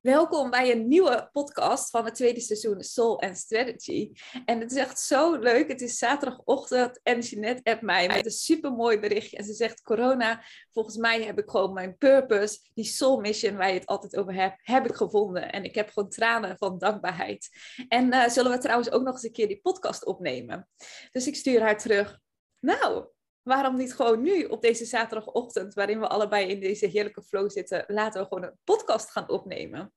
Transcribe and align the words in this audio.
Welkom 0.00 0.50
bij 0.50 0.70
een 0.70 0.88
nieuwe 0.88 1.28
podcast 1.32 1.90
van 1.90 2.04
het 2.04 2.14
tweede 2.14 2.40
seizoen 2.40 2.82
Soul 2.82 3.20
and 3.20 3.36
Strategy. 3.36 4.12
En 4.44 4.60
het 4.60 4.70
is 4.70 4.76
echt 4.76 5.00
zo 5.00 5.38
leuk. 5.38 5.68
Het 5.68 5.80
is 5.80 5.98
zaterdagochtend 5.98 7.00
en 7.02 7.20
Jeanette 7.20 7.70
appt 7.70 7.82
mij 7.82 8.06
met 8.06 8.24
een 8.24 8.30
supermooi 8.30 8.98
berichtje. 8.98 9.36
En 9.36 9.44
ze 9.44 9.52
zegt, 9.52 9.82
corona, 9.82 10.44
volgens 10.72 10.96
mij 10.96 11.22
heb 11.22 11.38
ik 11.38 11.50
gewoon 11.50 11.72
mijn 11.72 11.96
purpose, 11.96 12.58
die 12.74 12.84
soul 12.84 13.20
mission 13.20 13.56
waar 13.56 13.68
je 13.68 13.78
het 13.78 13.86
altijd 13.86 14.16
over 14.16 14.34
hebt, 14.34 14.56
heb 14.62 14.86
ik 14.86 14.94
gevonden. 14.94 15.52
En 15.52 15.64
ik 15.64 15.74
heb 15.74 15.90
gewoon 15.90 16.08
tranen 16.08 16.56
van 16.58 16.78
dankbaarheid. 16.78 17.48
En 17.88 18.14
uh, 18.14 18.28
zullen 18.28 18.50
we 18.50 18.58
trouwens 18.58 18.90
ook 18.90 19.02
nog 19.02 19.14
eens 19.14 19.22
een 19.22 19.32
keer 19.32 19.48
die 19.48 19.60
podcast 19.60 20.04
opnemen. 20.04 20.68
Dus 21.10 21.26
ik 21.26 21.36
stuur 21.36 21.60
haar 21.60 21.78
terug. 21.78 22.18
Nou, 22.60 23.06
waarom 23.42 23.76
niet 23.76 23.94
gewoon 23.94 24.22
nu 24.22 24.44
op 24.44 24.62
deze 24.62 24.84
zaterdagochtend, 24.84 25.74
waarin 25.74 26.00
we 26.00 26.08
allebei 26.08 26.46
in 26.46 26.60
deze 26.60 26.86
heerlijke 26.86 27.22
flow 27.22 27.50
zitten, 27.50 27.84
laten 27.86 28.20
we 28.20 28.28
gewoon 28.28 28.44
een 28.44 28.58
podcast 28.64 29.10
gaan 29.10 29.28
opnemen. 29.28 29.92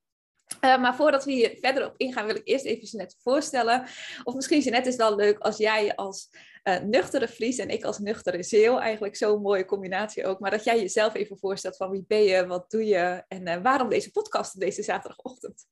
Uh, 0.62 0.82
maar 0.82 0.96
voordat 0.96 1.26
we 1.26 1.32
hier 1.32 1.58
verder 1.62 1.86
op 1.86 1.94
ingaan, 1.98 2.26
wil 2.26 2.36
ik 2.36 2.48
eerst 2.48 2.66
even 2.66 2.86
Jeanette 2.86 3.16
voorstellen. 3.20 3.86
Of 4.24 4.34
misschien 4.34 4.60
Jeanette 4.60 4.90
is 4.90 4.96
wel 4.96 5.16
leuk 5.16 5.40
als 5.40 5.58
jij 5.58 5.96
als 5.96 6.30
uh, 6.64 6.80
nuchtere 6.80 7.28
Fries 7.28 7.58
en 7.58 7.70
ik 7.70 7.84
als 7.84 8.00
nuchtere 8.00 8.44
Zeeuw, 8.44 8.78
eigenlijk 8.78 9.16
zo'n 9.16 9.42
mooie 9.42 9.66
combinatie 9.66 10.26
ook, 10.26 10.40
maar 10.40 10.52
dat 10.52 10.64
jij 10.64 10.80
jezelf 10.80 11.14
even 11.14 11.38
voorstelt 11.38 11.78
van 11.78 11.90
wie 11.90 12.06
ben 12.08 12.24
je, 12.24 12.48
wat 12.48 12.72
doe 12.72 12.86
je 12.86 13.24
en 13.28 13.48
uh, 13.48 13.62
waarom 13.62 13.90
deze 13.90 14.12
podcast 14.12 14.54
op 14.54 14.62
deze 14.62 14.84
zaterdagochtend. 14.84 15.66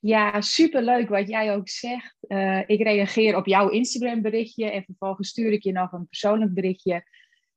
Ja, 0.00 0.40
superleuk 0.40 1.08
wat 1.08 1.28
jij 1.28 1.54
ook 1.54 1.68
zegt. 1.68 2.16
Uh, 2.28 2.60
ik 2.66 2.82
reageer 2.82 3.36
op 3.36 3.46
jouw 3.46 3.68
Instagram 3.68 4.22
berichtje 4.22 4.70
en 4.70 4.84
vervolgens 4.84 5.28
stuur 5.28 5.52
ik 5.52 5.62
je 5.62 5.72
nog 5.72 5.92
een 5.92 6.08
persoonlijk 6.08 6.54
berichtje. 6.54 7.04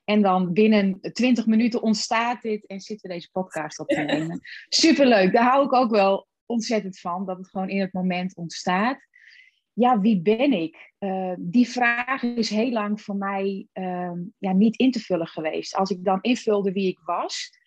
En 0.04 0.22
dan 0.22 0.54
binnen 0.54 1.00
20 1.02 1.46
minuten 1.46 1.82
ontstaat 1.82 2.42
dit 2.42 2.66
en 2.66 2.80
zitten 2.80 3.10
we 3.10 3.16
deze 3.16 3.30
podcast 3.32 3.80
op 3.80 3.88
te 3.88 4.02
nemen. 4.02 4.40
Superleuk, 4.70 5.34
daar 5.34 5.50
hou 5.52 5.66
ik 5.66 5.74
ook 5.74 5.92
wel 5.92 6.28
ontzettend 6.45 7.00
van, 7.00 7.26
dat 7.26 7.38
het 7.38 7.50
gewoon 7.50 7.70
in 7.70 7.80
het 7.80 7.94
moment 7.94 8.36
ontstaat. 8.36 9.08
Ja, 9.73 10.00
wie 10.00 10.22
ben 10.22 10.54
ik? 10.54 10.94
Uh, 11.00 11.34
die 11.38 11.70
vraag 11.70 12.23
is 12.23 12.50
heel 12.50 12.72
lang 12.72 13.02
voor 13.02 13.16
mij 13.16 13.67
uh, 13.73 14.12
ja, 14.38 14.52
niet 14.52 14.78
in 14.78 14.92
te 14.92 15.00
vullen 15.00 15.28
geweest. 15.28 15.76
Als 15.76 15.89
ik 15.89 16.04
dan 16.04 16.22
invulde 16.22 16.72
wie 16.72 16.88
ik 16.88 17.00
was, 17.06 17.58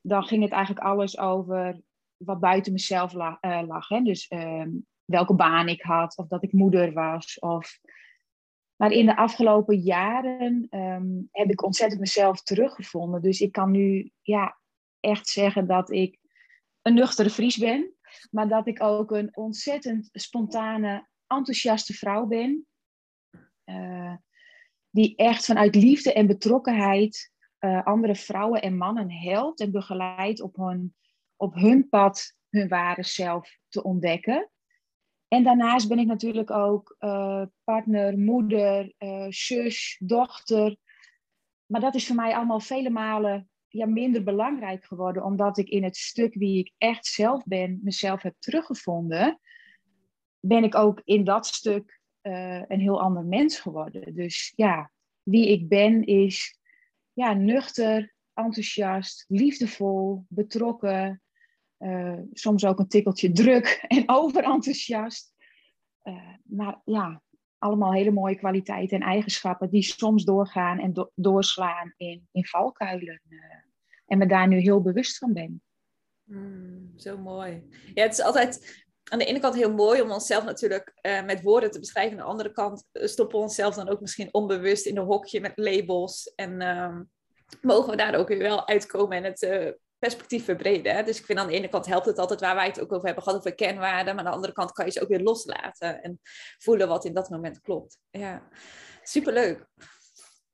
dan 0.00 0.24
ging 0.24 0.42
het 0.42 0.52
eigenlijk 0.52 0.86
alles 0.86 1.18
over 1.18 1.80
wat 2.24 2.40
buiten 2.40 2.72
mezelf 2.72 3.12
lag. 3.12 3.38
Uh, 3.40 3.62
lag 3.66 3.88
hè? 3.88 4.00
Dus 4.00 4.28
ehm, 4.28 4.70
welke 5.04 5.34
baan 5.34 5.68
ik 5.68 5.82
had, 5.82 6.16
of 6.16 6.26
dat 6.26 6.42
ik 6.42 6.52
moeder 6.52 6.92
was. 6.92 7.38
Of... 7.38 7.78
Maar 8.76 8.90
in 8.90 9.06
de 9.06 9.16
afgelopen 9.16 9.78
jaren 9.78 10.66
um, 10.70 11.28
heb 11.30 11.50
ik 11.50 11.62
ontzettend 11.62 12.00
mezelf 12.00 12.42
teruggevonden. 12.42 13.22
Dus 13.22 13.40
ik 13.40 13.52
kan 13.52 13.70
nu 13.70 14.10
ja, 14.20 14.58
echt 15.00 15.28
zeggen 15.28 15.66
dat 15.66 15.90
ik 15.90 16.18
een 16.82 16.94
nuchtere 16.94 17.30
Fries 17.30 17.56
ben. 17.56 17.94
Maar 18.30 18.48
dat 18.48 18.66
ik 18.66 18.82
ook 18.82 19.10
een 19.10 19.36
ontzettend 19.36 20.08
spontane, 20.12 21.08
enthousiaste 21.26 21.92
vrouw 21.92 22.26
ben. 22.26 22.66
Uh, 23.64 24.14
die 24.90 25.16
echt 25.16 25.44
vanuit 25.44 25.74
liefde 25.74 26.12
en 26.12 26.26
betrokkenheid 26.26 27.32
uh, 27.64 27.84
andere 27.84 28.14
vrouwen 28.14 28.62
en 28.62 28.76
mannen 28.76 29.10
helpt 29.10 29.60
en 29.60 29.70
begeleidt 29.70 30.40
op 30.40 30.56
hun 30.56 30.94
op 31.36 31.54
hun 31.54 31.88
pad 31.88 32.36
hun 32.48 32.68
ware 32.68 33.02
zelf 33.02 33.58
te 33.68 33.82
ontdekken. 33.82 34.50
En 35.28 35.42
daarnaast 35.42 35.88
ben 35.88 35.98
ik 35.98 36.06
natuurlijk 36.06 36.50
ook 36.50 36.96
uh, 36.98 37.42
partner, 37.64 38.18
moeder, 38.18 38.92
uh, 38.98 39.26
zus, 39.28 40.00
dochter. 40.04 40.76
Maar 41.66 41.80
dat 41.80 41.94
is 41.94 42.06
voor 42.06 42.16
mij 42.16 42.34
allemaal 42.34 42.60
vele 42.60 42.90
malen 42.90 43.48
ja, 43.68 43.86
minder 43.86 44.22
belangrijk 44.22 44.84
geworden, 44.84 45.24
omdat 45.24 45.58
ik 45.58 45.68
in 45.68 45.84
het 45.84 45.96
stuk 45.96 46.34
wie 46.34 46.58
ik 46.58 46.72
echt 46.78 47.06
zelf 47.06 47.44
ben, 47.44 47.80
mezelf 47.82 48.22
heb 48.22 48.34
teruggevonden, 48.38 49.40
ben 50.40 50.64
ik 50.64 50.74
ook 50.74 51.00
in 51.04 51.24
dat 51.24 51.46
stuk 51.46 52.00
uh, 52.22 52.62
een 52.68 52.80
heel 52.80 53.00
ander 53.00 53.24
mens 53.24 53.60
geworden. 53.60 54.14
Dus 54.14 54.52
ja, 54.56 54.90
wie 55.22 55.48
ik 55.48 55.68
ben 55.68 56.04
is 56.04 56.58
ja, 57.12 57.32
nuchter, 57.32 58.14
enthousiast, 58.34 59.24
liefdevol, 59.28 60.24
betrokken, 60.28 61.22
uh, 61.78 62.18
soms 62.32 62.64
ook 62.64 62.78
een 62.78 62.88
tikkeltje 62.88 63.32
druk 63.32 63.84
en 63.88 64.02
overenthousiast. 64.06 65.34
Uh, 66.02 66.34
maar 66.42 66.80
ja, 66.84 67.22
allemaal 67.58 67.92
hele 67.92 68.10
mooie 68.10 68.36
kwaliteiten 68.36 69.00
en 69.00 69.08
eigenschappen 69.08 69.70
die 69.70 69.82
soms 69.82 70.24
doorgaan 70.24 70.78
en 70.78 70.92
do 70.92 71.10
doorslaan 71.14 71.94
in, 71.96 72.28
in 72.32 72.46
valkuilen. 72.46 73.20
Uh, 73.28 73.40
en 74.06 74.18
me 74.18 74.26
daar 74.26 74.48
nu 74.48 74.58
heel 74.58 74.82
bewust 74.82 75.18
van 75.18 75.32
ben. 75.32 75.62
Mm, 76.24 76.92
zo 76.96 77.18
mooi. 77.18 77.68
Ja, 77.94 78.02
het 78.02 78.12
is 78.12 78.20
altijd 78.20 78.82
aan 79.04 79.18
de 79.18 79.24
ene 79.24 79.40
kant 79.40 79.54
heel 79.54 79.74
mooi 79.74 80.00
om 80.00 80.10
onszelf 80.10 80.44
natuurlijk 80.44 80.98
met 81.24 81.42
woorden 81.42 81.70
te 81.70 81.78
beschrijven. 81.78 82.12
Aan 82.12 82.24
de 82.24 82.30
andere 82.30 82.52
kant 82.52 82.88
stoppen 82.92 83.36
we 83.38 83.42
onszelf 83.42 83.74
dan 83.74 83.88
ook 83.88 84.00
misschien 84.00 84.34
onbewust 84.34 84.86
in 84.86 84.96
een 84.96 85.04
hokje 85.04 85.40
met 85.40 85.52
labels. 85.54 86.32
En 86.34 86.60
uh, 86.60 87.00
mogen 87.60 87.90
we 87.90 87.96
daar 87.96 88.14
ook 88.14 88.28
weer 88.28 88.38
wel 88.38 88.68
uitkomen 88.68 89.16
en 89.16 89.24
het 89.24 89.76
perspectief 90.04 90.44
verbreden. 90.44 90.94
Hè? 90.94 91.02
Dus 91.02 91.18
ik 91.18 91.24
vind 91.24 91.38
aan 91.38 91.46
de 91.46 91.52
ene 91.52 91.68
kant 91.68 91.86
helpt 91.86 92.06
het 92.06 92.18
altijd 92.18 92.40
waar 92.40 92.54
wij 92.54 92.66
het 92.66 92.80
ook 92.80 92.92
over 92.92 93.06
hebben 93.06 93.22
gehad, 93.22 93.38
over 93.38 93.54
kenwaarden. 93.54 94.14
Maar 94.14 94.24
aan 94.24 94.30
de 94.30 94.36
andere 94.36 94.52
kant 94.52 94.72
kan 94.72 94.84
je 94.84 94.90
ze 94.90 95.02
ook 95.02 95.08
weer 95.08 95.22
loslaten 95.22 96.02
en 96.02 96.20
voelen 96.58 96.88
wat 96.88 97.04
in 97.04 97.14
dat 97.14 97.30
moment 97.30 97.60
klopt. 97.60 97.98
Ja, 98.10 98.48
superleuk. 99.02 99.66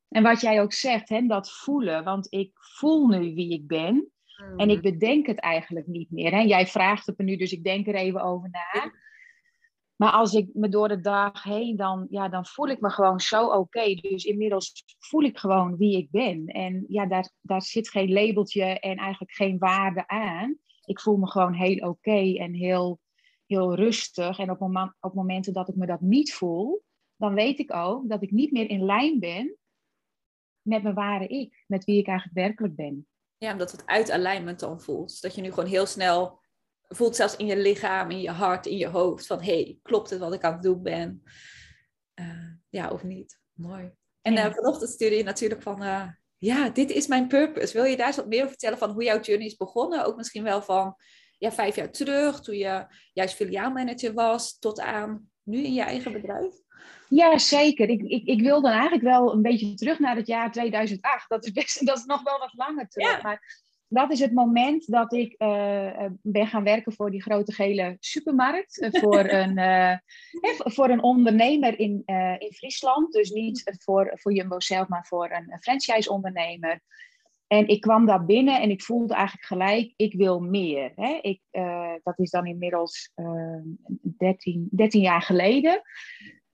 En 0.09 0.23
wat 0.23 0.41
jij 0.41 0.61
ook 0.61 0.73
zegt, 0.73 1.09
hè, 1.09 1.27
dat 1.27 1.53
voelen. 1.53 2.05
Want 2.05 2.27
ik 2.33 2.51
voel 2.55 3.07
nu 3.07 3.35
wie 3.35 3.53
ik 3.53 3.67
ben. 3.67 4.13
En 4.57 4.71
ik 4.71 4.83
mhm. 4.83 4.91
bedenk 4.91 5.27
het 5.27 5.41
eigenlijk 5.41 5.87
niet 5.87 6.11
meer. 6.11 6.31
Hè? 6.31 6.41
Jij 6.41 6.67
vraagt 6.67 7.07
het 7.07 7.19
me 7.19 7.25
nu, 7.25 7.37
dus 7.37 7.53
ik 7.53 7.65
denk 7.65 7.87
er 7.87 7.95
even 7.95 8.23
over 8.23 8.51
na. 8.51 8.93
Maar 10.01 10.13
als 10.13 10.35
ik 10.35 10.51
me 10.53 10.69
door 10.69 10.89
de 10.89 11.01
dag 11.01 11.43
heen, 11.43 11.77
dan, 11.77 12.07
ja, 12.11 12.29
dan 12.29 12.47
voel 12.47 12.67
ik 12.67 12.81
me 12.81 12.91
gewoon 12.91 13.21
zo 13.21 13.47
oké. 13.47 13.95
Dus 13.95 14.25
inmiddels 14.25 14.85
voel 14.99 15.23
ik 15.23 15.39
gewoon 15.39 15.77
wie 15.77 15.97
ik 15.97 16.11
ben. 16.11 16.47
En 16.47 16.85
ja, 16.89 17.07
daar, 17.07 17.31
daar 17.41 17.63
zit 17.63 17.91
geen 17.91 18.13
labeltje 18.13 18.65
en 18.65 18.97
eigenlijk 18.97 19.33
geen 19.33 19.59
waarde 19.59 20.09
aan. 20.09 20.59
Ik 20.85 21.01
voel 21.01 21.17
me 21.17 21.27
gewoon 21.27 21.53
heel 21.53 21.89
oké 21.89 22.37
en 22.37 22.55
heel, 22.55 23.01
heel 23.47 23.75
rustig. 23.75 24.39
En 24.39 24.51
op, 24.51 24.91
op 25.01 25.15
momenten 25.15 25.53
dat 25.53 25.69
ik 25.69 25.77
me 25.77 25.87
dat 25.87 26.01
niet 26.01 26.35
voel, 26.35 26.83
dan 27.17 27.35
weet 27.35 27.59
ik 27.59 27.75
ook 27.75 28.09
dat 28.09 28.23
ik 28.23 28.31
niet 28.31 28.53
meer 28.53 28.71
in 28.71 28.85
lijn 28.85 29.19
ben 29.19 29.57
met 30.63 30.83
mijn 30.83 30.95
ware 30.95 31.27
ik. 31.27 31.65
Met 31.67 31.85
wie 31.85 31.99
ik 31.99 32.07
eigenlijk 32.07 32.39
werkelijk 32.39 32.77
ben. 32.77 33.07
Ja, 33.37 33.53
omdat 33.53 33.73
het 33.73 33.87
uit 33.87 34.11
alignment 34.11 34.61
dan 34.61 34.81
voelt. 34.81 35.21
Dat 35.21 35.35
je 35.35 35.41
nu 35.41 35.49
gewoon 35.49 35.71
heel 35.71 35.87
snel 35.87 36.40
voelt 36.95 37.17
zelfs 37.17 37.37
in 37.37 37.47
je 37.47 37.57
lichaam, 37.57 38.11
in 38.11 38.21
je 38.21 38.31
hart, 38.31 38.67
in 38.67 38.77
je 38.77 38.87
hoofd 38.87 39.27
van 39.27 39.43
hey, 39.43 39.79
klopt 39.83 40.11
het 40.11 40.19
wat 40.19 40.35
ik 40.35 40.45
aan 40.45 40.53
het 40.53 40.63
doen 40.63 40.83
ben? 40.83 41.23
Uh, 42.15 42.53
ja, 42.69 42.91
of 42.91 43.03
niet? 43.03 43.41
Mooi. 43.53 43.93
En 44.23 44.33
ja. 44.33 44.49
uh, 44.49 44.55
vanochtend 44.55 44.91
stuurde 44.91 45.17
je 45.17 45.23
natuurlijk 45.23 45.63
van 45.63 45.83
uh, 45.83 46.09
ja, 46.39 46.69
dit 46.69 46.91
is 46.91 47.07
mijn 47.07 47.27
purpose. 47.27 47.73
Wil 47.73 47.85
je 47.85 47.97
daar 47.97 48.07
eens 48.07 48.17
wat 48.17 48.27
meer 48.27 48.39
over 48.39 48.51
vertellen 48.51 48.79
van 48.79 48.91
hoe 48.91 49.05
jouw 49.05 49.21
journey 49.21 49.47
is 49.47 49.57
begonnen? 49.57 50.05
Ook 50.05 50.17
misschien 50.17 50.43
wel 50.43 50.63
van 50.63 50.97
ja, 51.39 51.53
vijf 51.53 51.77
jaar 51.77 51.91
terug, 51.91 52.41
toen 52.41 52.57
je 52.57 52.87
juist 53.13 53.35
filiaalmanager 53.35 54.13
was, 54.13 54.59
tot 54.59 54.81
aan 54.81 55.31
nu 55.43 55.63
in 55.63 55.73
je 55.73 55.83
eigen 55.83 56.13
bedrijf? 56.13 56.55
Ja, 57.09 57.39
zeker. 57.39 57.89
Ik, 57.89 58.03
ik, 58.03 58.27
ik 58.27 58.41
wil 58.41 58.63
dan 58.63 58.73
eigenlijk 58.73 59.03
wel 59.03 59.33
een 59.33 59.43
beetje 59.43 59.75
terug 59.75 59.99
naar 59.99 60.17
het 60.17 60.27
jaar 60.27 60.53
2008. 60.53 61.29
Dat 61.29 61.45
is, 61.45 61.53
best, 61.53 61.85
dat 61.87 61.99
is 61.99 62.05
nog 62.05 62.23
wel 62.23 62.39
wat 62.39 62.55
langer 62.55 62.89
terug. 62.89 63.11
Ja. 63.11 63.23
Maar 63.23 63.63
dat 63.93 64.13
is 64.13 64.21
het 64.21 64.33
moment 64.33 64.91
dat 64.91 65.13
ik 65.13 65.35
uh, 65.39 66.07
ben 66.23 66.47
gaan 66.47 66.65
werken 66.65 66.93
voor 66.93 67.11
die 67.11 67.23
grote 67.23 67.53
gele 67.53 67.97
supermarkt. 68.01 68.83
Uh, 68.83 69.01
voor, 69.01 69.31
een, 69.41 69.59
uh, 69.59 69.97
voor 70.57 70.89
een 70.89 71.03
ondernemer 71.03 71.79
in, 71.79 72.03
in 72.39 72.53
Friesland. 72.53 73.13
Dus 73.13 73.31
niet 73.31 73.79
voor, 73.85 74.11
voor 74.15 74.33
Jumbo 74.33 74.61
zelf, 74.61 74.89
maar 74.89 75.07
voor 75.07 75.31
een 75.31 75.59
franchise-ondernemer. 75.61 76.81
En 77.47 77.69
ik 77.69 77.81
kwam 77.81 78.07
daar 78.07 78.25
binnen 78.25 78.61
en 78.61 78.71
ik 78.71 78.83
voelde 78.83 79.15
eigenlijk 79.15 79.47
gelijk, 79.47 79.93
ik 79.97 80.15
wil 80.15 80.41
meer. 80.41 80.93
Hè? 80.95 81.19
Ik, 81.21 81.41
dat 82.03 82.19
is 82.19 82.31
dan 82.31 82.47
inmiddels 82.47 83.13
13, 84.17 84.69
13 84.71 85.01
jaar 85.01 85.23
geleden. 85.23 85.83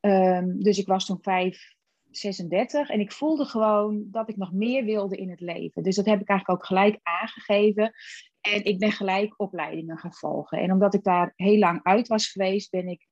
Um, 0.00 0.62
dus 0.62 0.78
ik 0.78 0.86
was 0.86 1.06
toen 1.06 1.18
vijf, 1.20 1.75
36 2.16 2.88
en 2.88 3.00
ik 3.00 3.12
voelde 3.12 3.44
gewoon 3.44 4.04
dat 4.10 4.28
ik 4.28 4.36
nog 4.36 4.52
meer 4.52 4.84
wilde 4.84 5.16
in 5.16 5.30
het 5.30 5.40
leven. 5.40 5.82
Dus 5.82 5.96
dat 5.96 6.06
heb 6.06 6.20
ik 6.20 6.28
eigenlijk 6.28 6.60
ook 6.60 6.66
gelijk 6.66 6.98
aangegeven. 7.02 7.92
En 8.40 8.64
ik 8.64 8.78
ben 8.78 8.92
gelijk 8.92 9.34
opleidingen 9.36 9.98
gaan 9.98 10.14
volgen. 10.14 10.58
En 10.58 10.72
omdat 10.72 10.94
ik 10.94 11.02
daar 11.02 11.32
heel 11.36 11.58
lang 11.58 11.80
uit 11.82 12.08
was 12.08 12.26
geweest, 12.30 12.70
ben 12.70 12.88
ik 12.88 13.06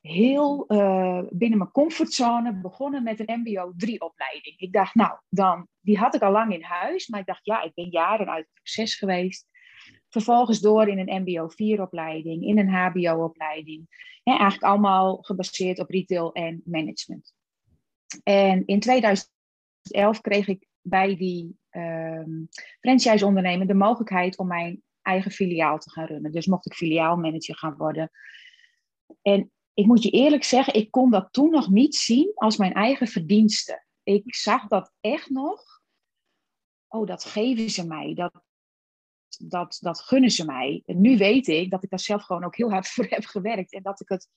heel 0.00 0.64
uh, 0.68 1.22
binnen 1.30 1.58
mijn 1.58 1.70
comfortzone 1.70 2.60
begonnen 2.60 3.02
met 3.02 3.20
een 3.20 3.40
MBO 3.40 3.72
3-opleiding. 3.72 4.54
Ik 4.56 4.72
dacht, 4.72 4.94
nou, 4.94 5.18
dan, 5.28 5.68
die 5.80 5.98
had 5.98 6.14
ik 6.14 6.22
al 6.22 6.32
lang 6.32 6.52
in 6.54 6.62
huis, 6.62 7.08
maar 7.08 7.20
ik 7.20 7.26
dacht, 7.26 7.44
ja, 7.44 7.62
ik 7.62 7.74
ben 7.74 7.90
jaren 7.90 8.30
uit 8.30 8.44
het 8.44 8.54
proces 8.54 8.94
geweest. 8.94 9.46
Vervolgens 10.08 10.60
door 10.60 10.88
in 10.88 10.98
een 10.98 11.22
MBO 11.22 11.48
4-opleiding, 11.48 12.42
in 12.42 12.58
een 12.58 12.68
HBO-opleiding. 12.68 14.08
Eigenlijk 14.22 14.62
allemaal 14.62 15.18
gebaseerd 15.20 15.78
op 15.78 15.90
retail 15.90 16.32
en 16.32 16.62
management. 16.64 17.34
En 18.22 18.66
in 18.66 18.80
2011 18.80 20.20
kreeg 20.20 20.48
ik 20.48 20.66
bij 20.80 21.16
die 21.16 21.58
um, 21.70 22.48
franchise-ondernemer 22.80 23.66
de 23.66 23.74
mogelijkheid 23.74 24.38
om 24.38 24.46
mijn 24.46 24.82
eigen 25.02 25.30
filiaal 25.30 25.78
te 25.78 25.90
gaan 25.90 26.06
runnen. 26.06 26.32
Dus 26.32 26.46
mocht 26.46 26.66
ik 26.66 26.74
filiaalmanager 26.74 27.56
gaan 27.56 27.76
worden. 27.76 28.10
En 29.22 29.52
ik 29.74 29.86
moet 29.86 30.02
je 30.02 30.10
eerlijk 30.10 30.44
zeggen, 30.44 30.74
ik 30.74 30.90
kon 30.90 31.10
dat 31.10 31.28
toen 31.32 31.50
nog 31.50 31.70
niet 31.70 31.96
zien 31.96 32.32
als 32.34 32.56
mijn 32.56 32.72
eigen 32.72 33.06
verdienste. 33.06 33.84
Ik 34.02 34.34
zag 34.34 34.66
dat 34.66 34.92
echt 35.00 35.30
nog. 35.30 35.62
Oh, 36.88 37.06
dat 37.06 37.24
geven 37.24 37.70
ze 37.70 37.86
mij. 37.86 38.14
Dat, 38.14 38.42
dat, 39.38 39.78
dat 39.80 40.00
gunnen 40.00 40.30
ze 40.30 40.44
mij. 40.44 40.82
En 40.86 41.00
nu 41.00 41.16
weet 41.16 41.46
ik 41.46 41.70
dat 41.70 41.82
ik 41.82 41.90
daar 41.90 42.00
zelf 42.00 42.22
gewoon 42.22 42.44
ook 42.44 42.56
heel 42.56 42.70
hard 42.70 42.88
voor 42.92 43.06
heb 43.08 43.24
gewerkt. 43.24 43.72
En 43.72 43.82
dat 43.82 44.00
ik 44.00 44.08
het 44.08 44.28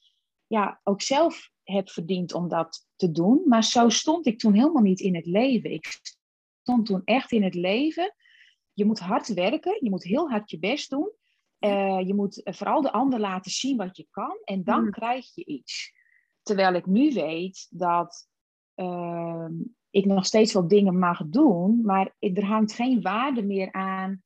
ja, 0.48 0.80
ook 0.84 1.02
zelf 1.02 1.52
heb 1.63 1.89
verdiend 1.89 2.33
om 2.33 2.48
dat 2.48 2.88
te 2.95 3.12
doen. 3.12 3.42
Maar 3.45 3.63
zo 3.63 3.89
stond 3.89 4.25
ik 4.25 4.39
toen 4.39 4.54
helemaal 4.54 4.81
niet 4.81 5.00
in 5.00 5.15
het 5.15 5.25
leven. 5.25 5.71
Ik 5.71 6.00
stond 6.62 6.86
toen 6.86 7.01
echt 7.04 7.31
in 7.31 7.44
het 7.44 7.56
leven. 7.56 8.15
Je 8.74 8.86
moet 8.86 9.00
hard 9.00 9.33
werken, 9.33 9.77
je 9.80 9.89
moet 9.89 10.04
heel 10.04 10.30
hard 10.30 10.50
je 10.50 10.60
best 10.60 10.89
doen. 10.89 11.12
Uh, 11.60 12.07
je 12.07 12.13
moet 12.13 12.42
vooral 12.44 12.81
de 12.81 12.92
ander 12.92 13.19
laten 13.19 13.51
zien 13.51 13.77
wat 13.77 13.98
je 13.98 14.07
kan 14.12 14.38
en 14.44 14.63
dan 14.63 14.83
mm. 14.83 14.92
krijg 14.92 15.36
je 15.36 15.45
iets. 15.45 15.92
Terwijl 16.42 16.74
ik 16.74 16.86
nu 16.86 17.13
weet 17.13 17.68
dat 17.69 18.27
uh, 18.75 19.48
ik 19.89 20.06
nog 20.06 20.25
steeds 20.25 20.54
wel 20.54 20.68
dingen 20.68 21.00
mag 21.00 21.21
doen, 21.25 21.81
maar 21.81 22.16
er 22.19 22.45
hangt 22.45 22.74
geen 22.74 23.01
waarde 23.01 23.44
meer 23.44 23.71
aan 23.71 24.24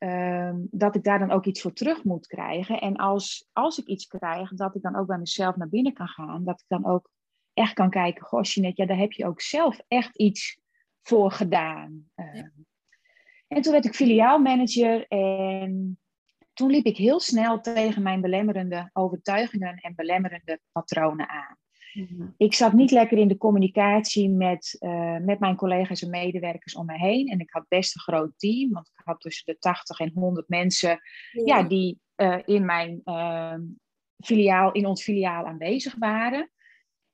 uh, 0.00 0.54
dat 0.70 0.94
ik 0.94 1.02
daar 1.02 1.18
dan 1.18 1.30
ook 1.30 1.44
iets 1.44 1.60
voor 1.60 1.72
terug 1.72 2.04
moet 2.04 2.26
krijgen. 2.26 2.80
En 2.80 2.96
als, 2.96 3.48
als 3.52 3.78
ik 3.78 3.86
iets 3.86 4.06
krijg, 4.06 4.52
dat 4.52 4.74
ik 4.74 4.82
dan 4.82 4.96
ook 4.96 5.06
bij 5.06 5.18
mezelf 5.18 5.56
naar 5.56 5.68
binnen 5.68 5.92
kan 5.92 6.08
gaan. 6.08 6.44
Dat 6.44 6.60
ik 6.60 6.66
dan 6.68 6.86
ook 6.86 7.10
echt 7.54 7.72
kan 7.72 7.90
kijken, 7.90 8.26
goh 8.26 8.42
Jeanette, 8.42 8.82
ja, 8.82 8.88
daar 8.88 8.98
heb 8.98 9.12
je 9.12 9.26
ook 9.26 9.40
zelf 9.40 9.80
echt 9.88 10.16
iets 10.16 10.60
voor 11.02 11.32
gedaan. 11.32 12.10
Ja. 12.14 12.24
Ehm, 12.24 12.48
en 13.48 13.62
toen 13.62 13.72
werd 13.72 13.84
ik 13.84 13.94
filiaalmanager 13.94 15.06
en 15.08 15.98
toen 16.52 16.70
liep 16.70 16.84
ik 16.84 16.96
heel 16.96 17.20
snel 17.20 17.60
tegen 17.60 18.02
mijn 18.02 18.20
belemmerende 18.20 18.90
overtuigingen 18.92 19.76
en 19.76 19.94
belemmerende 19.94 20.60
patronen 20.72 21.28
aan. 21.28 21.56
Mhm. 21.92 22.26
Ik 22.36 22.54
zat 22.54 22.72
niet 22.72 22.90
lekker 22.90 23.18
in 23.18 23.28
de 23.28 23.36
communicatie 23.36 24.28
met, 24.28 24.76
uh, 24.80 25.16
met 25.16 25.38
mijn 25.38 25.56
collega's 25.56 26.02
en 26.02 26.10
medewerkers 26.10 26.74
om 26.74 26.86
me 26.86 26.98
heen. 26.98 27.28
En 27.28 27.40
ik 27.40 27.50
had 27.50 27.68
best 27.68 27.94
een 27.94 28.00
groot 28.00 28.32
team, 28.36 28.72
want 28.72 28.86
ik 28.86 29.04
had 29.04 29.20
tussen 29.20 29.46
de 29.46 29.58
80 29.58 29.98
en 29.98 30.10
100 30.14 30.48
mensen 30.48 31.00
ja. 31.44 31.62
die 31.62 32.00
uh, 32.16 32.38
in 32.44 32.64
mijn 32.64 33.00
uh, 33.04 33.54
filiaal, 34.24 34.72
in 34.72 34.86
ons 34.86 35.02
filiaal 35.02 35.46
aanwezig 35.46 35.94
waren. 35.98 36.50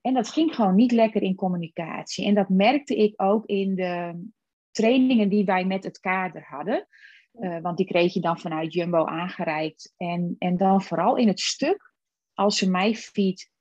En 0.01 0.15
dat 0.15 0.29
ging 0.29 0.55
gewoon 0.55 0.75
niet 0.75 0.93
lekker 0.93 1.23
in 1.23 1.35
communicatie. 1.35 2.27
En 2.27 2.35
dat 2.35 2.49
merkte 2.49 2.97
ik 2.97 3.13
ook 3.17 3.47
in 3.47 3.75
de 3.75 4.25
trainingen 4.71 5.29
die 5.29 5.45
wij 5.45 5.65
met 5.65 5.85
het 5.85 5.99
kader 6.01 6.45
hadden. 6.49 6.87
Uh, 7.41 7.61
want 7.61 7.77
die 7.77 7.87
kreeg 7.87 8.13
je 8.13 8.21
dan 8.21 8.39
vanuit 8.41 8.73
Jumbo 8.73 9.05
aangereikt. 9.05 9.95
En, 9.97 10.37
en 10.39 10.57
dan 10.57 10.83
vooral 10.83 11.17
in 11.17 11.29
het 11.29 11.41
stuk 11.41 11.95
als 12.35 12.59
ze 12.59 12.71
mij 12.71 12.95
feedback 12.95 13.55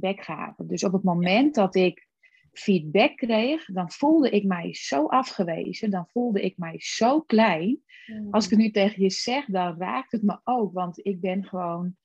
gaven. 0.00 0.68
Dus 0.68 0.84
op 0.84 0.92
het 0.92 1.02
moment 1.02 1.54
dat 1.54 1.74
ik 1.74 2.08
feedback 2.52 3.16
kreeg, 3.16 3.64
dan 3.64 3.90
voelde 3.90 4.30
ik 4.30 4.44
mij 4.44 4.74
zo 4.74 5.06
afgewezen. 5.06 5.90
Dan 5.90 6.08
voelde 6.08 6.40
ik 6.40 6.58
mij 6.58 6.74
zo 6.78 7.20
klein. 7.20 7.82
Mm. 8.06 8.28
Als 8.30 8.44
ik 8.44 8.50
het 8.50 8.58
nu 8.58 8.70
tegen 8.70 9.02
je 9.02 9.10
zeg, 9.10 9.44
dan 9.46 9.78
raakt 9.78 10.12
het 10.12 10.22
me 10.22 10.40
ook. 10.44 10.72
Want 10.72 11.06
ik 11.06 11.20
ben 11.20 11.44
gewoon, 11.44 11.96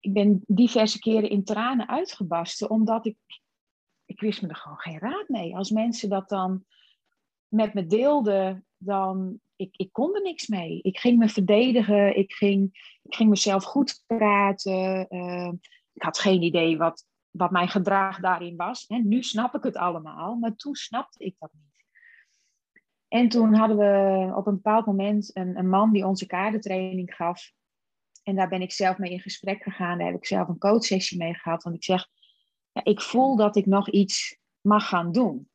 ik 0.00 0.12
ben 0.12 0.42
diverse 0.46 0.98
keren 0.98 1.30
in 1.30 1.44
tranen 1.44 1.88
uitgebarsten. 1.88 2.70
Omdat 2.70 3.06
ik, 3.06 3.16
ik 4.04 4.20
wist 4.20 4.42
me 4.42 4.48
er 4.48 4.56
gewoon 4.56 4.78
geen 4.78 4.98
raad 4.98 5.28
mee. 5.28 5.56
Als 5.56 5.70
mensen 5.70 6.08
dat 6.08 6.28
dan 6.28 6.64
met 7.48 7.74
me 7.74 7.86
deelden, 7.86 8.66
dan 8.76 9.40
ik, 9.56 9.76
ik 9.76 9.92
kon 9.92 10.14
er 10.14 10.22
niks 10.22 10.46
mee. 10.46 10.80
Ik 10.82 10.98
ging 10.98 11.18
me 11.18 11.28
verdedigen, 11.28 12.16
ik 12.16 12.32
ging, 12.32 12.62
ik 13.02 13.14
ging 13.14 13.30
mezelf 13.30 13.64
goed 13.64 14.02
praten. 14.06 15.06
Uh, 15.10 15.52
ik 15.92 16.02
had 16.02 16.18
geen 16.18 16.42
idee 16.42 16.76
wat, 16.76 17.06
wat 17.36 17.50
mijn 17.50 17.68
gedrag 17.68 18.20
daarin 18.20 18.56
was. 18.56 18.84
Hè, 18.88 18.96
nu 18.96 19.22
snap 19.22 19.54
ik 19.54 19.62
het 19.62 19.76
allemaal, 19.76 20.34
maar 20.34 20.54
toen 20.54 20.74
snapte 20.74 21.24
ik 21.24 21.36
dat 21.38 21.50
niet. 21.52 21.84
En 23.08 23.28
toen 23.28 23.54
hadden 23.54 23.76
we 23.76 24.32
op 24.36 24.46
een 24.46 24.54
bepaald 24.54 24.86
moment 24.86 25.36
een, 25.36 25.58
een 25.58 25.68
man 25.68 25.92
die 25.92 26.06
onze 26.06 26.26
kadertraining 26.26 27.14
gaf. 27.14 27.52
En 28.22 28.36
daar 28.36 28.48
ben 28.48 28.62
ik 28.62 28.72
zelf 28.72 28.98
mee 28.98 29.10
in 29.10 29.20
gesprek 29.20 29.62
gegaan. 29.62 29.98
Daar 29.98 30.06
heb 30.06 30.16
ik 30.16 30.26
zelf 30.26 30.48
een 30.48 30.58
coachsessie 30.58 31.18
mee 31.18 31.34
gehad. 31.34 31.62
Want 31.62 31.76
ik 31.76 31.84
zeg, 31.84 32.06
ja, 32.72 32.84
ik 32.84 33.00
voel 33.00 33.36
dat 33.36 33.56
ik 33.56 33.66
nog 33.66 33.90
iets 33.90 34.38
mag 34.60 34.88
gaan 34.88 35.12
doen. 35.12 35.48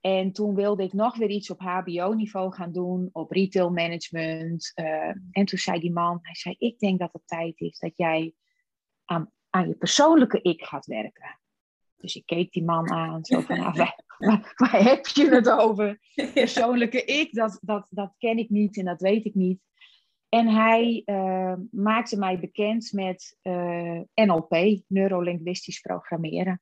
En 0.00 0.32
toen 0.32 0.54
wilde 0.54 0.82
ik 0.82 0.92
nog 0.92 1.16
weer 1.16 1.30
iets 1.30 1.50
op 1.50 1.60
HBO-niveau 1.60 2.52
gaan 2.52 2.72
doen, 2.72 3.08
op 3.12 3.30
retail 3.30 3.70
management. 3.70 4.72
Uh, 4.74 5.08
en 5.30 5.44
toen 5.44 5.58
zei 5.58 5.80
die 5.80 5.92
man, 5.92 6.18
hij 6.22 6.34
zei, 6.34 6.54
ik 6.58 6.78
denk 6.78 6.98
dat 6.98 7.12
het 7.12 7.26
tijd 7.26 7.60
is 7.60 7.78
dat 7.78 7.96
jij 7.96 8.34
aan, 9.04 9.32
aan 9.54 9.68
je 9.68 9.74
persoonlijke 9.74 10.42
ik 10.42 10.64
gaat 10.64 10.86
werken. 10.86 11.40
Dus 11.96 12.16
ik 12.16 12.26
keek 12.26 12.52
die 12.52 12.64
man 12.64 12.90
aan, 12.90 13.24
zo 13.24 13.40
van, 13.40 13.58
nou, 13.58 13.72
waar, 13.72 14.00
waar, 14.56 14.82
heb 14.82 15.06
je 15.06 15.28
het 15.28 15.50
over? 15.50 15.98
Persoonlijke 16.34 17.04
ik, 17.04 17.34
dat, 17.34 17.58
dat, 17.62 17.86
dat 17.90 18.14
ken 18.18 18.38
ik 18.38 18.50
niet 18.50 18.76
en 18.76 18.84
dat 18.84 19.00
weet 19.00 19.24
ik 19.24 19.34
niet. 19.34 19.60
En 20.28 20.48
hij 20.48 21.02
uh, 21.06 21.54
maakte 21.70 22.18
mij 22.18 22.38
bekend 22.38 22.92
met 22.92 23.38
uh, 23.42 24.00
NLP, 24.14 24.82
neurolinguistisch 24.86 25.80
programmeren. 25.80 26.60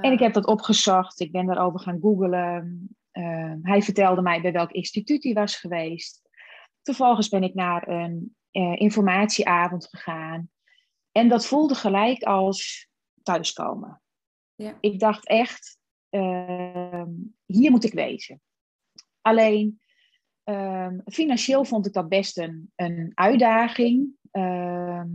En 0.00 0.12
ik 0.12 0.18
heb 0.18 0.32
dat 0.32 0.46
opgezocht, 0.46 1.20
ik 1.20 1.32
ben 1.32 1.46
daarover 1.46 1.80
gaan 1.80 2.00
googlen. 2.00 2.88
Uh, 3.12 3.52
hij 3.62 3.82
vertelde 3.82 4.22
mij 4.22 4.40
bij 4.40 4.52
welk 4.52 4.70
instituut 4.70 5.24
hij 5.24 5.32
was 5.32 5.56
geweest. 5.56 6.22
Vervolgens 6.82 7.28
ben 7.28 7.42
ik 7.42 7.54
naar 7.54 7.88
een 7.88 8.36
uh, 8.52 8.80
informatieavond 8.80 9.88
gegaan. 9.88 10.48
En 11.16 11.28
dat 11.28 11.46
voelde 11.46 11.74
gelijk 11.74 12.22
als 12.22 12.88
thuiskomen. 13.22 14.02
Ja. 14.54 14.78
Ik 14.80 15.00
dacht 15.00 15.26
echt, 15.26 15.78
uh, 16.10 17.04
hier 17.46 17.70
moet 17.70 17.84
ik 17.84 17.92
wezen. 17.92 18.40
Alleen, 19.20 19.80
ehm, 20.44 20.98
financieel 21.04 21.64
vond 21.64 21.86
ik 21.86 21.92
dat 21.92 22.08
best 22.08 22.38
een, 22.38 22.72
een 22.74 23.12
uitdaging. 23.14 24.08
Ehm, 24.30 25.08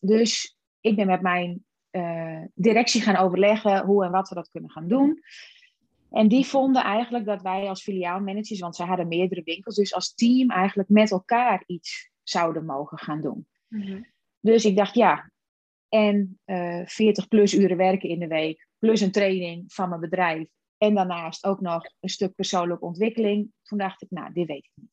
dus 0.00 0.56
ik 0.80 0.96
ben 0.96 1.06
met 1.06 1.20
mijn 1.20 1.64
uh, 1.90 2.44
directie 2.54 3.00
gaan 3.00 3.16
overleggen 3.16 3.84
hoe 3.84 4.04
en 4.04 4.10
wat 4.10 4.28
we 4.28 4.34
dat 4.34 4.50
kunnen 4.50 4.70
gaan 4.70 4.88
doen. 4.88 5.22
En 6.10 6.28
die 6.28 6.46
vonden 6.46 6.82
eigenlijk 6.82 7.24
dat 7.24 7.42
wij 7.42 7.68
als 7.68 7.82
filiaalmanagers, 7.82 8.60
want 8.60 8.76
ze 8.76 8.82
hadden 8.82 9.08
meerdere 9.08 9.42
winkels, 9.42 9.74
dus 9.74 9.94
als 9.94 10.14
team 10.14 10.50
eigenlijk 10.50 10.88
met 10.88 11.10
elkaar 11.10 11.62
iets 11.66 12.10
zouden 12.22 12.64
mogen 12.64 12.98
gaan 12.98 13.20
doen. 13.20 13.48
Mhm. 13.68 14.02
Dus 14.40 14.64
ik 14.64 14.76
dacht, 14.76 14.94
ja, 14.94 15.30
en 15.88 16.38
uh, 16.46 16.80
eh, 16.80 16.86
40 16.86 17.28
plus 17.28 17.54
uren 17.54 17.76
werken 17.76 18.08
in 18.08 18.18
de 18.18 18.26
week, 18.26 18.68
plus 18.78 19.00
een 19.00 19.12
training 19.12 19.72
van 19.72 19.88
mijn 19.88 20.00
bedrijf. 20.00 20.48
En 20.78 20.94
daarnaast 20.94 21.44
ook 21.44 21.60
nog 21.60 21.84
een 22.00 22.08
stuk 22.08 22.34
persoonlijke 22.34 22.84
ontwikkeling. 22.84 23.52
Toen 23.62 23.78
dacht 23.78 24.02
ik, 24.02 24.10
nou, 24.10 24.32
dit 24.32 24.46
weet 24.46 24.64
ik 24.64 24.72
niet. 24.74 24.90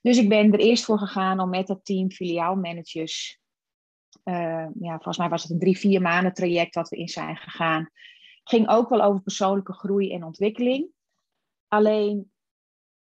Dus 0.00 0.18
ik 0.18 0.28
ben 0.28 0.52
er 0.52 0.58
eerst 0.58 0.84
voor 0.84 0.98
gegaan 0.98 1.40
om 1.40 1.50
met 1.50 1.66
dat 1.66 1.84
team 1.84 2.10
filiaalmanagers 2.10 3.40
uh, 4.24 4.66
ja, 4.80 4.92
volgens 4.94 5.18
mij 5.18 5.28
was 5.28 5.42
het 5.42 5.50
een 5.50 5.58
drie, 5.58 5.78
vier 5.78 6.00
maanden 6.00 6.34
traject 6.34 6.74
dat 6.74 6.88
we 6.88 6.96
in 6.96 7.08
zijn 7.08 7.36
gegaan. 7.36 7.90
Ging 8.44 8.68
ook 8.68 8.88
wel 8.88 9.02
over 9.02 9.22
persoonlijke 9.22 9.72
groei 9.72 10.12
en 10.12 10.24
ontwikkeling. 10.24 10.88
Alleen, 11.68 12.32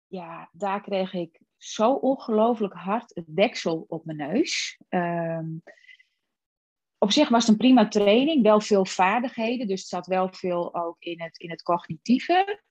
ja, 0.06 0.48
daar 0.52 0.82
kreeg 0.82 1.12
ik 1.12 1.40
zo 1.56 1.92
ongelooflijk 1.92 2.74
hard 2.74 3.14
het 3.14 3.24
deksel 3.28 3.84
op 3.88 4.04
mijn 4.04 4.18
neus. 4.18 4.80
Uh, 4.90 5.40
op 7.02 7.10
zich 7.10 7.28
was 7.28 7.40
het 7.40 7.50
een 7.50 7.56
prima 7.56 7.88
training, 7.88 8.42
wel 8.42 8.60
veel 8.60 8.86
vaardigheden, 8.86 9.66
dus 9.66 9.80
het 9.80 9.88
zat 9.88 10.06
wel 10.06 10.32
veel 10.32 10.74
ook 10.74 10.96
in 10.98 11.20
het, 11.20 11.38
in 11.38 11.50
het 11.50 11.62
cognitieve. 11.62 12.62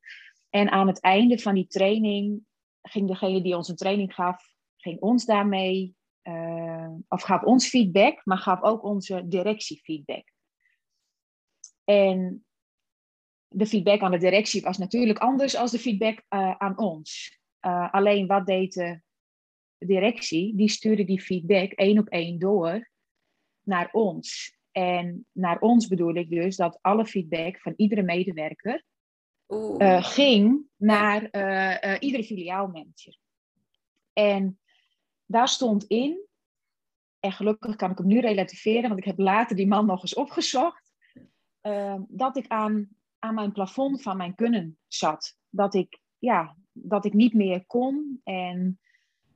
En 0.50 0.70
aan 0.70 0.88
het 0.88 1.02
einde 1.02 1.40
van 1.40 1.56
die 1.56 1.68
training 1.68 2.42
ging 2.82 3.08
degene 3.08 3.42
die 3.42 3.56
ons 3.56 3.68
een 3.68 3.76
training 3.76 4.14
gaf, 4.14 4.44
ging 4.78 5.00
ons 5.00 5.26
daarmee 5.26 5.96
uh, 6.24 6.92
of 7.08 7.22
gaf 7.22 7.44
ons 7.44 7.68
feedback, 7.68 8.26
maar 8.26 8.38
gaf 8.38 8.62
ook 8.62 8.84
onze 8.84 9.28
directie 9.28 9.82
feedback. 9.84 10.34
En 11.84 12.46
de 13.48 13.66
feedback 13.66 14.02
aan 14.02 14.12
de 14.12 14.18
directie 14.18 14.62
was 14.62 14.78
natuurlijk 14.78 15.20
anders 15.20 15.54
dan 15.54 15.68
de 15.68 15.80
feedback 15.80 16.24
uh, 16.30 16.56
aan 16.58 16.78
ons. 16.78 17.40
Uh, 17.62 17.94
alleen 17.94 18.28
wat 18.28 18.46
deed 18.46 18.74
de 18.74 19.02
directie? 19.78 20.56
Die 20.56 20.70
stuurde 20.70 21.04
die 21.04 21.22
feedback 21.22 21.72
één 21.72 22.00
op 22.00 22.08
één 22.08 22.40
door 22.40 22.91
naar 23.64 23.90
ons. 23.92 24.58
En 24.72 25.26
naar 25.32 25.60
ons 25.60 25.88
bedoel 25.88 26.16
ik 26.16 26.30
dus 26.30 26.56
dat 26.56 26.78
alle 26.82 27.06
feedback 27.06 27.60
van 27.60 27.74
iedere 27.76 28.02
medewerker 28.02 28.84
ging 30.00 30.64
naar 30.76 31.24
iedere 32.00 32.24
filiaalmanager. 32.24 33.18
En 34.14 34.60
daar 35.26 35.48
stond 35.48 35.84
in, 35.84 36.28
en 37.20 37.32
gelukkig 37.32 37.76
kan 37.76 37.92
ik 37.92 37.98
hem 37.98 38.08
nu 38.08 38.20
relativeren, 38.20 38.88
want 38.88 39.00
ik 39.00 39.06
heb 39.06 39.20
later 39.20 39.56
die 39.56 39.68
man 39.68 39.86
nog 39.86 40.02
eens 40.02 40.14
opgezocht, 40.14 40.94
uh, 41.62 42.00
dat 42.08 42.38
ik 42.38 42.48
aan, 42.48 42.90
aan 43.20 43.34
mijn 43.34 43.52
plafond 43.52 44.02
van 44.02 44.18
mijn 44.18 44.36
kunnen 44.36 44.78
zat. 44.88 45.38
Dat 45.50 45.74
ik, 45.74 46.00
ja, 46.18 46.58
dat 46.72 47.06
ik 47.06 47.14
niet 47.14 47.34
meer 47.34 47.66
kon. 47.66 48.22
En 48.24 48.80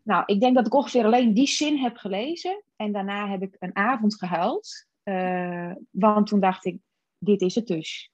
Nou, 0.06 0.24
ik 0.26 0.40
denk 0.40 0.56
dat 0.56 0.66
ik 0.66 0.74
ongeveer 0.74 1.06
alleen 1.06 1.34
die 1.34 1.48
zin 1.48 1.78
heb 1.78 1.98
gelezen. 1.98 2.64
En 2.76 2.92
daarna 2.92 3.30
heb 3.30 3.42
ik 3.42 3.56
een 3.60 3.76
avond 3.76 4.16
gehuild. 4.16 4.88
Uh, 5.04 5.72
want 5.90 6.28
toen 6.28 6.40
dacht 6.40 6.66
ik, 6.66 6.78
dit 7.18 7.42
is 7.42 7.56
het 7.56 7.68
dus. 7.68 8.12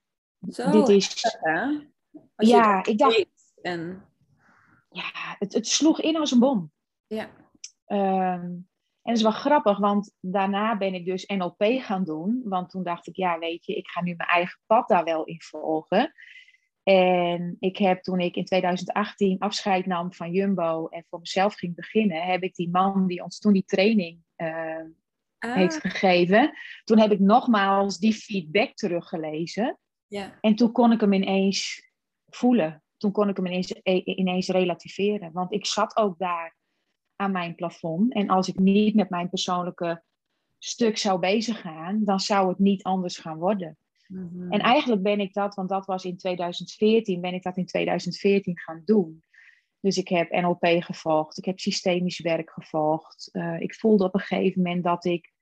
Zo, 0.49 0.71
dit 0.71 0.87
is. 0.87 1.37
ja, 2.35 2.83
ik 2.83 2.97
dacht. 2.97 3.25
En... 3.61 4.05
Ja, 4.89 5.35
het, 5.39 5.53
het 5.53 5.67
sloeg 5.67 6.01
in 6.01 6.17
als 6.17 6.31
een 6.31 6.39
bom. 6.39 6.71
Ja. 7.07 7.29
Um, 7.87 8.69
en 9.01 9.13
dat 9.13 9.15
is 9.15 9.21
wel 9.21 9.31
grappig, 9.31 9.77
want 9.77 10.13
daarna 10.19 10.77
ben 10.77 10.93
ik 10.93 11.05
dus 11.05 11.25
NLP 11.25 11.63
gaan 11.63 12.03
doen. 12.03 12.41
Want 12.43 12.69
toen 12.69 12.83
dacht 12.83 13.07
ik, 13.07 13.15
ja, 13.15 13.39
weet 13.39 13.65
je, 13.65 13.75
ik 13.75 13.87
ga 13.87 14.01
nu 14.01 14.13
mijn 14.15 14.29
eigen 14.29 14.59
pad 14.65 14.87
daar 14.87 15.03
wel 15.03 15.23
in 15.23 15.41
volgen. 15.41 16.13
En 16.83 17.55
ik 17.59 17.77
heb 17.77 18.03
toen 18.03 18.19
ik 18.19 18.35
in 18.35 18.45
2018 18.45 19.39
afscheid 19.39 19.85
nam 19.85 20.13
van 20.13 20.31
Jumbo 20.31 20.87
en 20.87 21.05
voor 21.09 21.19
mezelf 21.19 21.53
ging 21.53 21.75
beginnen, 21.75 22.25
heb 22.25 22.43
ik 22.43 22.55
die 22.55 22.69
man 22.69 23.07
die 23.07 23.23
ons 23.23 23.39
toen 23.39 23.53
die 23.53 23.65
training 23.65 24.19
uh, 24.37 24.83
heeft 25.39 25.77
gegeven, 25.77 26.51
toen 26.83 26.99
heb 26.99 27.11
ik 27.11 27.19
nogmaals 27.19 27.97
die 27.97 28.13
feedback 28.13 28.73
teruggelezen. 28.73 29.77
Ja. 30.07 30.37
En 30.41 30.55
toen 30.55 30.71
kon 30.71 30.91
ik 30.91 31.01
hem 31.01 31.13
ineens 31.13 31.89
voelen. 32.27 32.83
Toen 32.97 33.11
kon 33.11 33.29
ik 33.29 33.37
hem 33.37 33.45
ineens, 33.45 33.71
ineens 34.03 34.47
relativeren. 34.47 35.31
Want 35.31 35.53
ik 35.53 35.65
zat 35.65 35.97
ook 35.97 36.17
daar 36.17 36.55
aan 37.15 37.31
mijn 37.31 37.55
plafond. 37.55 38.13
En 38.13 38.29
als 38.29 38.47
ik 38.47 38.59
niet 38.59 38.95
met 38.95 39.09
mijn 39.09 39.29
persoonlijke 39.29 40.03
stuk 40.57 40.97
zou 40.97 41.19
bezig 41.19 41.61
gaan, 41.61 42.03
dan 42.03 42.19
zou 42.19 42.49
het 42.49 42.59
niet 42.59 42.83
anders 42.83 43.17
gaan 43.17 43.37
worden. 43.37 43.77
Mhm. 44.11 44.51
En 44.51 44.59
eigenlijk 44.59 45.01
ben 45.01 45.19
ik 45.19 45.33
dat, 45.33 45.55
want 45.55 45.69
dat 45.69 45.85
was 45.85 46.05
in 46.05 46.17
2014, 46.17 47.21
ben 47.21 47.33
ik 47.33 47.43
dat 47.43 47.57
in 47.57 47.65
2014 47.65 48.59
gaan 48.59 48.81
doen. 48.85 49.23
Dus 49.79 49.97
ik 49.97 50.07
heb 50.07 50.31
NLP 50.31 50.83
gevolgd, 50.83 51.37
ik 51.37 51.45
heb 51.45 51.59
systemisch 51.59 52.19
werk 52.19 52.51
gevolgd. 52.51 53.29
Uh, 53.31 53.59
ik 53.59 53.75
voelde 53.75 54.03
op 54.03 54.13
een 54.13 54.19
gegeven 54.19 54.61
moment 54.61 54.83
dat 54.83 55.05
ik, 55.05 55.33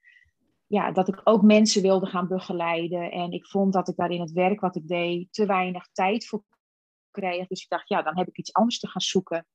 ja, 0.68 0.92
dat 0.92 1.08
ik 1.08 1.22
ook 1.24 1.42
mensen 1.42 1.82
wilde 1.82 2.06
gaan 2.06 2.28
begeleiden. 2.28 3.12
En 3.12 3.32
ik 3.32 3.48
vond 3.48 3.74
dat 3.74 3.88
ik 3.88 3.96
daar 3.96 4.12
in 4.12 4.22
het 4.22 4.32
werk 4.32 4.60
wat 4.60 4.76
ik 4.76 4.88
deed 4.88 5.34
te 5.34 5.46
weinig 5.46 5.90
tijd 5.92 6.28
voor 6.28 6.44
kreeg. 7.12 7.48
Dus 7.48 7.62
ik 7.62 7.70
dacht, 7.70 7.90
ja, 7.90 8.02
dan 8.02 8.18
heb 8.18 8.28
ik 8.28 8.38
iets 8.38 8.54
anders 8.54 8.80
te 8.80 8.88
gaan 8.88 9.02
zoeken. 9.02 9.48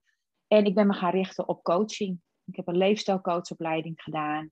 En 0.47 0.65
ik 0.65 0.75
ben 0.75 0.87
me 0.87 0.93
gaan 0.93 1.11
richten 1.11 1.49
op 1.49 1.63
coaching. 1.63 2.21
Ik 2.45 2.57
heb 2.57 2.69
een 2.69 2.77
leefstijlcoachopleiding 2.77 4.03
gedaan. 4.03 4.51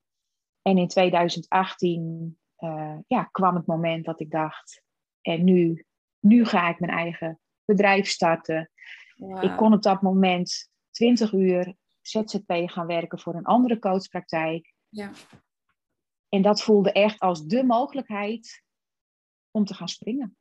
En 0.61 0.77
in 0.77 0.87
2018 0.87 2.37
uh, 2.63 2.97
ja, 3.07 3.23
kwam 3.23 3.55
het 3.55 3.65
moment 3.65 4.05
dat 4.05 4.19
ik 4.19 4.31
dacht, 4.31 4.83
en 5.21 5.43
nu, 5.43 5.85
nu 6.19 6.45
ga 6.45 6.69
ik 6.69 6.79
mijn 6.79 6.91
eigen 6.91 7.39
bedrijf 7.65 8.07
starten. 8.07 8.71
Ik 9.41 9.55
kon 9.55 9.73
op 9.73 9.81
dat 9.81 10.01
moment 10.01 10.69
20 10.91 11.31
uur 11.33 11.75
ZZP 12.01 12.51
gaan 12.65 12.87
werken 12.87 13.19
voor 13.19 13.35
een 13.35 13.45
andere 13.45 13.79
coachpraktijk. 13.79 14.73
Ja. 14.89 15.11
En 16.29 16.41
dat 16.41 16.61
voelde 16.61 16.91
echt 16.91 17.19
als 17.19 17.45
de 17.45 17.63
mogelijkheid 17.63 18.63
om 19.51 19.65
te 19.65 19.73
gaan 19.73 19.89
springen. 19.89 20.37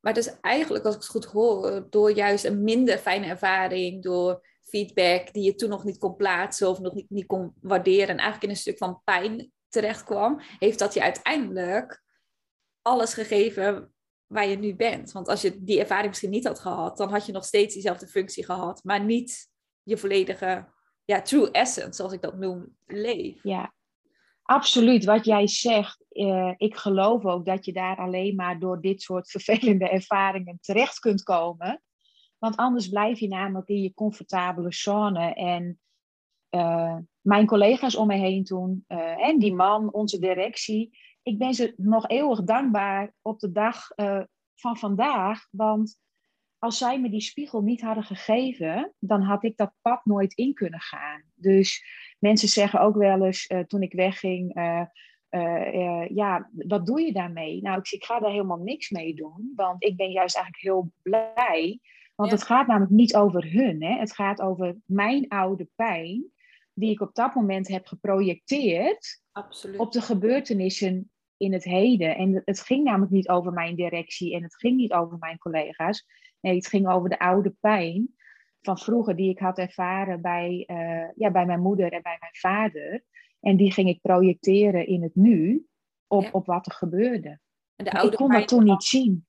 Maar 0.00 0.14
dus 0.14 0.40
eigenlijk, 0.40 0.84
als 0.84 0.94
ik 0.94 1.00
het 1.00 1.10
goed 1.10 1.24
hoor, 1.24 1.86
door 1.90 2.12
juist 2.12 2.44
een 2.44 2.62
minder 2.62 2.98
fijne 2.98 3.26
ervaring, 3.26 4.02
door 4.02 4.46
feedback 4.60 5.32
die 5.32 5.42
je 5.44 5.54
toen 5.54 5.68
nog 5.68 5.84
niet 5.84 5.98
kon 5.98 6.16
plaatsen 6.16 6.68
of 6.68 6.80
nog 6.80 6.94
niet, 6.94 7.10
niet 7.10 7.26
kon 7.26 7.54
waarderen 7.60 8.08
en 8.08 8.16
eigenlijk 8.16 8.42
in 8.42 8.50
een 8.50 8.56
stuk 8.56 8.78
van 8.78 9.00
pijn 9.04 9.52
terecht 9.70 10.04
kwam, 10.04 10.40
heeft 10.58 10.78
dat 10.78 10.94
je 10.94 11.02
uiteindelijk 11.02 12.02
alles 12.82 13.14
gegeven 13.14 13.92
waar 14.26 14.46
je 14.46 14.56
nu 14.56 14.76
bent. 14.76 15.12
Want 15.12 15.28
als 15.28 15.42
je 15.42 15.62
die 15.62 15.80
ervaring 15.80 16.08
misschien 16.08 16.30
niet 16.30 16.46
had 16.46 16.60
gehad, 16.60 16.96
dan 16.96 17.10
had 17.10 17.26
je 17.26 17.32
nog 17.32 17.44
steeds 17.44 17.74
diezelfde 17.74 18.06
functie 18.06 18.44
gehad, 18.44 18.84
maar 18.84 19.04
niet 19.04 19.48
je 19.82 19.96
volledige, 19.96 20.68
ja, 21.04 21.22
true 21.22 21.50
essence, 21.50 21.92
zoals 21.92 22.12
ik 22.12 22.20
dat 22.22 22.38
noem, 22.38 22.76
leef. 22.86 23.42
Ja, 23.42 23.74
absoluut. 24.42 25.04
Wat 25.04 25.24
jij 25.24 25.48
zegt, 25.48 26.04
uh, 26.10 26.54
ik 26.56 26.76
geloof 26.76 27.24
ook 27.24 27.44
dat 27.44 27.64
je 27.64 27.72
daar 27.72 27.96
alleen 27.96 28.34
maar 28.34 28.58
door 28.58 28.80
dit 28.80 29.02
soort 29.02 29.30
vervelende 29.30 29.88
ervaringen 29.88 30.58
terecht 30.60 30.98
kunt 30.98 31.22
komen. 31.22 31.82
Want 32.38 32.56
anders 32.56 32.88
blijf 32.88 33.18
je 33.18 33.28
namelijk 33.28 33.68
in 33.68 33.82
je 33.82 33.94
comfortabele 33.94 34.72
zone. 34.72 35.34
En 35.34 35.80
uh, 36.50 36.96
mijn 37.20 37.46
collega's 37.46 37.96
om 37.96 38.06
me 38.06 38.16
heen 38.16 38.44
toen, 38.44 38.84
uh, 38.88 39.26
en 39.26 39.38
die 39.38 39.54
man, 39.54 39.92
onze 39.92 40.18
directie, 40.18 40.98
ik 41.22 41.38
ben 41.38 41.54
ze 41.54 41.74
nog 41.76 42.08
eeuwig 42.08 42.42
dankbaar 42.42 43.14
op 43.22 43.38
de 43.38 43.52
dag 43.52 43.90
uh, 43.96 44.22
van 44.54 44.76
vandaag. 44.76 45.46
Want 45.50 45.98
als 46.58 46.78
zij 46.78 47.00
me 47.00 47.10
die 47.10 47.20
spiegel 47.20 47.62
niet 47.62 47.80
hadden 47.80 48.04
gegeven, 48.04 48.94
dan 48.98 49.22
had 49.22 49.44
ik 49.44 49.56
dat 49.56 49.72
pad 49.82 50.04
nooit 50.04 50.34
in 50.34 50.54
kunnen 50.54 50.80
gaan. 50.80 51.22
Dus 51.34 51.84
mensen 52.18 52.48
zeggen 52.48 52.80
ook 52.80 52.96
wel 52.96 53.24
eens 53.24 53.52
toen 53.66 53.82
ik 53.82 53.92
wegging. 53.92 54.52
ja, 56.14 56.50
wat 56.52 56.86
doe 56.86 57.00
je 57.00 57.12
daarmee? 57.12 57.62
Nou, 57.62 57.78
ik, 57.78 57.90
ik 57.90 58.04
ga 58.04 58.20
daar 58.20 58.30
helemaal 58.30 58.62
niks 58.62 58.90
mee 58.90 59.14
doen, 59.14 59.52
want 59.56 59.84
ik 59.84 59.96
ben 59.96 60.10
juist 60.10 60.36
eigenlijk 60.36 60.64
heel 60.64 60.92
blij. 61.02 61.80
Want 62.14 62.30
ja. 62.30 62.36
het 62.36 62.46
gaat 62.46 62.66
namelijk 62.66 62.92
niet 62.92 63.16
over 63.16 63.52
hun, 63.52 63.82
hè? 63.82 63.98
het 63.98 64.12
gaat 64.12 64.40
over 64.40 64.76
mijn 64.84 65.28
oude 65.28 65.68
pijn 65.74 66.30
die 66.80 66.90
ik 66.90 67.00
op 67.00 67.14
dat 67.14 67.34
moment 67.34 67.68
heb 67.68 67.86
geprojecteerd 67.86 69.22
Absoluut. 69.32 69.78
op 69.78 69.92
de 69.92 70.00
gebeurtenissen 70.00 71.10
in 71.36 71.52
het 71.52 71.64
heden. 71.64 72.16
En 72.16 72.42
het 72.44 72.60
ging 72.60 72.84
namelijk 72.84 73.12
niet 73.12 73.28
over 73.28 73.52
mijn 73.52 73.74
directie 73.74 74.34
en 74.34 74.42
het 74.42 74.56
ging 74.56 74.76
niet 74.76 74.92
over 74.92 75.18
mijn 75.18 75.38
collega's. 75.38 76.06
Nee, 76.40 76.54
het 76.54 76.66
ging 76.66 76.88
over 76.88 77.08
de 77.08 77.18
oude 77.18 77.54
pijn 77.60 78.14
van 78.60 78.78
vroeger 78.78 79.16
die 79.16 79.30
ik 79.30 79.38
had 79.38 79.58
ervaren 79.58 80.20
bij, 80.20 80.64
uh, 80.66 81.08
ja, 81.14 81.30
bij 81.30 81.46
mijn 81.46 81.60
moeder 81.60 81.92
en 81.92 82.02
bij 82.02 82.16
mijn 82.20 82.34
vader. 82.34 83.04
En 83.40 83.56
die 83.56 83.72
ging 83.72 83.88
ik 83.88 84.00
projecteren 84.00 84.86
in 84.86 85.02
het 85.02 85.14
nu 85.14 85.66
op, 86.06 86.22
ja. 86.22 86.30
op 86.32 86.46
wat 86.46 86.66
er 86.66 86.72
gebeurde. 86.72 87.40
En 87.76 87.84
de 87.84 87.92
oude 87.92 88.10
ik 88.10 88.16
kon 88.16 88.30
dat 88.30 88.48
toen 88.48 88.64
niet 88.64 88.84
zien. 88.84 89.26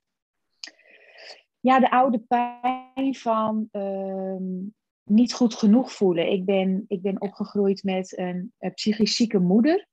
Ja, 1.59 1.79
de 1.79 1.91
oude 1.91 2.19
pijn 2.19 3.15
van 3.15 3.69
uh, 3.71 4.69
niet 5.03 5.33
goed 5.33 5.55
genoeg 5.55 5.91
voelen. 5.91 6.31
Ik 6.31 6.45
ben, 6.45 6.85
ik 6.87 7.01
ben 7.01 7.21
opgegroeid 7.21 7.83
met 7.83 8.17
een, 8.17 8.53
een 8.59 8.73
psychisch 8.73 9.15
zieke 9.15 9.39
moeder. 9.39 9.87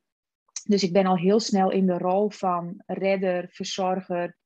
Dus 0.64 0.82
ik 0.82 0.92
ben 0.92 1.06
al 1.06 1.16
heel 1.16 1.40
snel 1.40 1.70
in 1.70 1.86
de 1.86 1.98
rol 1.98 2.30
van 2.30 2.82
redder, 2.86 3.48
verzorger, 3.50 4.36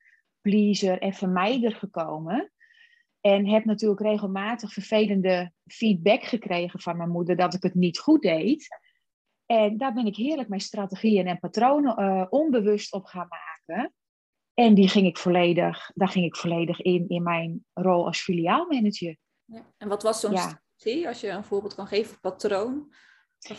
pleaser 0.40 0.98
en 0.98 1.12
vermijder 1.12 1.74
gekomen. 1.74 2.52
En 3.20 3.48
heb 3.48 3.64
natuurlijk 3.64 4.00
regelmatig 4.00 4.72
vervelende 4.72 5.52
feedback 5.66 6.22
gekregen 6.22 6.80
van 6.80 6.96
mijn 6.96 7.10
moeder 7.10 7.36
dat 7.36 7.54
ik 7.54 7.62
het 7.62 7.74
niet 7.74 7.98
goed 7.98 8.22
deed. 8.22 8.68
En 9.46 9.76
daar 9.76 9.92
ben 9.92 10.06
ik 10.06 10.16
heerlijk 10.16 10.48
mijn 10.48 10.60
strategieën 10.60 11.26
en 11.26 11.38
patronen 11.38 12.00
uh, 12.00 12.26
onbewust 12.30 12.92
op 12.92 13.04
gaan 13.04 13.28
maken. 13.28 13.94
En 14.54 14.74
die 14.74 14.88
ging 14.88 15.06
ik 15.06 15.18
volledig, 15.18 15.90
daar 15.94 16.08
ging 16.08 16.24
ik 16.24 16.36
volledig 16.36 16.80
in, 16.80 17.08
in 17.08 17.22
mijn 17.22 17.64
rol 17.72 18.06
als 18.06 18.20
filiaalmanager. 18.20 19.16
Ja. 19.52 19.72
En 19.76 19.88
wat 19.88 20.02
was 20.02 20.20
zo'n 20.20 20.32
ja. 20.32 20.38
strategie, 20.38 21.08
als 21.08 21.20
je 21.20 21.28
een 21.28 21.44
voorbeeld 21.44 21.74
kan 21.74 21.86
geven, 21.86 22.20
patroon? 22.20 22.92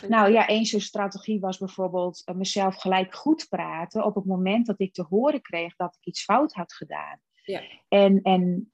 Nou 0.08 0.32
ja, 0.32 0.48
één 0.48 0.66
zo'n 0.66 0.80
strategie 0.80 1.40
was 1.40 1.58
bijvoorbeeld 1.58 2.22
uh, 2.26 2.36
mezelf 2.36 2.76
gelijk 2.76 3.16
goed 3.16 3.46
praten 3.50 4.06
op 4.06 4.16
het 4.16 4.26
moment 4.26 4.66
dat 4.66 4.80
ik 4.80 4.94
te 4.94 5.06
horen 5.10 5.42
kreeg 5.42 5.76
dat 5.76 5.98
ik 6.00 6.06
iets 6.06 6.24
fout 6.24 6.54
had 6.54 6.74
gedaan. 6.74 7.20
Ja. 7.44 7.62
En, 7.88 8.22
en 8.22 8.74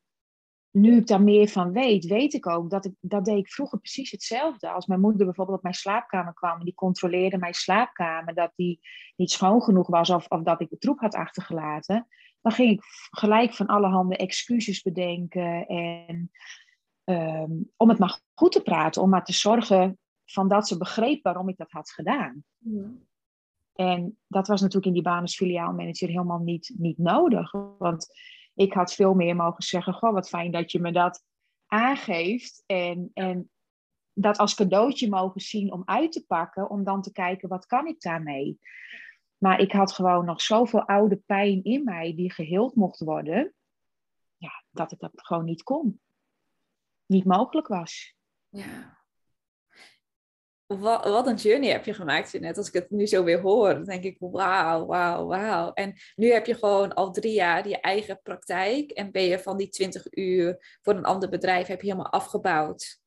nu 0.72 0.98
ik 0.98 1.08
daar 1.08 1.22
meer 1.22 1.48
van 1.48 1.72
weet, 1.72 2.06
weet 2.06 2.34
ik 2.34 2.48
ook 2.48 2.70
dat 2.70 2.86
ik 2.86 2.94
dat 3.00 3.26
deed 3.26 3.38
ik 3.38 3.52
vroeger 3.52 3.80
precies 3.80 4.12
hetzelfde. 4.12 4.70
Als 4.70 4.86
mijn 4.86 5.00
moeder 5.00 5.26
bijvoorbeeld 5.26 5.58
op 5.58 5.64
mijn 5.64 5.76
slaapkamer 5.76 6.34
kwam 6.34 6.60
en 6.60 6.66
die 6.66 6.74
controleerde 6.74 7.38
mijn 7.38 7.54
slaapkamer, 7.54 8.34
dat 8.34 8.52
die 8.56 8.80
niet 9.16 9.32
schoon 9.32 9.62
genoeg 9.62 9.88
was 9.88 10.10
of, 10.10 10.28
of 10.28 10.44
dat 10.44 10.62
ik 10.62 10.70
de 10.70 10.78
troep 10.78 11.00
had 11.00 11.16
achtergelaten, 11.16 12.08
dan 12.42 12.52
ging 12.52 12.72
ik 12.72 12.84
gelijk 13.10 13.54
van 13.54 13.68
alle 13.68 13.88
handen 13.88 14.18
excuses 14.18 14.82
bedenken 14.82 15.68
en 15.68 16.32
um, 17.10 17.72
om 17.76 17.90
het 17.90 18.00
maar 18.00 18.22
goed 18.34 18.52
te 18.52 18.62
praten, 18.62 19.02
om 19.02 19.10
maar 19.10 19.26
te 19.26 19.34
zorgen 19.34 20.00
van 20.26 20.48
dat 20.48 20.68
ze 20.68 20.78
begreep 20.78 21.24
waarom 21.24 21.50
ik 21.50 21.58
dat 21.58 21.72
had 21.72 21.92
gedaan. 21.92 22.44
Ja. 22.58 22.92
En 23.74 24.18
dat 24.28 24.48
was 24.48 24.62
natuurlijk 24.62 24.88
in 24.88 24.94
die 24.94 25.02
baan 25.02 25.22
als 25.22 25.36
filiaalmanager 25.36 26.08
helemaal 26.08 26.40
niet, 26.40 26.74
niet 26.78 26.98
nodig. 26.98 27.52
Want 27.78 28.08
ik 28.54 28.74
had 28.74 28.94
veel 28.94 29.14
meer 29.14 29.36
mogen 29.36 29.64
zeggen: 29.64 29.94
Goh, 29.94 30.14
wat 30.14 30.30
fijn 30.30 30.52
dat 30.52 30.72
je 30.72 30.80
me 30.80 30.92
dat 30.92 31.24
aangeeft. 31.66 32.64
En, 32.66 33.12
en 33.14 33.50
dat 34.14 34.38
als 34.38 34.56
cadeautje 34.56 35.10
mogen 35.10 35.42
zien 35.42 35.72
om 35.72 35.82
uit 35.86 36.12
te 36.12 36.26
pakken, 36.26 36.70
om 36.70 36.84
dan 36.84 37.02
te 37.02 37.12
kijken: 37.12 37.50
wat 37.50 37.66
kan 37.66 37.88
ik 37.88 38.02
daarmee? 38.02 38.60
Maar 39.38 39.60
ik 39.60 39.72
had 39.72 39.92
gewoon 39.92 40.26
nog 40.26 40.42
zoveel 40.42 40.88
oude 40.88 41.16
pijn 41.16 41.64
in 41.64 41.84
mij 41.84 42.16
die 42.16 42.34
geheeld 42.34 42.76
mocht 42.76 43.00
worden, 43.00 43.54
ja, 44.38 44.64
dat 44.72 44.92
ik 44.92 45.00
dat 45.00 45.12
gewoon 45.16 45.46
niet 45.46 45.64
kon. 45.64 46.00
Niet 47.10 47.26
mogelijk 47.26 47.68
was. 47.68 48.16
Ja 48.50 49.00
wat, 50.78 51.04
wat, 51.04 51.28
een 51.28 51.36
journey 51.36 51.70
heb 51.70 51.86
je 51.86 51.94
gemaakt, 51.94 52.40
net 52.40 52.58
Als 52.58 52.68
ik 52.68 52.74
het 52.74 52.90
nu 52.90 53.08
zo 53.08 53.24
weer 53.24 53.40
hoor, 53.42 53.74
dan 53.74 53.84
denk 53.84 54.04
ik, 54.04 54.18
wauw, 54.20 54.86
wauw, 54.86 55.26
wauw. 55.26 55.74
En 55.74 55.96
nu 56.16 56.32
heb 56.32 56.46
je 56.46 56.54
gewoon 56.54 56.94
al 56.94 57.12
drie 57.12 57.34
jaar 57.34 57.68
je 57.68 57.80
eigen 57.80 58.20
praktijk. 58.24 58.92
En 58.92 59.12
ben 59.12 59.24
je 59.24 59.40
van 59.40 59.58
die 59.58 59.70
20 59.70 60.06
uur 60.12 60.78
voor 60.82 60.94
een 60.94 61.06
ander 61.06 61.30
bedrijf 61.30 61.68
heb 61.68 61.82
je 61.82 61.88
helemaal 61.88 62.12
afgebouwd 62.12 63.00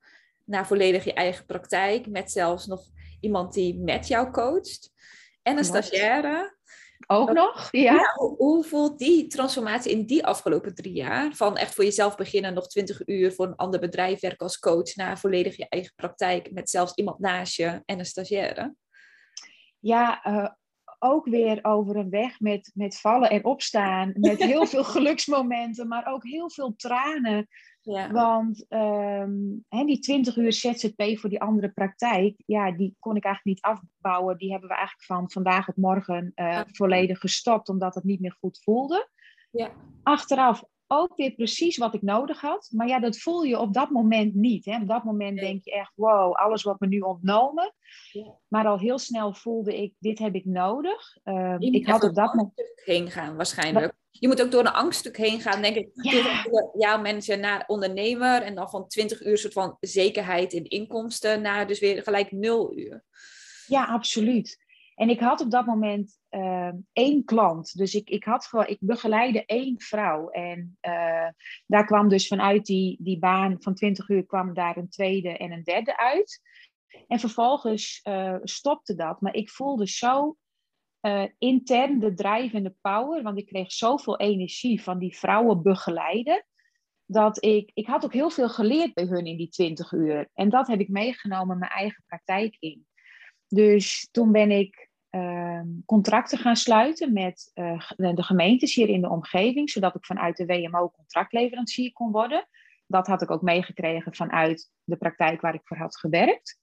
naar 0.44 0.66
volledig 0.66 1.04
je 1.04 1.12
eigen 1.12 1.46
praktijk. 1.46 2.06
Met 2.06 2.30
zelfs 2.30 2.66
nog 2.66 2.84
iemand 3.20 3.52
die 3.52 3.78
met 3.78 4.08
jou 4.08 4.30
coacht. 4.30 4.90
En 5.42 5.58
een 5.58 5.64
stagiaire. 5.64 6.56
Ook 7.12 7.32
nog? 7.32 7.68
Ja. 7.70 7.80
ja 7.92 8.12
hoe, 8.14 8.36
hoe, 8.36 8.64
voelt 8.64 8.98
die 8.98 9.26
transformatie 9.26 9.92
in 9.92 10.06
die 10.06 10.26
afgelopen 10.26 10.74
drie 10.74 10.92
jaar? 10.92 11.34
Van 11.34 11.56
echt 11.56 11.74
voor 11.74 11.84
jezelf 11.84 12.16
beginnen, 12.16 12.54
nog 12.54 12.68
twintig 12.68 13.06
uur 13.06 13.32
voor 13.32 13.46
een 13.46 13.56
ander 13.56 13.80
bedrijf 13.80 14.20
werken 14.20 14.46
als 14.46 14.58
coach, 14.58 14.94
naar 14.94 15.18
volledig 15.18 15.56
je 15.56 15.66
eigen 15.68 15.92
praktijk 15.96 16.52
met 16.52 16.70
zelfs 16.70 16.94
iemand 16.94 17.18
naast 17.18 17.56
je 17.56 17.82
en 17.84 17.98
een 17.98 18.06
stagiaire? 18.06 18.74
Ja, 19.78 20.26
uh, 20.26 20.48
ook 20.98 21.26
weer 21.26 21.58
over 21.62 21.96
een 21.96 22.10
weg 22.10 22.40
met, 22.40 22.70
met 22.74 23.00
vallen 23.00 23.30
en 23.30 23.44
opstaan. 23.44 24.12
Met 24.14 24.42
heel 24.42 24.66
veel 24.72 24.84
geluksmomenten, 24.84 25.88
maar 25.88 26.06
ook 26.06 26.24
heel 26.24 26.50
veel 26.50 26.74
tranen. 26.76 27.48
Ja. 27.82 28.10
Want 28.10 28.66
um, 28.68 29.64
die 29.68 29.98
20 29.98 30.36
uur 30.36 30.52
ZZP 30.52 31.18
voor 31.18 31.30
die 31.30 31.40
andere 31.40 31.68
praktijk, 31.68 32.42
ja, 32.46 32.72
die 32.72 32.96
kon 32.98 33.16
ik 33.16 33.24
eigenlijk 33.24 33.56
niet 33.56 33.64
afbouwen. 33.74 34.38
Die 34.38 34.50
hebben 34.50 34.68
we 34.68 34.74
eigenlijk 34.74 35.06
van 35.06 35.30
vandaag 35.30 35.68
op 35.68 35.76
morgen 35.76 36.32
uh, 36.34 36.60
volledig 36.66 37.18
gestopt, 37.18 37.68
omdat 37.68 37.94
het 37.94 38.04
niet 38.04 38.20
meer 38.20 38.36
goed 38.40 38.60
voelde. 38.62 39.08
Ja. 39.50 39.70
Achteraf 40.02 40.64
ook 40.92 41.16
weer 41.16 41.30
precies 41.30 41.76
wat 41.76 41.94
ik 41.94 42.02
nodig 42.02 42.40
had. 42.40 42.68
Maar 42.70 42.88
ja, 42.88 43.00
dat 43.00 43.18
voel 43.18 43.42
je 43.42 43.58
op 43.58 43.74
dat 43.74 43.90
moment 43.90 44.34
niet. 44.34 44.64
Hè. 44.64 44.76
Op 44.76 44.88
dat 44.88 45.04
moment 45.04 45.38
denk 45.38 45.64
je 45.64 45.72
echt, 45.72 45.92
wow, 45.94 46.34
alles 46.34 46.62
wordt 46.62 46.80
me 46.80 46.86
nu 46.86 46.98
ontnomen. 46.98 47.74
Ja. 48.12 48.38
Maar 48.48 48.66
al 48.66 48.78
heel 48.78 48.98
snel 48.98 49.34
voelde 49.34 49.82
ik, 49.82 49.94
dit 49.98 50.18
heb 50.18 50.34
ik 50.34 50.44
nodig. 50.44 51.16
Uh, 51.24 51.56
ik 51.58 51.86
had 51.86 52.04
op 52.04 52.14
dat 52.14 52.34
moment 52.34 52.72
heen 52.84 53.10
gaan 53.10 53.36
waarschijnlijk. 53.36 53.92
Je 54.10 54.28
moet 54.28 54.42
ook 54.42 54.50
door 54.50 54.60
een 54.60 54.72
angststuk 54.72 55.16
heen 55.16 55.40
gaan, 55.40 55.62
denk 55.62 55.76
ik. 55.76 55.88
Ja. 55.92 56.44
Jouw 56.74 57.00
mensen 57.00 57.40
naar 57.40 57.64
ondernemer 57.66 58.42
en 58.42 58.54
dan 58.54 58.70
van 58.70 58.88
20 58.88 59.24
uur 59.24 59.38
soort 59.38 59.52
van 59.52 59.76
zekerheid 59.80 60.52
in 60.52 60.64
inkomsten 60.64 61.42
naar 61.42 61.66
dus 61.66 61.80
weer 61.80 62.02
gelijk 62.02 62.32
nul 62.32 62.78
uur. 62.78 63.04
Ja, 63.66 63.84
absoluut. 63.84 64.58
En 64.94 65.08
ik 65.08 65.20
had 65.20 65.40
op 65.40 65.50
dat 65.50 65.66
moment 65.66 66.18
uh, 66.30 66.72
één 66.92 67.24
klant. 67.24 67.76
Dus 67.76 67.94
ik, 67.94 68.08
ik, 68.08 68.24
had 68.24 68.50
ik 68.66 68.78
begeleide 68.80 69.44
één 69.44 69.80
vrouw. 69.80 70.28
En 70.28 70.78
uh, 70.80 71.28
daar 71.66 71.84
kwam 71.84 72.08
dus 72.08 72.28
vanuit 72.28 72.66
die, 72.66 72.96
die 73.00 73.18
baan 73.18 73.56
van 73.58 73.74
20 73.74 74.08
uur 74.08 74.26
kwam 74.26 74.54
daar 74.54 74.76
een 74.76 74.88
tweede 74.88 75.36
en 75.36 75.52
een 75.52 75.62
derde 75.62 75.96
uit. 75.96 76.40
En 77.08 77.18
vervolgens 77.18 78.00
uh, 78.08 78.36
stopte 78.42 78.94
dat. 78.94 79.20
Maar 79.20 79.34
ik 79.34 79.50
voelde 79.50 79.88
zo 79.88 80.36
intern 81.38 81.98
de 81.98 82.14
drijvende 82.14 82.74
power. 82.80 83.22
Want 83.22 83.38
ik 83.38 83.46
kreeg 83.46 83.72
zoveel 83.72 84.18
energie 84.18 84.82
van 84.82 84.98
die 84.98 85.16
vrouwen 85.16 85.62
begeleiden. 85.62 86.46
Dat 87.06 87.44
ik, 87.44 87.70
ik 87.74 87.86
had 87.86 88.04
ook 88.04 88.12
heel 88.12 88.30
veel 88.30 88.48
geleerd 88.48 88.94
bij 88.94 89.04
hun 89.04 89.26
in 89.26 89.36
die 89.36 89.48
20 89.48 89.92
uur. 89.92 90.28
En 90.34 90.48
dat 90.48 90.66
heb 90.66 90.80
ik 90.80 90.88
meegenomen 90.88 91.58
mijn 91.58 91.70
eigen 91.70 92.04
praktijk 92.06 92.56
in. 92.58 92.86
Dus 93.54 94.08
toen 94.10 94.32
ben 94.32 94.50
ik 94.50 94.90
uh, 95.10 95.60
contracten 95.86 96.38
gaan 96.38 96.56
sluiten 96.56 97.12
met 97.12 97.50
uh, 97.54 97.88
de 97.96 98.22
gemeentes 98.22 98.74
hier 98.74 98.88
in 98.88 99.00
de 99.00 99.08
omgeving, 99.08 99.70
zodat 99.70 99.94
ik 99.94 100.04
vanuit 100.04 100.36
de 100.36 100.46
WMO 100.46 100.90
contractleverancier 100.90 101.92
kon 101.92 102.12
worden. 102.12 102.48
Dat 102.86 103.06
had 103.06 103.22
ik 103.22 103.30
ook 103.30 103.42
meegekregen 103.42 104.14
vanuit 104.14 104.70
de 104.84 104.96
praktijk 104.96 105.40
waar 105.40 105.54
ik 105.54 105.60
voor 105.64 105.76
had 105.76 105.98
gewerkt. 105.98 106.60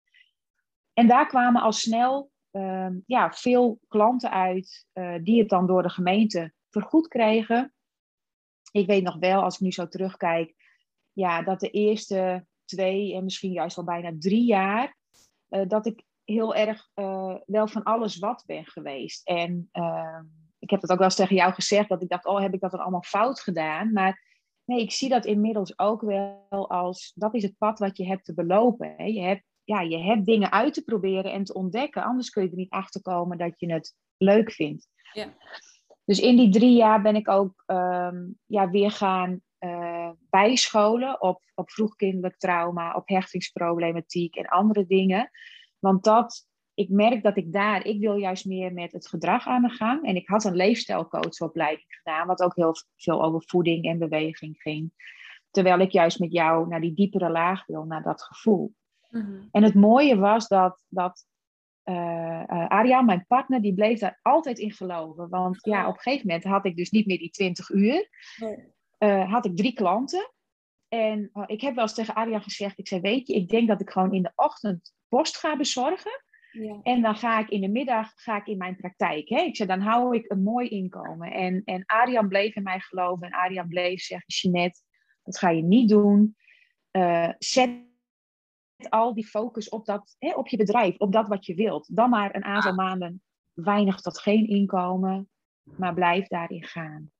En 0.94 1.08
daar 1.08 1.28
kwamen 1.28 1.62
al 1.62 1.72
snel 1.72 2.32
uh, 2.52 2.90
ja, 3.06 3.32
veel 3.32 3.80
klanten 3.88 4.32
uit 4.32 4.88
uh, 4.94 5.16
die 5.24 5.40
het 5.40 5.50
dan 5.50 5.68
door 5.68 5.82
de 5.82 5.90
gemeente 5.90 6.54
vergoed 6.70 7.08
kregen. 7.08 7.74
Ik 8.72 8.88
weet 8.88 9.04
nog 9.04 9.18
wel, 9.20 9.42
als 9.42 9.56
ik 9.56 9.62
nu 9.62 9.72
zo 9.72 9.88
terugkijk, 9.88 10.56
ja, 11.14 11.42
dat 11.42 11.60
de 11.60 11.70
eerste 11.70 12.46
twee 12.66 13.14
en 13.14 13.24
misschien 13.24 13.52
juist 13.52 13.78
al 13.78 13.84
bijna 13.84 14.12
drie 14.20 14.46
jaar, 14.46 14.98
uh, 15.50 15.68
dat 15.68 15.86
ik 15.86 16.08
heel 16.30 16.56
erg 16.56 16.90
uh, 16.96 17.36
wel 17.46 17.68
van 17.68 17.84
alles 17.84 18.18
wat 18.18 18.44
ben 18.46 18.66
geweest. 18.66 19.28
En 19.28 19.70
uh, 19.74 20.20
ik 20.60 20.70
heb 20.70 20.82
dat 20.82 20.92
ook 20.92 20.98
wel 20.98 21.08
eens 21.08 21.16
tegen 21.16 21.36
jou 21.36 21.54
gezegd, 21.54 21.90
dat 21.90 22.02
ik 22.02 22.10
dacht, 22.10 22.26
oh, 22.26 22.40
heb 22.40 22.54
ik 22.54 22.60
dat 22.60 22.72
dan 22.72 22.80
allemaal 22.80 23.04
fout 23.04 23.40
gedaan? 23.40 23.94
Maar 23.94 24.24
nee, 24.66 24.82
ik 24.82 24.92
zie 24.92 25.10
dat 25.10 25.26
inmiddels 25.26 25.80
ook 25.80 26.02
wel 26.02 26.70
als, 26.70 27.12
dat 27.16 27.34
is 27.34 27.44
het 27.44 27.58
pad 27.58 27.80
wat 27.80 27.98
je 27.98 28.06
hebt 28.06 28.26
te 28.26 28.34
belopen. 28.34 28.94
Hè? 28.98 29.04
Je, 29.04 29.22
hebt, 29.22 29.44
ja, 29.64 29.82
je 29.82 29.98
hebt 29.98 30.26
dingen 30.26 30.52
uit 30.52 30.74
te 30.74 30.84
proberen 30.84 31.32
en 31.32 31.44
te 31.44 31.54
ontdekken, 31.54 32.04
anders 32.04 32.30
kun 32.30 32.44
je 32.44 32.50
er 32.50 32.56
niet 32.56 32.70
achter 32.70 33.02
komen 33.02 33.38
dat 33.38 33.60
je 33.60 33.72
het 33.72 33.96
leuk 34.18 34.52
vindt. 34.52 34.88
Ja. 35.14 35.34
Dus 36.06 36.20
in 36.20 36.36
die 36.36 36.50
drie 36.50 36.76
jaar 36.76 37.02
ben 37.02 37.16
ik 37.16 37.28
ook 37.28 37.64
um, 37.68 38.40
ja, 38.46 38.70
weer 38.70 38.92
gaan 38.92 39.42
uh, 39.60 40.10
bijscholen 40.30 41.22
op, 41.22 41.42
op 41.56 41.72
vroegkindelijk 41.72 42.38
trauma, 42.38 42.94
op 42.94 43.08
hechtingsproblematiek 43.08 44.36
en 44.36 44.46
andere 44.46 44.86
dingen. 44.86 45.30
Want 45.80 46.04
dat, 46.04 46.48
ik 46.74 46.90
merk 46.90 47.24
dat 47.24 47.38
ik 47.38 47.54
daar, 47.54 47.86
ik 47.86 48.00
wil 48.00 48.16
juist 48.16 48.46
meer 48.46 48.74
met 48.74 48.92
het 48.92 49.08
gedrag 49.08 49.48
aan 49.48 49.62
de 49.62 49.70
gang. 49.70 50.06
En 50.06 50.16
ik 50.16 50.28
had 50.28 50.44
een 50.44 50.56
leefstijlcoachopleiding 50.56 51.86
gedaan, 51.88 52.28
wat 52.28 52.42
ook 52.42 52.56
heel 52.56 52.76
veel 52.96 53.24
over 53.24 53.44
voeding 53.46 53.86
en 53.86 54.00
beweging 54.00 54.62
ging. 54.62 54.92
Terwijl 55.52 55.80
ik 55.80 55.92
juist 55.92 56.20
met 56.20 56.32
jou 56.32 56.68
naar 56.68 56.82
die 56.82 56.94
diepere 56.94 57.30
laag 57.30 57.66
wil, 57.66 57.84
naar 57.84 58.04
dat 58.04 58.24
gevoel. 58.24 58.74
Mhm. 59.10 59.44
En 59.52 59.64
het 59.64 59.74
mooie 59.74 60.18
was 60.18 60.48
dat, 60.48 60.86
dat 60.88 61.26
uh, 61.86 62.44
uh, 62.70 63.02
mijn 63.02 63.26
partner, 63.28 63.62
die 63.62 63.74
bleef 63.74 64.00
daar 64.00 64.20
altijd 64.22 64.60
in 64.60 64.72
geloven. 64.72 65.30
Want 65.30 65.58
ja, 65.62 65.88
op 65.88 65.96
een 65.96 66.02
gegeven 66.02 66.28
moment 66.28 66.46
had 66.46 66.66
ik 66.66 66.76
dus 66.76 66.90
niet 66.90 67.06
meer 67.06 67.18
die 67.18 67.30
20 67.30 67.70
uur. 67.70 68.10
Uh, 69.00 69.32
had 69.32 69.46
ik 69.46 69.58
drie 69.58 69.74
klanten. 69.74 70.32
En 70.90 71.32
ik 71.46 71.62
heb 71.62 71.76
wel 71.76 71.84
eens 71.84 71.94
tegen 71.94 72.14
Arjan 72.14 72.42
gezegd, 72.42 72.80
ik 72.80 72.88
zei, 72.88 73.02
weet 73.02 73.28
je, 73.28 73.34
ik 73.34 73.50
denk 73.50 73.68
dat 73.68 73.82
ik 73.82 73.90
gewoon 73.90 74.14
in 74.14 74.22
de 74.22 74.32
ochtend 74.36 74.94
post 75.08 75.38
ga 75.38 75.58
bezorgen. 75.58 76.24
Ja. 76.52 76.80
En 76.84 77.02
dan 77.02 77.16
ga 77.16 77.40
ik 77.40 77.50
in 77.50 77.62
de 77.62 77.68
middag 77.68 78.12
ga 78.16 78.38
ik 78.38 78.48
in 78.48 78.58
mijn 78.58 78.76
praktijk. 78.76 79.30
Hè? 79.30 79.40
Ik 79.40 79.56
zei, 79.56 79.70
dan 79.70 79.80
hou 79.80 80.16
ik 80.16 80.32
een 80.32 80.44
mooi 80.44 80.68
inkomen. 80.68 81.32
En, 81.32 81.62
en 81.66 81.86
Arjan 81.86 82.28
bleef 82.28 82.56
in 82.56 82.64
mij 82.64 82.80
geloven. 82.80 83.28
En 83.28 83.34
Arjan 83.34 83.68
bleef 83.68 84.02
zeggen, 84.02 84.28
Jeanette, 84.28 84.82
dat 85.24 85.38
ga 85.38 85.50
je 85.50 85.64
niet 85.64 85.90
doen. 85.90 86.36
Uh, 86.92 87.30
zet 87.38 87.70
al 88.90 89.14
die 89.14 89.28
focus 89.28 89.70
op, 89.70 89.86
dat, 89.86 90.16
hè, 90.20 90.34
op 90.34 90.48
je 90.48 90.58
bedrijf, 90.58 90.98
op 90.98 91.12
dat 91.12 91.28
wat 91.28 91.46
je 91.46 91.56
wilt. 91.56 91.96
Dan 91.96 92.10
maar 92.10 92.36
een 92.36 92.44
aantal 92.44 92.74
maanden 92.74 93.22
weinig 93.54 94.02
tot 94.02 94.20
geen 94.20 94.48
inkomen. 94.48 95.30
Maar 95.78 95.94
blijf 95.94 96.28
daarin 96.28 96.64
gaan. 96.64 97.12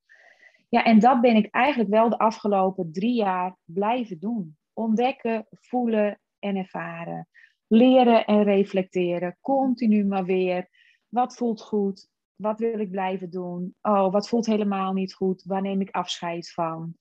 Ja, 0.70 0.84
en 0.84 1.00
dat 1.00 1.22
ben 1.22 1.36
ik 1.36 1.48
eigenlijk 1.52 1.90
wel 1.90 2.10
de 2.10 2.18
afgelopen 2.18 2.92
drie 2.92 3.16
jaar 3.16 3.58
blijven 3.64 4.20
doen. 4.20 4.58
Ontdekken, 4.74 5.48
voelen 5.50 6.20
en 6.40 6.56
ervaren 6.56 7.28
leren 7.70 8.26
en 8.26 8.44
reflecteren. 8.44 9.38
Continu 9.42 10.06
maar 10.06 10.26
weer. 10.26 10.70
Wat 11.08 11.36
voelt 11.36 11.62
goed? 11.62 12.10
Wat 12.36 12.60
wil 12.60 12.80
ik 12.80 12.92
blijven 12.92 13.30
doen? 13.30 13.76
Oh, 13.82 14.12
wat 14.12 14.30
voelt 14.30 14.46
helemaal 14.46 14.94
niet 14.94 15.14
goed? 15.14 15.44
Waar 15.44 15.62
neem 15.62 15.82
ik 15.82 15.92
afscheid 15.92 16.52
van? 16.52 16.94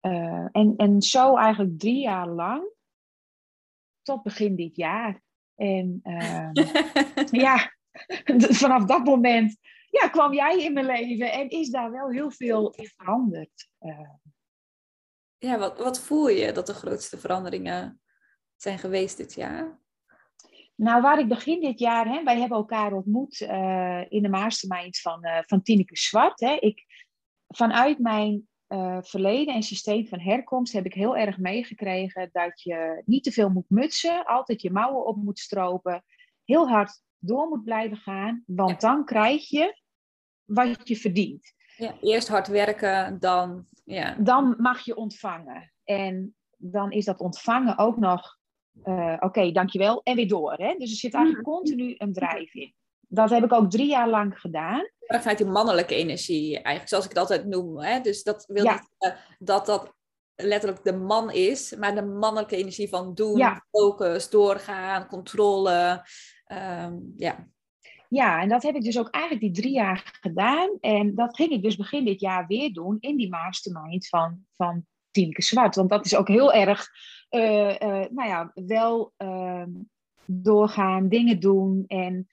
Uh, 0.00 0.46
en, 0.52 0.74
en 0.76 1.02
zo 1.02 1.36
eigenlijk 1.36 1.78
drie 1.78 2.00
jaar 2.00 2.28
lang. 2.28 2.72
Tot 4.02 4.22
begin 4.22 4.56
dit 4.56 4.76
jaar. 4.76 5.20
En 5.54 6.00
uh, 6.02 6.50
ja, 7.44 7.72
vanaf 8.62 8.84
dat 8.84 9.04
moment 9.04 9.58
ja, 9.90 10.08
kwam 10.08 10.32
jij 10.32 10.62
in 10.62 10.72
mijn 10.72 10.86
leven 10.86 11.32
en 11.32 11.48
is 11.48 11.70
daar 11.70 11.90
wel 11.90 12.10
heel 12.10 12.30
veel 12.30 12.70
in 12.70 12.86
veranderd. 12.96 13.68
Uh, 13.80 14.10
ja, 15.38 15.58
wat, 15.58 15.78
wat 15.78 16.00
voel 16.00 16.28
je 16.28 16.52
dat 16.52 16.66
de 16.66 16.74
grootste 16.74 17.18
veranderingen 17.18 18.00
zijn 18.56 18.78
geweest 18.78 19.16
dit 19.16 19.34
jaar? 19.34 19.80
Nou, 20.74 21.02
waar 21.02 21.18
ik 21.18 21.28
begin 21.28 21.60
dit 21.60 21.78
jaar, 21.78 22.06
hè, 22.08 22.22
wij 22.22 22.38
hebben 22.38 22.58
elkaar 22.58 22.92
ontmoet 22.92 23.40
uh, 23.40 24.04
in 24.08 24.22
de 24.22 24.28
mastermind 24.28 25.00
van, 25.00 25.26
uh, 25.26 25.38
van 25.46 25.62
Tineke 25.62 25.96
Zwart. 25.96 26.40
Hè. 26.40 26.52
Ik, 26.52 26.84
vanuit 27.46 27.98
mijn 27.98 28.48
uh, 28.68 28.98
verleden 29.00 29.54
en 29.54 29.62
systeem 29.62 30.06
van 30.06 30.20
herkomst 30.20 30.72
heb 30.72 30.84
ik 30.84 30.94
heel 30.94 31.16
erg 31.16 31.38
meegekregen 31.38 32.28
dat 32.32 32.62
je 32.62 33.02
niet 33.06 33.24
te 33.24 33.32
veel 33.32 33.50
moet 33.50 33.70
mutsen, 33.70 34.26
altijd 34.26 34.62
je 34.62 34.70
mouwen 34.70 35.06
op 35.06 35.16
moet 35.16 35.38
stropen, 35.38 36.04
heel 36.44 36.68
hard 36.68 37.02
door 37.18 37.48
moet 37.48 37.64
blijven 37.64 37.96
gaan, 37.96 38.42
want 38.46 38.80
dan 38.80 39.04
krijg 39.04 39.48
je 39.48 39.80
wat 40.44 40.88
je 40.88 40.96
verdient. 40.96 41.54
Ja, 41.76 41.94
eerst 42.00 42.28
hard 42.28 42.48
werken, 42.48 43.20
dan... 43.20 43.66
Ja. 43.84 44.14
Dan 44.14 44.54
mag 44.58 44.80
je 44.80 44.96
ontvangen. 44.96 45.72
En 45.84 46.36
dan 46.56 46.90
is 46.90 47.04
dat 47.04 47.20
ontvangen 47.20 47.78
ook 47.78 47.96
nog 47.96 48.38
uh, 48.84 49.12
oké, 49.14 49.24
okay, 49.24 49.52
dankjewel, 49.52 50.00
en 50.02 50.16
weer 50.16 50.28
door. 50.28 50.52
Hè? 50.52 50.74
Dus 50.74 50.90
er 50.90 50.96
zit 50.96 51.14
eigenlijk 51.14 51.46
mhm. 51.46 51.56
continu 51.56 51.94
een 51.98 52.12
drijf 52.12 52.54
in. 52.54 52.74
Dat 53.08 53.30
heb 53.30 53.44
ik 53.44 53.52
ook 53.52 53.70
drie 53.70 53.88
jaar 53.88 54.08
lang 54.08 54.40
gedaan. 54.40 54.90
Vanuit 54.98 55.38
die 55.38 55.46
mannelijke 55.46 55.94
energie, 55.94 56.54
eigenlijk, 56.54 56.88
zoals 56.88 57.04
ik 57.04 57.10
het 57.10 57.18
altijd 57.18 57.46
noem. 57.46 57.80
Hè? 57.80 58.00
Dus 58.00 58.22
dat 58.22 58.44
wil 58.46 58.64
niet 58.64 58.90
uh, 58.98 59.10
dat 59.38 59.66
dat 59.66 59.94
letterlijk 60.34 60.84
de 60.84 60.96
man 60.96 61.30
is, 61.30 61.76
maar 61.76 61.94
de 61.94 62.04
mannelijke 62.04 62.56
energie 62.56 62.88
van 62.88 63.14
doen, 63.14 63.60
focus, 63.70 64.30
doorgaan, 64.30 65.06
controle. 65.06 66.06
Um, 66.52 67.12
ja. 67.16 67.48
Ja, 68.08 68.40
en 68.40 68.48
dat 68.48 68.62
heb 68.62 68.74
ik 68.74 68.82
dus 68.82 68.98
ook 68.98 69.10
eigenlijk 69.10 69.44
die 69.44 69.62
drie 69.62 69.74
jaar 69.74 70.18
gedaan. 70.20 70.76
En 70.80 71.14
dat 71.14 71.36
ging 71.36 71.50
ik 71.50 71.62
dus 71.62 71.76
begin 71.76 72.04
dit 72.04 72.20
jaar 72.20 72.46
weer 72.46 72.72
doen 72.72 72.96
in 73.00 73.16
die 73.16 73.28
mastermind 73.28 74.08
van, 74.08 74.46
van 74.56 74.86
Tineke 75.10 75.42
Zwart. 75.42 75.74
Want 75.74 75.90
dat 75.90 76.04
is 76.04 76.16
ook 76.16 76.28
heel 76.28 76.52
erg, 76.52 76.88
uh, 77.30 77.40
nou 78.10 78.28
ja, 78.28 78.52
wel 78.54 79.12
ehm, 79.16 79.70
doorgaan, 80.24 81.08
dingen 81.08 81.40
doen. 81.40 81.84
En, 81.86 82.28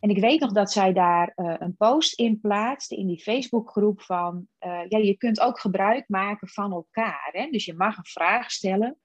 en 0.00 0.10
ik 0.10 0.18
weet 0.18 0.40
nog 0.40 0.52
dat 0.52 0.72
zij 0.72 0.92
daar 0.92 1.32
een 1.34 1.76
post 1.76 2.18
in 2.18 2.40
plaatste 2.40 2.96
in 2.96 3.06
die 3.06 3.22
Facebookgroep 3.22 4.02
van, 4.02 4.48
ja, 4.88 4.98
je 4.98 5.16
kunt 5.16 5.40
ook 5.40 5.60
gebruik 5.60 6.08
maken 6.08 6.48
van 6.48 6.72
elkaar. 6.72 7.28
Hè? 7.32 7.50
Dus 7.50 7.64
je 7.64 7.74
mag 7.74 7.96
een 7.96 8.04
vraag 8.04 8.50
stellen. 8.50 8.98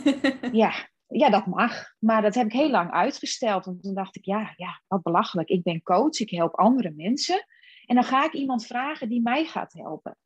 ja, 0.52 0.72
ja, 1.10 1.30
dat 1.30 1.46
mag. 1.46 1.94
Maar 1.98 2.22
dat 2.22 2.34
heb 2.34 2.46
ik 2.46 2.52
heel 2.52 2.70
lang 2.70 2.90
uitgesteld. 2.90 3.64
Want 3.64 3.82
toen 3.82 3.94
dacht 3.94 4.16
ik, 4.16 4.24
ja, 4.24 4.52
ja, 4.56 4.82
wat 4.86 5.02
belachelijk. 5.02 5.48
Ik 5.48 5.62
ben 5.62 5.82
coach, 5.82 6.20
ik 6.20 6.30
help 6.30 6.54
andere 6.54 6.92
mensen. 6.96 7.46
En 7.86 7.94
dan 7.94 8.04
ga 8.04 8.24
ik 8.24 8.32
iemand 8.32 8.66
vragen 8.66 9.08
die 9.08 9.22
mij 9.22 9.44
gaat 9.44 9.72
helpen. 9.72 10.16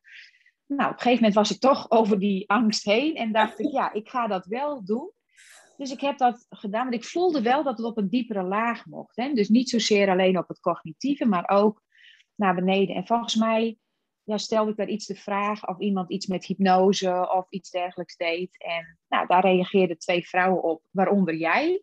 Nou, 0.66 0.82
op 0.82 0.94
een 0.94 1.02
gegeven 1.02 1.14
moment 1.14 1.34
was 1.34 1.50
ik 1.50 1.60
toch 1.60 1.90
over 1.98 2.18
die 2.18 2.48
angst 2.48 2.84
heen. 2.84 3.16
En 3.16 3.32
dacht 3.32 3.58
ik, 3.58 3.72
ja, 3.72 3.92
ik 3.92 4.08
ga 4.08 4.26
dat 4.26 4.46
wel 4.46 4.84
doen. 4.84 5.10
Dus 5.76 5.90
ik 5.90 6.00
heb 6.00 6.18
dat 6.18 6.46
gedaan. 6.48 6.82
Want 6.82 6.94
ik 6.94 7.04
voelde 7.04 7.42
wel 7.42 7.62
dat 7.62 7.76
het 7.76 7.86
op 7.86 7.98
een 7.98 8.08
diepere 8.08 8.42
laag 8.42 8.86
mocht. 8.86 9.16
Hè? 9.16 9.32
Dus 9.32 9.48
niet 9.48 9.70
zozeer 9.70 10.10
alleen 10.10 10.38
op 10.38 10.48
het 10.48 10.60
cognitieve, 10.60 11.24
maar 11.24 11.48
ook 11.48 11.82
naar 12.34 12.54
beneden. 12.54 12.96
En 12.96 13.06
volgens 13.06 13.34
mij 13.34 13.78
ja, 14.24 14.36
stelde 14.36 14.70
ik 14.70 14.76
daar 14.76 14.88
iets 14.88 15.06
de 15.06 15.14
vraag 15.14 15.68
of 15.68 15.78
iemand 15.78 16.10
iets 16.10 16.26
met 16.26 16.44
hypnose 16.44 17.30
of 17.34 17.46
iets 17.50 17.70
dergelijks 17.70 18.16
deed. 18.16 18.62
En 18.62 18.98
nou, 19.08 19.26
daar 19.26 19.42
reageerden 19.42 19.98
twee 19.98 20.28
vrouwen 20.28 20.62
op, 20.62 20.82
waaronder 20.90 21.36
jij. 21.36 21.82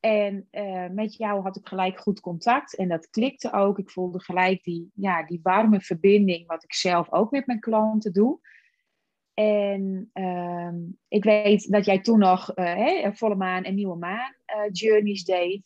En 0.00 0.48
uh, 0.50 0.88
met 0.88 1.14
jou 1.14 1.42
had 1.42 1.56
ik 1.56 1.66
gelijk 1.66 1.98
goed 1.98 2.20
contact 2.20 2.76
en 2.76 2.88
dat 2.88 3.10
klikte 3.10 3.52
ook. 3.52 3.78
Ik 3.78 3.90
voelde 3.90 4.20
gelijk 4.22 4.62
die, 4.62 4.90
ja, 4.94 5.26
die 5.26 5.40
warme 5.42 5.80
verbinding, 5.80 6.46
wat 6.46 6.64
ik 6.64 6.74
zelf 6.74 7.12
ook 7.12 7.30
met 7.30 7.46
mijn 7.46 7.60
klanten 7.60 8.12
doe. 8.12 8.40
En 9.34 10.10
uh, 10.14 10.72
ik 11.08 11.24
weet 11.24 11.70
dat 11.70 11.84
jij 11.84 12.00
toen 12.00 12.18
nog 12.18 12.56
uh, 12.56 13.12
volle 13.12 13.34
maan 13.34 13.64
en 13.64 13.74
nieuwe 13.74 13.96
maan 13.96 14.34
uh, 14.46 14.62
journeys 14.72 15.24
deed. 15.24 15.62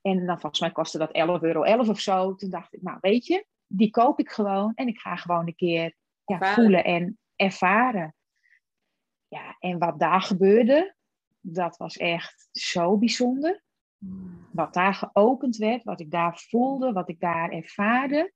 En 0.00 0.26
dan 0.26 0.40
volgens 0.40 0.60
mij 0.60 0.70
kostte 0.70 0.98
dat 0.98 1.12
11 1.12 1.42
euro 1.42 1.62
11 1.62 1.88
of 1.88 2.00
zo. 2.00 2.34
Toen 2.34 2.50
dacht 2.50 2.74
ik, 2.74 2.82
nou 2.82 2.98
weet 3.00 3.26
je, 3.26 3.46
die 3.68 3.90
koop 3.90 4.18
ik 4.18 4.30
gewoon 4.30 4.72
en 4.74 4.88
ik 4.88 4.98
ga 4.98 5.16
gewoon 5.16 5.46
een 5.46 5.54
keer 5.54 5.94
ja, 6.24 6.54
voelen 6.54 6.84
en 6.84 7.18
ervaren. 7.36 8.14
Ja, 9.28 9.56
en 9.58 9.78
wat 9.78 9.98
daar 9.98 10.22
gebeurde, 10.22 10.94
dat 11.40 11.76
was 11.76 11.96
echt 11.96 12.48
zo 12.52 12.98
bijzonder. 12.98 13.62
Wat 14.52 14.74
daar 14.74 14.94
geopend 14.94 15.56
werd, 15.56 15.84
wat 15.84 16.00
ik 16.00 16.10
daar 16.10 16.38
voelde, 16.48 16.92
wat 16.92 17.08
ik 17.08 17.20
daar 17.20 17.50
ervaarde. 17.50 18.32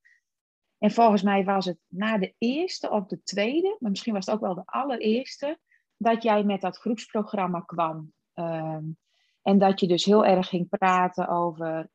En 0.78 0.90
volgens 0.90 1.22
mij 1.22 1.44
was 1.44 1.64
het 1.64 1.78
na 1.88 2.18
de 2.18 2.34
eerste 2.38 2.90
of 2.90 3.06
de 3.06 3.22
tweede, 3.22 3.76
maar 3.78 3.90
misschien 3.90 4.12
was 4.12 4.26
het 4.26 4.34
ook 4.34 4.40
wel 4.40 4.54
de 4.54 4.64
allereerste, 4.64 5.58
dat 5.96 6.22
jij 6.22 6.44
met 6.44 6.60
dat 6.60 6.78
groepsprogramma 6.78 7.60
kwam. 7.60 8.12
Ehm, 8.32 8.84
en 9.42 9.58
dat 9.58 9.80
je 9.80 9.86
dus 9.86 10.04
heel 10.04 10.24
erg 10.24 10.48
ging 10.48 10.68
praten 10.68 11.28
over 11.28 11.90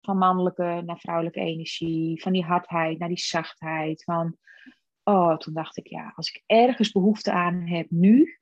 van 0.00 0.18
mannelijke 0.18 0.82
naar 0.84 0.98
vrouwelijke 0.98 1.40
energie, 1.40 2.22
van 2.22 2.32
die 2.32 2.44
hardheid 2.44 2.98
naar 2.98 3.08
die 3.08 3.18
zachtheid. 3.18 4.04
Van, 4.04 4.36
oh, 5.02 5.36
toen 5.36 5.54
dacht 5.54 5.76
ik, 5.76 5.86
ja, 5.86 6.12
als 6.16 6.28
ik 6.28 6.42
ergens 6.46 6.92
behoefte 6.92 7.32
aan 7.32 7.66
heb 7.66 7.90
nu, 7.90 8.38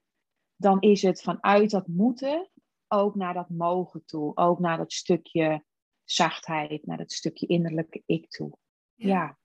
dan 0.56 0.80
is 0.80 1.02
het 1.02 1.22
vanuit 1.22 1.70
dat 1.70 1.86
moeten 1.86 2.50
ook 2.88 3.14
naar 3.14 3.34
dat 3.34 3.48
mogen 3.48 4.04
toe. 4.04 4.36
Ook 4.36 4.58
naar 4.58 4.76
dat 4.76 4.92
stukje 4.92 5.64
zachtheid, 6.04 6.86
naar 6.86 6.96
dat 6.96 7.12
stukje 7.12 7.46
innerlijke 7.46 8.02
ik 8.06 8.30
toe. 8.30 8.58
Ja. 8.94 9.38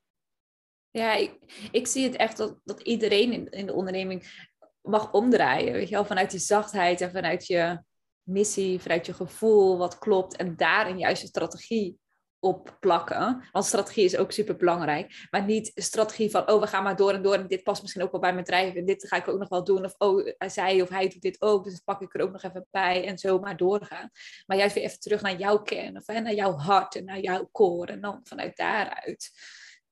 Ja, 0.89 1.13
ik, 1.13 1.39
ik 1.71 1.87
zie 1.87 2.03
het 2.03 2.15
echt 2.15 2.37
dat, 2.37 2.59
dat 2.63 2.81
iedereen 2.81 3.31
in, 3.31 3.49
in 3.49 3.65
de 3.65 3.73
onderneming 3.73 4.47
mag 4.81 5.13
omdraaien. 5.13 5.73
Weet 5.73 5.89
je 5.89 5.95
wel, 5.95 6.05
vanuit 6.05 6.31
die 6.31 6.39
zachtheid 6.39 7.01
en 7.01 7.11
vanuit 7.11 7.47
je 7.47 7.83
missie, 8.21 8.79
vanuit 8.79 9.05
je 9.05 9.13
gevoel, 9.13 9.77
wat 9.77 9.99
klopt. 9.99 10.35
En 10.35 10.55
daar 10.55 10.89
een 10.89 10.97
juiste 10.97 11.27
strategie 11.27 11.99
op 12.43 12.77
plakken. 12.79 13.43
Want 13.51 13.65
strategie 13.65 14.03
is 14.03 14.17
ook 14.17 14.31
super 14.31 14.55
belangrijk. 14.55 15.27
Maar 15.29 15.45
niet 15.45 15.71
strategie 15.75 16.31
van, 16.31 16.51
oh, 16.51 16.61
we 16.61 16.67
gaan 16.67 16.83
maar 16.83 16.95
door 16.95 17.11
en 17.11 17.21
door. 17.21 17.33
En 17.33 17.47
dit 17.47 17.63
past 17.63 17.81
misschien 17.81 18.03
ook 18.03 18.11
wel 18.11 18.21
bij 18.21 18.33
mijn 18.33 18.43
bedrijf. 18.43 18.75
En 18.75 18.85
dit 18.85 19.07
ga 19.07 19.15
ik 19.15 19.27
ook 19.27 19.39
nog 19.39 19.49
wel 19.49 19.63
doen. 19.63 19.85
Of, 19.85 19.95
oh, 19.97 20.27
zij 20.37 20.81
of 20.81 20.89
hij 20.89 21.07
doet 21.07 21.21
dit 21.21 21.41
ook. 21.41 21.63
Dus 21.63 21.73
dat 21.73 21.83
pak 21.83 22.01
ik 22.01 22.13
er 22.13 22.21
ook 22.21 22.31
nog 22.31 22.43
even 22.43 22.67
bij. 22.71 23.05
En 23.07 23.17
zo 23.17 23.39
maar 23.39 23.57
doorgaan. 23.57 24.09
Maar 24.45 24.57
juist 24.57 24.75
weer 24.75 24.83
even 24.83 24.99
terug 24.99 25.21
naar 25.21 25.37
jouw 25.37 25.61
kern. 25.61 25.97
Of 25.97 26.07
hè, 26.07 26.19
naar 26.19 26.33
jouw 26.33 26.53
hart 26.53 26.95
en 26.95 27.05
naar 27.05 27.19
jouw 27.19 27.49
core. 27.51 27.91
En 27.91 28.01
dan 28.01 28.19
vanuit 28.23 28.57
daaruit. 28.57 29.31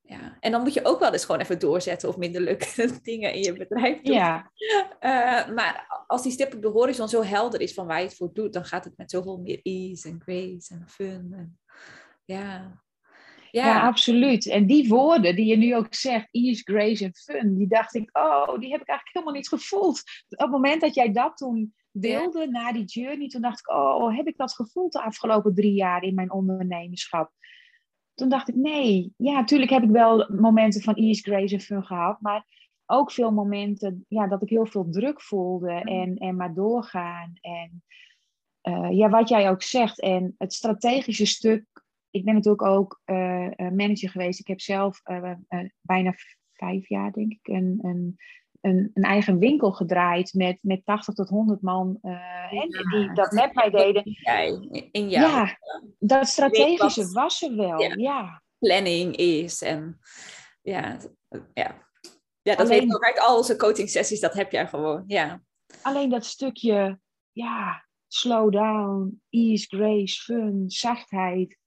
Ja. 0.01 0.37
En 0.39 0.51
dan 0.51 0.61
moet 0.61 0.73
je 0.73 0.85
ook 0.85 0.99
wel 0.99 1.11
eens 1.11 1.25
gewoon 1.25 1.41
even 1.41 1.59
doorzetten 1.59 2.09
of 2.09 2.17
minder 2.17 2.41
leuke 2.41 2.99
dingen 3.01 3.33
in 3.33 3.41
je 3.41 3.53
bedrijf 3.53 4.01
doen. 4.01 4.13
Ja. 4.13 4.51
Uh, 5.01 5.55
maar 5.55 6.03
als 6.07 6.23
die 6.23 6.31
stip 6.31 6.53
op 6.53 6.61
de 6.61 6.67
horizon 6.67 7.09
zo 7.09 7.23
helder 7.23 7.61
is 7.61 7.73
van 7.73 7.87
waar 7.87 7.99
je 7.99 8.05
het 8.05 8.15
voor 8.15 8.33
doet, 8.33 8.53
dan 8.53 8.65
gaat 8.65 8.83
het 8.83 8.97
met 8.97 9.11
zoveel 9.11 9.37
meer 9.37 9.59
ease 9.63 10.07
en 10.07 10.21
grace 10.21 10.73
en 10.73 10.85
fun. 10.87 11.33
En 11.37 11.59
ja. 12.32 12.82
Ja. 13.52 13.65
ja. 13.65 13.82
absoluut. 13.82 14.48
En 14.48 14.65
die 14.65 14.88
woorden 14.88 15.36
die 15.36 15.46
je 15.46 15.58
nu 15.58 15.76
ook 15.76 15.94
zegt, 15.94 16.28
ease, 16.32 16.62
grace 16.63 17.06
en 17.06 17.15
fun, 17.15 17.58
die 17.58 17.67
dacht 17.67 17.96
ik, 17.96 18.10
oh, 18.17 18.60
die 18.60 18.72
heb 18.72 18.82
ik 18.82 18.88
eigenlijk 18.88 19.10
helemaal 19.12 19.34
niet 19.34 19.48
gevoeld. 19.48 20.04
Op 20.30 20.39
het 20.39 20.50
moment 20.50 20.82
dat 20.82 20.96
jij 20.96 21.12
dat 21.12 21.38
toen 21.38 21.74
wilde, 21.91 22.48
na 22.48 22.72
die 22.72 22.86
journey, 22.86 23.28
toen 23.28 23.41
dacht 23.41 23.60
ik, 23.60 23.70
oh, 23.70 24.15
heb 24.15 24.28
ik 24.28 24.38
dat 24.38 24.54
gevoeld 24.54 24.91
de 24.91 25.02
afgelopen 25.02 25.54
drie 25.54 25.74
jaar 25.74 26.04
in 26.04 26.15
mijn 26.15 26.32
ondernemerschap? 26.32 27.32
Toen 28.13 28.30
dacht 28.30 28.48
ik, 28.48 28.56
nee, 28.56 29.13
ja, 29.17 29.34
natuurlijk 29.34 29.72
heb 29.72 29.84
ik 29.84 29.89
wel 29.89 30.30
momenten 30.30 30.82
van 30.82 30.96
ease, 30.96 31.22
grace 31.22 31.54
en 31.54 31.62
fun 31.62 31.86
gehad, 31.86 32.22
maar 32.22 32.46
ook 32.86 33.12
veel 33.12 33.32
momenten 33.32 34.06
ja, 34.08 34.28
dat 34.28 34.41
ik 34.41 34.50
heel 34.50 34.65
veel 34.65 34.89
druk 34.89 35.22
voelde 35.22 35.72
en, 35.72 36.17
en 36.17 36.36
maar 36.36 36.54
doorgaan. 36.54 37.34
En 37.41 37.84
uh, 38.63 38.91
ja, 38.91 39.10
wat 39.10 39.30
jij 39.30 39.50
ook 39.50 39.62
zegt, 39.62 40.00
en 40.00 40.36
het 40.38 40.54
strategische 40.54 41.26
stuk 41.26 41.65
ik 42.12 42.26
ben 42.26 42.34
natuurlijk 42.34 42.63
ook 42.63 43.02
uh, 43.06 43.50
manager 43.58 44.10
geweest. 44.10 44.39
Ik 44.39 44.47
heb 44.47 44.62
zelf 44.62 45.02
uh, 45.06 45.32
bijna 45.82 46.13
vijf 46.54 46.89
jaar, 46.89 47.12
denk 47.12 47.32
ik, 47.32 47.47
een, 47.47 47.80
een, 47.82 48.17
een, 48.62 48.91
een, 48.93 49.04
eigen 49.04 49.39
winkel 49.39 49.71
gedraaid 49.71 50.34
met, 50.34 50.58
met 50.62 50.86
80 50.86 51.13
tot 51.13 51.30
100 51.30 51.62
man 51.62 51.97
ja, 52.02 52.50
die 52.91 53.13
dat 53.13 53.32
met 53.32 53.54
mij 53.54 53.69
deden. 53.69 54.04
In 54.91 55.10
jou. 55.10 55.32
Ja, 55.32 55.58
dat 56.00 56.28
strategische 56.28 57.12
was 57.12 57.41
er 57.41 57.56
wel, 57.56 57.82
ja. 58.00 58.43
Planning 58.60 59.15
is 59.15 59.62
en 59.62 60.00
ja, 60.62 60.97
ja. 61.54 61.89
Ja, 62.43 62.56
dat 62.56 62.65
alleen, 62.65 62.80
weet 62.80 62.95
ook 62.95 63.04
uit 63.04 63.19
al 63.19 63.38
onze 63.38 63.56
coaching 63.56 63.89
sessies, 63.89 64.19
dat 64.19 64.34
heb 64.34 64.52
jij 64.52 64.67
gewoon, 64.67 65.04
ja. 65.08 65.43
Alleen 65.82 66.10
dat 66.10 66.26
stukje, 66.26 67.00
ja, 67.32 67.86
slow 68.08 68.52
down, 68.52 69.21
ease, 69.30 69.65
grace, 69.67 70.21
fun, 70.21 70.63
zachtheid 70.67 71.58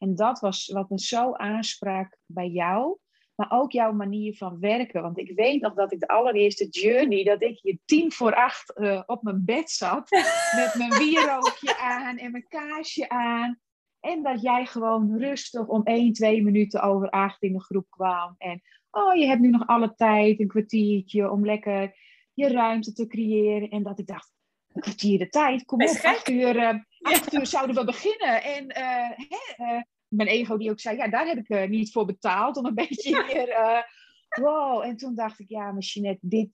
en 0.00 0.14
dat 0.14 0.40
was 0.40 0.66
wat 0.66 0.90
me 0.90 1.00
zo 1.00 1.32
aansprak 1.32 2.16
bij 2.26 2.48
jou. 2.48 2.98
Maar 3.34 3.50
ook 3.50 3.72
jouw 3.72 3.92
manier 3.92 4.36
van 4.36 4.60
werken. 4.60 5.02
Want 5.02 5.18
ik 5.18 5.32
weet 5.34 5.60
nog 5.60 5.74
dat 5.74 5.92
ik 5.92 6.00
de 6.00 6.08
allereerste 6.08 6.68
journey, 6.68 7.24
dat 7.24 7.42
ik 7.42 7.58
hier 7.62 7.78
tien 7.84 8.12
voor 8.12 8.34
acht 8.34 8.72
uh, 8.78 9.02
op 9.06 9.22
mijn 9.22 9.44
bed 9.44 9.70
zat. 9.70 10.10
met 10.60 10.74
mijn 10.74 10.90
wierookje 10.90 11.78
aan 11.78 12.16
en 12.16 12.30
mijn 12.30 12.48
kaarsje 12.48 13.08
aan. 13.08 13.60
En 14.00 14.22
dat 14.22 14.42
jij 14.42 14.66
gewoon 14.66 15.18
rustig 15.18 15.66
om 15.66 15.82
één, 15.82 16.12
twee 16.12 16.42
minuten 16.42 16.82
over 16.82 17.10
acht 17.10 17.42
in 17.42 17.52
de 17.52 17.62
groep 17.62 17.86
kwam. 17.90 18.34
En 18.38 18.62
oh, 18.90 19.14
je 19.14 19.26
hebt 19.26 19.40
nu 19.40 19.48
nog 19.50 19.66
alle 19.66 19.94
tijd, 19.94 20.40
een 20.40 20.48
kwartiertje 20.48 21.30
om 21.30 21.44
lekker 21.44 21.94
je 22.34 22.48
ruimte 22.48 22.92
te 22.92 23.06
creëren. 23.06 23.68
En 23.68 23.82
dat 23.82 23.98
ik 23.98 24.06
dacht, 24.06 24.32
een 24.72 24.82
kwartier 24.82 25.18
de 25.18 25.28
tijd, 25.28 25.64
kom 25.64 25.82
op, 25.82 26.00
acht 26.02 26.28
uur, 26.28 26.84
acht 27.02 27.32
uur 27.34 27.46
zouden 27.46 27.76
we 27.76 27.84
beginnen. 27.84 28.42
En 28.42 28.64
uh, 28.64 29.10
hè, 29.16 29.74
uh, 29.74 29.82
mijn 30.08 30.28
ego 30.28 30.56
die 30.56 30.70
ook 30.70 30.80
zei, 30.80 30.96
ja, 30.96 31.08
daar 31.08 31.26
heb 31.26 31.38
ik 31.38 31.68
niet 31.68 31.92
voor 31.92 32.04
betaald, 32.04 32.56
om 32.56 32.66
een 32.66 32.74
beetje 32.88 33.24
meer, 33.26 33.84
wow. 34.28 34.82
En 34.82 34.96
toen 34.96 35.14
dacht 35.14 35.38
ik, 35.38 35.48
ja, 35.48 35.72
maar 35.72 36.16
dit, 36.20 36.48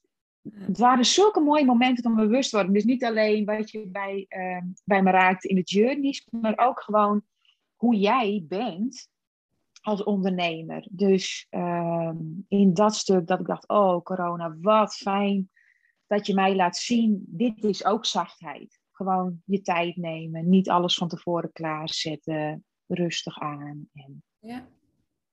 het 0.51 0.79
waren 0.79 1.05
zulke 1.05 1.41
mooie 1.41 1.65
momenten 1.65 2.03
van 2.03 2.15
bewustwording. 2.15 2.75
Dus 2.75 2.85
niet 2.85 3.05
alleen 3.05 3.45
wat 3.45 3.71
je 3.71 3.87
bij, 3.87 4.27
bij 4.85 5.03
me 5.03 5.11
raakt 5.11 5.45
in 5.45 5.55
de 5.55 5.63
journeys, 5.63 6.27
maar 6.31 6.59
ook 6.59 6.81
gewoon 6.81 7.23
hoe 7.77 7.95
jij 7.95 8.45
bent 8.49 9.09
als 9.87 10.05
ondernemer. 10.05 10.87
Dus 10.91 11.47
ehm, 11.51 12.17
in 12.49 12.75
dat 12.75 12.95
stuk 12.95 13.27
dat 13.27 13.41
ik 13.41 13.47
dacht, 13.47 13.69
oh 13.69 14.03
corona, 14.03 14.57
wat 14.61 14.95
fijn 14.95 15.51
dat 16.07 16.27
je 16.27 16.35
mij 16.35 16.55
laat 16.55 16.77
zien, 16.77 17.25
dit 17.27 17.65
is 17.65 17.85
ook 17.85 18.07
zachtheid. 18.07 18.81
Gewoon 18.97 19.43
je 19.45 19.63
tijd 19.63 19.97
nemen, 19.97 20.49
niet 20.49 20.69
alles 20.71 20.95
van 20.95 21.09
tevoren 21.09 21.53
klaarzetten, 21.53 22.65
rustig 22.87 23.39
aan. 23.39 23.89
En... 23.93 24.23
Ja. 24.39 24.69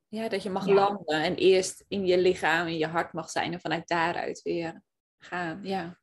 ja, 0.07 0.29
dat 0.29 0.43
je 0.43 0.49
mag 0.49 0.67
landen 0.67 1.23
en 1.23 1.35
eerst 1.35 1.85
in 1.87 2.05
je 2.05 2.17
lichaam, 2.17 2.67
in 2.67 2.77
je 2.77 2.87
hart 2.87 3.13
mag 3.13 3.29
zijn 3.29 3.53
en 3.53 3.59
vanuit 3.59 3.87
daaruit 3.87 4.41
weer 4.41 4.81
gaan. 5.17 5.59
Ja, 5.63 5.99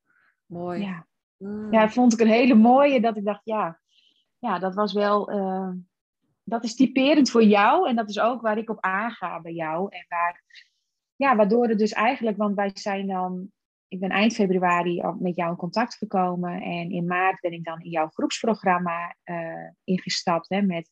mooi. 0.47 0.81
Ja, 0.81 1.07
mm. 1.37 1.73
ja 1.73 1.89
vond 1.89 2.13
ik 2.13 2.21
een 2.21 2.27
hele 2.27 2.55
mooie 2.55 3.01
dat 3.01 3.17
ik 3.17 3.25
dacht, 3.25 3.45
ja, 3.45 3.81
ja 4.39 4.59
dat 4.59 4.75
was 4.75 4.93
wel, 4.93 5.33
uh, 5.33 5.71
dat 6.43 6.65
is 6.65 6.75
typerend 6.75 7.31
voor 7.31 7.45
jou 7.45 7.89
en 7.89 7.97
dat 7.97 8.09
is 8.09 8.21
ook 8.21 8.41
waar 8.41 8.59
ik 8.59 8.71
op 8.71 8.81
aanga 8.81 9.41
bij 9.41 9.53
jou. 9.53 9.87
En 9.91 10.07
waar, 10.09 10.43
ja, 11.17 11.37
waardoor 11.37 11.69
het 11.69 11.79
dus 11.79 11.93
eigenlijk, 11.93 12.37
want 12.37 12.55
wij 12.57 12.71
zijn 12.75 13.07
dan 13.07 13.53
ik 13.91 14.01
ben 14.01 14.11
eind 14.11 14.35
februari 14.35 15.03
met 15.19 15.37
jou 15.37 15.51
in 15.51 15.57
contact 15.57 15.95
gekomen. 15.95 16.63
En 16.63 16.91
in 16.91 17.07
maart 17.07 17.41
ben 17.41 17.53
ik 17.53 17.65
dan 17.65 17.81
in 17.81 17.91
jouw 17.91 18.09
groepsprogramma 18.09 19.17
uh, 19.25 19.69
ingestapt. 19.85 20.49
Hè, 20.49 20.63
met 20.63 20.91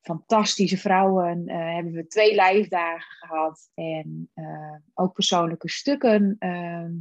fantastische 0.00 0.78
vrouwen. 0.78 1.48
Uh, 1.48 1.74
hebben 1.74 1.92
we 1.92 2.06
twee 2.06 2.34
lijfdagen 2.34 3.16
gehad. 3.18 3.70
En 3.74 4.30
uh, 4.34 4.76
ook 4.94 5.12
persoonlijke 5.12 5.68
stukken. 5.68 6.36
Ehm, 6.38 6.92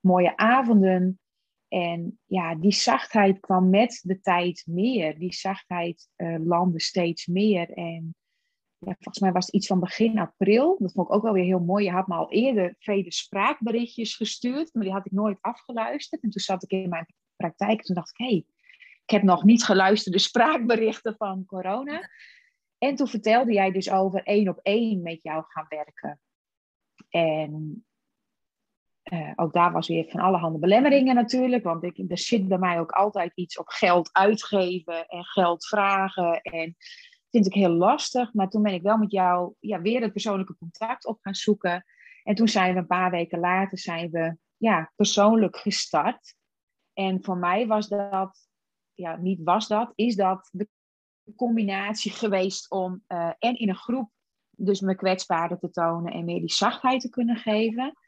mooie 0.00 0.36
avonden. 0.36 1.20
En 1.68 2.18
ja, 2.24 2.54
die 2.54 2.72
zachtheid 2.72 3.40
kwam 3.40 3.70
met 3.70 4.00
de 4.02 4.20
tijd 4.20 4.64
meer. 4.66 5.18
Die 5.18 5.34
zachtheid 5.34 6.08
landde 6.44 6.80
steeds 6.80 7.26
meer. 7.26 7.70
En 7.70 8.14
ja, 8.84 8.94
volgens 8.94 9.18
mij 9.18 9.32
was 9.32 9.46
het 9.46 9.54
iets 9.54 9.66
van 9.66 9.80
begin 9.80 10.18
april. 10.18 10.76
Dat 10.78 10.92
vond 10.92 11.08
ik 11.08 11.14
ook 11.14 11.22
wel 11.22 11.32
weer 11.32 11.44
heel 11.44 11.60
mooi. 11.60 11.84
Je 11.84 11.90
had 11.90 12.06
me 12.06 12.14
al 12.14 12.30
eerder 12.30 12.74
vele 12.78 13.12
spraakberichtjes 13.12 14.16
gestuurd, 14.16 14.74
maar 14.74 14.84
die 14.84 14.92
had 14.92 15.06
ik 15.06 15.12
nooit 15.12 15.38
afgeluisterd. 15.40 16.22
En 16.22 16.30
toen 16.30 16.40
zat 16.40 16.62
ik 16.62 16.70
in 16.70 16.88
mijn 16.88 17.06
praktijk 17.36 17.78
en 17.78 17.84
toen 17.84 17.94
dacht 17.94 18.10
ik, 18.10 18.16
hé, 18.16 18.24
hey, 18.24 18.44
ik 19.04 19.10
heb 19.10 19.22
nog 19.22 19.44
niet 19.44 19.64
geluisterde 19.64 20.18
spraakberichten 20.18 21.14
van 21.16 21.44
corona. 21.44 22.10
En 22.78 22.94
toen 22.94 23.08
vertelde 23.08 23.52
jij 23.52 23.70
dus 23.70 23.90
over 23.90 24.22
één 24.22 24.48
op 24.48 24.58
één 24.62 25.02
met 25.02 25.22
jou 25.22 25.44
gaan 25.48 25.66
werken. 25.68 26.20
En 27.08 27.84
uh, 29.12 29.32
ook 29.34 29.52
daar 29.52 29.72
was 29.72 29.88
weer 29.88 30.04
van 30.08 30.20
alle 30.20 30.36
handen 30.36 30.60
belemmeringen 30.60 31.14
natuurlijk. 31.14 31.64
Want 31.64 31.84
ik, 31.84 31.98
er 32.08 32.18
zit 32.18 32.48
bij 32.48 32.58
mij 32.58 32.80
ook 32.80 32.90
altijd 32.90 33.32
iets 33.34 33.58
op 33.58 33.68
geld 33.68 34.12
uitgeven 34.12 35.06
en 35.08 35.24
geld 35.24 35.66
vragen. 35.66 36.40
En 36.40 36.76
vind 37.34 37.46
ik 37.46 37.54
heel 37.54 37.72
lastig. 37.72 38.32
Maar 38.32 38.48
toen 38.48 38.62
ben 38.62 38.72
ik 38.72 38.82
wel 38.82 38.96
met 38.96 39.10
jou 39.10 39.54
ja, 39.60 39.80
weer 39.80 40.00
het 40.00 40.12
persoonlijke 40.12 40.56
contact 40.56 41.06
op 41.06 41.18
gaan 41.20 41.34
zoeken. 41.34 41.84
En 42.22 42.34
toen 42.34 42.48
zijn 42.48 42.74
we 42.74 42.78
een 42.78 42.86
paar 42.86 43.10
weken 43.10 43.38
later 43.38 43.78
zijn 43.78 44.10
we 44.10 44.36
ja, 44.56 44.92
persoonlijk 44.96 45.56
gestart. 45.56 46.34
En 46.92 47.24
voor 47.24 47.36
mij 47.36 47.66
was 47.66 47.88
dat, 47.88 48.48
ja, 48.92 49.16
niet 49.16 49.42
was 49.42 49.68
dat, 49.68 49.92
is 49.94 50.16
dat 50.16 50.48
de 50.52 50.68
combinatie 51.36 52.12
geweest 52.12 52.70
om 52.70 53.02
uh, 53.08 53.32
en 53.38 53.58
in 53.58 53.68
een 53.68 53.76
groep 53.76 54.10
dus 54.56 54.80
mijn 54.80 54.96
kwetsbaarder 54.96 55.58
te 55.58 55.70
tonen 55.70 56.12
en 56.12 56.24
meer 56.24 56.40
die 56.40 56.52
zachtheid 56.52 57.00
te 57.00 57.10
kunnen 57.10 57.36
geven. 57.36 57.98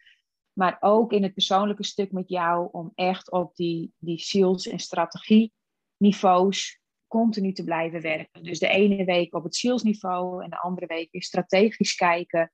Maar 0.52 0.76
ook 0.80 1.12
in 1.12 1.22
het 1.22 1.34
persoonlijke 1.34 1.84
stuk 1.84 2.12
met 2.12 2.28
jou 2.28 2.68
om 2.72 2.92
echt 2.94 3.30
op 3.30 3.56
die, 3.56 3.92
die 3.98 4.18
ziels- 4.18 4.66
en 4.66 4.78
strategie-niveaus 4.78 6.80
continu 7.08 7.52
te 7.52 7.64
blijven 7.64 8.00
werken. 8.00 8.42
Dus 8.42 8.58
de 8.58 8.68
ene 8.68 9.04
week 9.04 9.34
op 9.34 9.44
het 9.44 9.54
salesniveau 9.54 10.44
en 10.44 10.50
de 10.50 10.58
andere 10.58 10.86
week 10.86 11.12
weer 11.12 11.22
strategisch 11.22 11.94
kijken. 11.94 12.52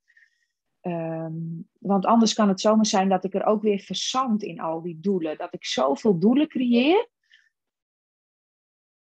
Ehm, 0.81 1.33
want 1.79 2.07
anders 2.07 2.35
kan 2.35 2.49
het 2.49 2.61
zomaar 2.61 2.87
zijn 2.87 3.09
dat 3.09 3.25
ik 3.25 3.35
er 3.35 3.45
ook 3.45 3.63
weer 3.63 3.79
verzand 3.79 4.43
in 4.43 4.61
al 4.61 4.83
die 4.83 5.01
doelen. 5.01 5.39
Dat 5.39 5.55
ik 5.55 5.65
zoveel 5.65 6.19
doelen 6.19 6.49
creëer, 6.49 7.09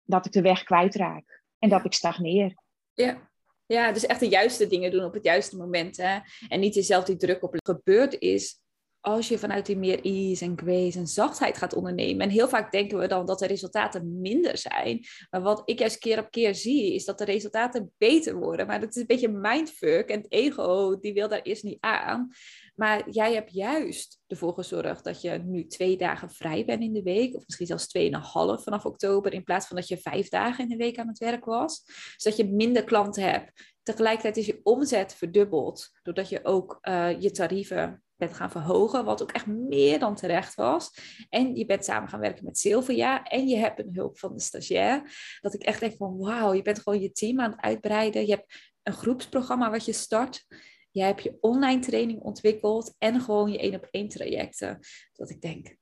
dat 0.03 0.25
ik 0.25 0.31
de 0.31 0.41
weg 0.41 0.63
kwijtraak. 0.63 1.43
En 1.59 1.69
dat 1.69 1.85
ik 1.85 1.93
stagneer. 1.93 2.57
Ja. 2.93 3.29
ja, 3.65 3.91
dus 3.91 4.05
echt 4.05 4.19
de 4.19 4.27
juiste 4.27 4.67
dingen 4.67 4.91
doen 4.91 5.03
op 5.03 5.13
het 5.13 5.23
juiste 5.23 5.57
moment. 5.57 5.97
Hè? 5.97 6.19
En 6.47 6.59
niet 6.59 6.73
jezelf 6.73 7.03
die 7.03 7.17
druk 7.17 7.43
op 7.43 7.55
gebeurd 7.63 8.19
is 8.19 8.61
als 9.01 9.27
je 9.27 9.37
vanuit 9.37 9.65
die 9.65 9.77
meer 9.77 10.01
ease 10.01 10.45
en 10.45 10.57
grace 10.57 10.99
en 10.99 11.07
zachtheid 11.07 11.57
gaat 11.57 11.73
ondernemen. 11.73 12.21
En 12.21 12.29
heel 12.29 12.47
vaak 12.47 12.71
denken 12.71 12.97
we 12.97 13.07
dan 13.07 13.25
dat 13.25 13.39
de 13.39 13.47
resultaten 13.47 14.21
minder 14.21 14.57
zijn. 14.57 15.05
Maar 15.29 15.41
wat 15.41 15.61
ik 15.65 15.79
juist 15.79 15.97
keer 15.97 16.19
op 16.19 16.31
keer 16.31 16.55
zie, 16.55 16.93
is 16.93 17.05
dat 17.05 17.17
de 17.17 17.25
resultaten 17.25 17.91
beter 17.97 18.35
worden. 18.35 18.67
Maar 18.67 18.79
dat 18.79 18.89
is 18.89 19.01
een 19.01 19.07
beetje 19.07 19.29
mindfuck. 19.29 20.09
En 20.09 20.17
het 20.17 20.31
ego, 20.31 20.99
die 20.99 21.13
wil 21.13 21.27
daar 21.27 21.41
eerst 21.41 21.63
niet 21.63 21.77
aan. 21.79 22.31
Maar 22.75 23.09
jij 23.09 23.33
hebt 23.33 23.53
juist 23.53 24.19
ervoor 24.27 24.53
gezorgd 24.53 25.03
dat 25.03 25.21
je 25.21 25.41
nu 25.45 25.67
twee 25.67 25.97
dagen 25.97 26.29
vrij 26.29 26.65
bent 26.65 26.81
in 26.81 26.93
de 26.93 27.03
week. 27.03 27.35
Of 27.35 27.43
misschien 27.45 27.67
zelfs 27.67 27.87
tweeënhalf 27.87 28.63
vanaf 28.63 28.85
oktober. 28.85 29.33
In 29.33 29.43
plaats 29.43 29.67
van 29.67 29.75
dat 29.75 29.87
je 29.87 29.97
vijf 29.97 30.29
dagen 30.29 30.63
in 30.63 30.69
de 30.69 30.83
week 30.83 30.97
aan 30.97 31.07
het 31.07 31.17
werk 31.17 31.45
was. 31.45 31.83
Zodat 32.17 32.37
je 32.37 32.47
minder 32.47 32.83
klanten 32.83 33.23
hebt. 33.23 33.51
Tegelijkertijd 33.83 34.37
is 34.37 34.45
je 34.45 34.59
omzet 34.63 35.15
verdubbeld. 35.15 35.89
Doordat 36.03 36.29
je 36.29 36.45
ook 36.45 36.77
uh, 36.81 37.21
je 37.21 37.31
tarieven 37.31 38.03
bent 38.19 38.33
gaan 38.33 38.51
verhogen, 38.51 39.05
wat 39.05 39.21
ook 39.21 39.31
echt 39.31 39.45
meer 39.45 39.99
dan 39.99 40.15
terecht 40.15 40.55
was. 40.55 40.91
En 41.29 41.55
je 41.55 41.65
bent 41.65 41.85
samen 41.85 42.09
gaan 42.09 42.19
werken 42.19 42.45
met 42.45 42.57
Sylvia 42.57 43.23
en 43.23 43.47
je 43.47 43.57
hebt 43.57 43.79
een 43.79 43.93
hulp 43.93 44.19
van 44.19 44.33
de 44.33 44.41
stagiair. 44.41 45.01
Dat 45.41 45.53
ik 45.53 45.63
echt 45.63 45.79
denk 45.79 45.95
van 45.95 46.17
wauw, 46.17 46.53
je 46.53 46.61
bent 46.61 46.79
gewoon 46.79 47.01
je 47.01 47.11
team 47.11 47.39
aan 47.39 47.51
het 47.51 47.61
uitbreiden. 47.61 48.25
Je 48.25 48.31
hebt 48.31 48.73
een 48.83 48.93
groepsprogramma 48.93 49.69
wat 49.69 49.85
je 49.85 49.93
start. 49.93 50.45
Je 50.91 51.01
hebt 51.01 51.23
je 51.23 51.37
online 51.39 51.81
training 51.81 52.21
ontwikkeld 52.21 52.95
en 52.97 53.21
gewoon 53.21 53.51
je 53.51 53.59
één 53.59 53.75
op 53.75 53.87
één 53.91 54.07
trajecten. 54.07 54.79
Dat 55.13 55.29
ik 55.29 55.41
denk, 55.41 55.75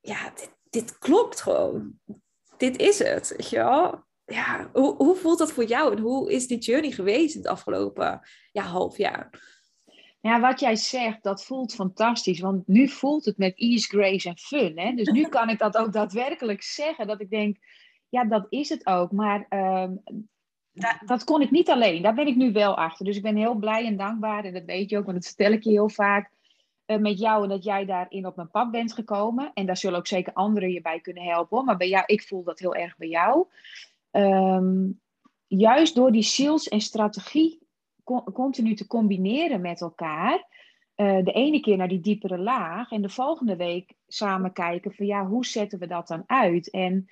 ja, 0.00 0.30
dit, 0.30 0.50
dit 0.70 0.98
klopt 0.98 1.40
gewoon. 1.40 2.00
Dit 2.56 2.76
is 2.76 2.98
het, 2.98 3.34
weet? 3.36 4.08
Ja, 4.24 4.70
hoe, 4.72 4.96
hoe 4.96 5.16
voelt 5.16 5.38
dat 5.38 5.52
voor 5.52 5.64
jou 5.64 5.96
en 5.96 6.02
hoe 6.02 6.32
is 6.32 6.46
die 6.46 6.58
journey 6.58 6.90
geweest 6.90 7.34
in 7.34 7.40
het 7.40 7.50
afgelopen 7.50 8.20
ja, 8.52 8.62
half 8.62 8.96
jaar? 8.96 9.30
Ja, 10.20 10.40
wat 10.40 10.60
jij 10.60 10.76
zegt, 10.76 11.22
dat 11.22 11.44
voelt 11.44 11.74
fantastisch. 11.74 12.40
Want 12.40 12.66
nu 12.66 12.88
voelt 12.88 13.24
het 13.24 13.38
met 13.38 13.58
ease, 13.58 13.88
grace 13.88 14.28
en 14.28 14.38
fun. 14.38 14.78
Hè? 14.78 14.92
Dus 14.92 15.08
nu 15.08 15.28
kan 15.38 15.48
ik 15.48 15.58
dat 15.58 15.76
ook 15.76 15.92
daadwerkelijk 15.92 16.62
zeggen. 16.62 17.06
Dat 17.06 17.20
ik 17.20 17.30
denk, 17.30 17.56
ja, 18.08 18.24
dat 18.24 18.46
is 18.48 18.68
het 18.68 18.86
ook. 18.86 19.12
Maar 19.12 19.46
ehm, 19.48 19.94
dat, 20.72 20.98
dat, 21.04 21.24
kon 21.24 21.40
ik 21.40 21.50
niet 21.50 21.70
alleen. 21.70 22.02
Daar 22.02 22.14
ben 22.14 22.26
ik 22.26 22.36
nu 22.36 22.52
wel 22.52 22.76
achter. 22.76 23.04
Dus 23.04 23.16
ik 23.16 23.22
ben 23.22 23.36
heel 23.36 23.54
blij 23.54 23.86
en 23.86 23.96
dankbaar. 23.96 24.44
En 24.44 24.52
dat 24.52 24.64
weet 24.64 24.90
je 24.90 24.98
ook, 24.98 25.04
want 25.04 25.16
dat 25.16 25.26
vertel 25.26 25.52
ik 25.52 25.64
je 25.64 25.70
heel 25.70 25.88
vaak. 25.88 26.30
Uh, 26.86 26.96
met 26.96 27.18
jou 27.18 27.42
en 27.42 27.48
dat 27.48 27.64
jij 27.64 27.84
daarin 27.84 28.26
op 28.26 28.36
mijn 28.36 28.50
pad 28.50 28.70
bent 28.70 28.92
gekomen. 28.92 29.50
En 29.54 29.66
daar 29.66 29.76
zullen 29.76 29.98
ook 29.98 30.06
zeker 30.06 30.32
anderen 30.32 30.72
je 30.72 30.80
bij 30.80 31.00
kunnen 31.00 31.22
helpen. 31.22 31.64
Maar 31.64 31.76
bij 31.76 31.88
jou, 31.88 32.04
ik 32.06 32.22
voel 32.22 32.42
dat 32.42 32.58
heel 32.58 32.74
erg 32.74 32.96
bij 32.96 33.08
jou. 33.08 33.46
Ehm, 34.10 34.90
juist 35.46 35.94
door 35.94 36.12
die 36.12 36.22
sales 36.22 36.68
en 36.68 36.80
strategie 36.80 37.59
continu 38.32 38.74
te 38.74 38.86
combineren 38.86 39.60
met 39.60 39.80
elkaar. 39.80 40.48
Uh, 40.96 41.24
de 41.24 41.32
ene 41.32 41.60
keer 41.60 41.76
naar 41.76 41.88
die 41.88 42.00
diepere 42.00 42.38
laag 42.38 42.90
en 42.90 43.02
de 43.02 43.08
volgende 43.08 43.56
week 43.56 43.94
samen 44.06 44.52
kijken 44.52 44.92
van 44.92 45.06
ja, 45.06 45.26
hoe 45.26 45.46
zetten 45.46 45.78
we 45.78 45.86
dat 45.86 46.08
dan 46.08 46.22
uit? 46.26 46.70
En 46.70 47.06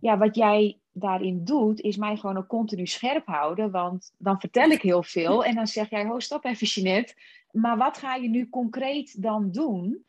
ja, 0.00 0.18
wat 0.18 0.36
jij 0.36 0.78
daarin 0.92 1.44
doet, 1.44 1.80
is 1.80 1.96
mij 1.96 2.16
gewoon 2.16 2.36
ook 2.36 2.46
continu 2.46 2.86
scherp 2.86 3.26
houden. 3.26 3.70
Want 3.70 4.14
dan 4.18 4.40
vertel 4.40 4.70
ik 4.70 4.82
heel 4.82 5.02
veel 5.02 5.44
en 5.44 5.54
dan 5.54 5.66
zeg 5.66 5.90
jij, 5.90 6.04
ho, 6.04 6.18
stop 6.18 6.44
even 6.44 6.66
Jeanette. 6.66 7.14
Maar 7.50 7.76
wat 7.76 7.98
ga 7.98 8.14
je 8.14 8.28
nu 8.28 8.48
concreet 8.48 9.22
dan 9.22 9.50
doen? 9.50 10.04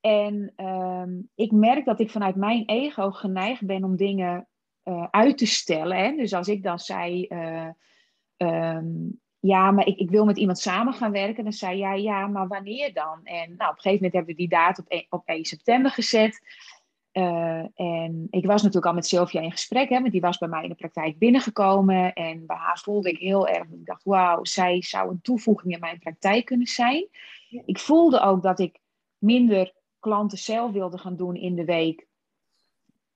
En 0.00 0.52
uh, 0.56 1.02
ik 1.34 1.52
merk 1.52 1.84
dat 1.84 2.00
ik 2.00 2.10
vanuit 2.10 2.36
mijn 2.36 2.64
ego 2.66 3.10
geneigd 3.10 3.66
ben 3.66 3.84
om 3.84 3.96
dingen 3.96 4.48
uh, 4.84 5.06
uit 5.10 5.38
te 5.38 5.46
stellen. 5.46 5.96
Hè? 5.96 6.16
Dus 6.16 6.32
als 6.32 6.48
ik 6.48 6.62
dan 6.62 6.78
zei, 6.78 7.26
uh, 7.28 8.78
ja, 9.48 9.70
maar 9.70 9.86
ik, 9.86 9.98
ik 9.98 10.10
wil 10.10 10.24
met 10.24 10.36
iemand 10.36 10.58
samen 10.58 10.92
gaan 10.92 11.12
werken. 11.12 11.44
Dan 11.44 11.52
zei 11.52 11.78
jij, 11.78 12.02
ja, 12.02 12.26
maar 12.26 12.48
wanneer 12.48 12.92
dan? 12.94 13.20
En 13.24 13.54
nou, 13.56 13.70
op 13.70 13.76
een 13.76 13.82
gegeven 13.82 13.92
moment 13.92 14.12
hebben 14.12 14.34
we 14.34 14.40
die 14.40 14.48
datum 14.48 14.84
op 14.84 14.90
1, 14.90 15.06
op 15.10 15.22
1 15.24 15.44
september 15.44 15.90
gezet. 15.90 16.40
Uh, 17.12 17.64
en 17.74 18.26
ik 18.30 18.46
was 18.46 18.62
natuurlijk 18.62 18.86
al 18.86 18.94
met 18.94 19.06
Sylvia 19.06 19.40
in 19.40 19.50
gesprek, 19.50 19.88
hè, 19.88 20.00
want 20.00 20.12
die 20.12 20.20
was 20.20 20.38
bij 20.38 20.48
mij 20.48 20.62
in 20.62 20.68
de 20.68 20.74
praktijk 20.74 21.18
binnengekomen. 21.18 22.12
En 22.12 22.46
bij 22.46 22.56
haar 22.56 22.78
voelde 22.78 23.10
ik 23.10 23.18
heel 23.18 23.48
erg, 23.48 23.64
ik 23.64 23.86
dacht, 23.86 24.04
wauw, 24.04 24.44
zij 24.44 24.82
zou 24.82 25.10
een 25.10 25.20
toevoeging 25.20 25.72
in 25.72 25.80
mijn 25.80 25.98
praktijk 25.98 26.44
kunnen 26.44 26.66
zijn. 26.66 27.08
Ik 27.64 27.78
voelde 27.78 28.20
ook 28.20 28.42
dat 28.42 28.58
ik 28.58 28.78
minder 29.18 29.72
klanten 30.00 30.38
zelf 30.38 30.72
wilde 30.72 30.98
gaan 30.98 31.16
doen 31.16 31.34
in 31.34 31.54
de 31.54 31.64
week. 31.64 32.06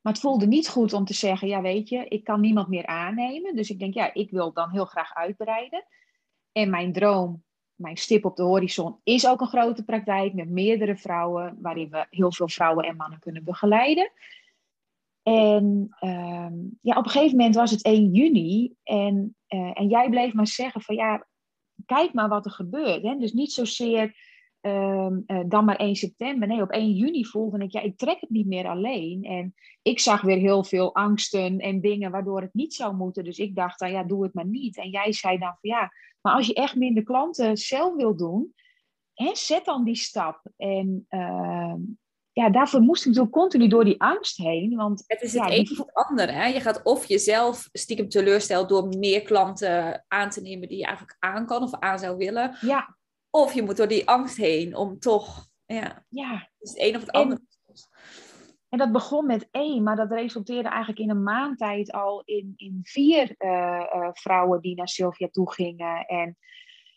Maar 0.01 0.13
het 0.13 0.23
voelde 0.23 0.47
niet 0.47 0.69
goed 0.69 0.93
om 0.93 1.05
te 1.05 1.15
zeggen, 1.15 1.49
ja 1.49 1.61
weet 1.61 1.89
je, 1.89 2.09
ik 2.09 2.25
kan 2.25 2.41
niemand 2.41 2.69
meer 2.69 2.87
aannemen. 2.87 3.57
Dus 3.57 3.71
ik 3.71 3.79
denk, 3.79 3.95
ja, 3.95 4.15
ik 4.15 4.31
wil 4.31 4.53
dan 4.53 4.71
heel 4.71 4.85
graag 4.85 5.15
uitbreiden. 5.15 5.85
En 6.53 6.71
mijn 6.71 6.93
droom, 6.93 7.45
mijn 7.75 7.97
stip 7.97 8.25
op 8.25 8.37
de 8.37 8.43
horizon, 8.43 8.97
is 9.03 9.27
ook 9.27 9.41
een 9.41 9.47
grote 9.47 9.85
praktijk 9.85 10.35
met 10.35 10.49
meerdere 10.49 10.97
vrouwen, 10.97 11.59
waarin 11.61 11.91
we 11.91 12.07
heel 12.11 12.33
veel 12.33 12.49
vrouwen 12.49 12.85
en 12.85 12.97
mannen 12.97 13.19
kunnen 13.19 13.45
begeleiden. 13.45 14.13
En 15.23 15.97
uh, 16.01 16.51
ja, 16.81 16.97
op 16.97 17.05
een 17.05 17.11
gegeven 17.11 17.37
moment 17.37 17.55
was 17.55 17.71
het 17.71 17.83
1 17.83 18.11
juni 18.11 18.75
en, 18.83 19.37
uh, 19.49 19.71
en 19.75 19.89
jij 19.89 20.09
bleef 20.09 20.33
maar 20.33 20.47
zeggen 20.47 20.81
van 20.81 20.95
ja, 20.95 21.27
kijk 21.87 22.13
maar 22.13 22.29
wat 22.29 22.45
er 22.45 22.51
gebeurt. 22.51 23.03
Hè? 23.03 23.17
Dus 23.17 23.33
niet 23.33 23.53
zozeer 23.53 24.17
uh, 24.63 25.41
dan 25.47 25.65
maar 25.65 25.77
1 25.77 25.95
september. 25.95 26.49
Nee, 26.49 26.63
op 26.63 26.71
1 26.71 26.93
juni 26.93 27.25
voelde 27.25 27.59
ik, 27.59 27.73
ja, 27.73 27.81
ik 27.81 27.97
trek 27.97 28.21
het 28.21 28.31
niet 28.31 28.47
meer 28.47 28.67
alleen. 28.67 29.25
En 29.25 29.55
ik 29.83 30.01
zag 30.01 30.21
weer 30.21 30.37
heel 30.37 30.65
veel 30.65 30.95
angsten 30.95 31.59
en 31.59 31.81
dingen 31.81 32.11
waardoor 32.11 32.41
het 32.41 32.55
niet 32.55 32.75
zou 32.75 32.95
moeten. 32.95 33.25
Dus 33.25 33.39
ik 33.39 33.55
dacht, 33.55 33.81
nou 33.81 33.93
ja, 33.93 34.05
doe 34.05 34.23
het 34.23 34.35
maar 34.35 34.47
niet. 34.47 34.77
En 34.77 34.91
jij 34.91 35.13
zei 35.13 35.39
dan 35.39 35.57
van 35.61 35.71
ja, 35.71 35.93
maar 36.21 36.35
als 36.35 36.47
je 36.47 36.55
echt 36.55 36.77
minder 36.77 37.03
klanten 37.03 37.57
zelf 37.57 37.95
wil 37.95 38.17
doen, 38.17 38.55
hè, 39.15 39.31
zet 39.35 39.65
dan 39.65 39.85
die 39.85 39.97
stap. 39.97 40.43
En 40.57 41.07
uh, 41.11 41.75
ja, 42.33 42.51
daarvoor 42.51 42.81
moest 42.81 43.07
ik 43.07 43.15
zo 43.15 43.29
continu 43.29 43.69
door 43.69 43.85
die 43.85 44.01
angst 44.01 44.37
heen. 44.37 44.77
Want, 44.77 45.05
het 45.07 45.23
is 45.23 45.33
het 45.33 45.43
ja, 45.43 45.57
een 45.57 45.71
of 45.71 45.79
het 45.79 45.95
andere. 45.95 46.33
Hè? 46.33 46.47
Je 46.47 46.61
gaat 46.61 46.83
of 46.83 47.07
jezelf 47.07 47.69
stiekem 47.73 48.09
teleurstellen 48.09 48.69
door 48.69 48.89
meer 48.89 49.23
klanten 49.23 50.05
aan 50.09 50.31
te 50.31 50.41
nemen 50.41 50.69
die 50.69 50.79
je 50.79 50.85
eigenlijk 50.85 51.17
aan 51.19 51.47
kan 51.47 51.63
of 51.63 51.75
aan 51.75 51.99
zou 51.99 52.17
willen. 52.17 52.57
Ja. 52.61 52.97
Of 53.35 53.53
je 53.53 53.63
moet 53.63 53.77
door 53.77 53.89
die 53.89 54.09
angst 54.09 54.37
heen 54.37 54.77
om 54.77 54.99
toch 54.99 55.51
Ja. 55.67 56.05
ja. 56.09 56.51
Dus 56.59 56.71
het 56.71 56.81
een 56.81 56.97
of 56.97 57.01
het 57.01 57.11
ander. 57.11 57.39
En 58.69 58.79
dat 58.79 58.93
begon 58.93 59.27
met 59.27 59.49
één, 59.51 59.83
maar 59.83 59.97
dat 59.97 60.11
resulteerde 60.11 60.69
eigenlijk 60.69 60.99
in 60.99 61.11
een 61.11 61.23
maand 61.23 61.59
tijd 61.59 61.93
al 61.93 62.23
in, 62.25 62.53
in 62.57 62.79
vier 62.83 63.35
uh, 63.39 63.49
uh, 63.95 64.09
vrouwen 64.13 64.61
die 64.61 64.75
naar 64.75 64.89
Sylvia 64.89 65.29
toe 65.31 65.53
gingen. 65.53 66.07
En 66.07 66.37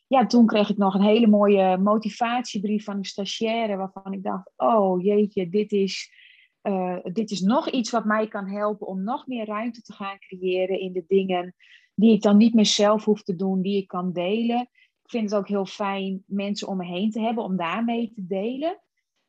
ja, 0.08 0.26
toen 0.26 0.46
kreeg 0.46 0.70
ik 0.70 0.78
nog 0.78 0.94
een 0.94 1.02
hele 1.02 1.28
mooie 1.28 1.78
motivatiebrief 1.78 2.84
van 2.84 2.98
een 2.98 3.06
stagiaire, 3.06 3.76
waarvan 3.76 4.14
ik 4.14 4.24
dacht, 4.24 4.52
oh 4.56 5.04
jeetje, 5.04 5.50
dit 5.50 5.72
is, 5.72 6.12
uh, 6.64 6.98
dit 7.04 7.32
is 7.32 7.42
nog 7.42 7.70
iets 7.70 7.92
wat 7.92 8.06
mij 8.06 8.28
kan 8.28 8.48
helpen 8.48 8.88
om 8.88 9.04
nog 9.04 9.28
meer 9.28 9.46
ruimte 9.46 9.82
te 9.82 9.94
gaan 9.94 10.20
creëren 10.20 10.80
in 10.80 10.94
de 10.94 11.04
dingen 11.08 11.56
die 11.96 12.14
ik 12.14 12.22
dan 12.22 12.38
niet 12.38 12.54
meer 12.54 12.66
zelf 12.66 13.06
hoef 13.06 13.24
te 13.24 13.36
doen, 13.36 13.62
die 13.62 13.78
ik 13.78 13.88
kan 13.88 14.14
delen. 14.14 14.70
Ik 15.06 15.12
vind 15.12 15.30
het 15.30 15.40
ook 15.40 15.48
heel 15.48 15.66
fijn 15.66 16.24
mensen 16.26 16.68
om 16.68 16.78
me 16.78 16.86
heen 16.86 17.12
te 17.12 17.20
hebben 17.20 17.44
om 17.44 17.58
daarmee 17.58 18.12
te 18.16 18.26
delen. 18.26 18.80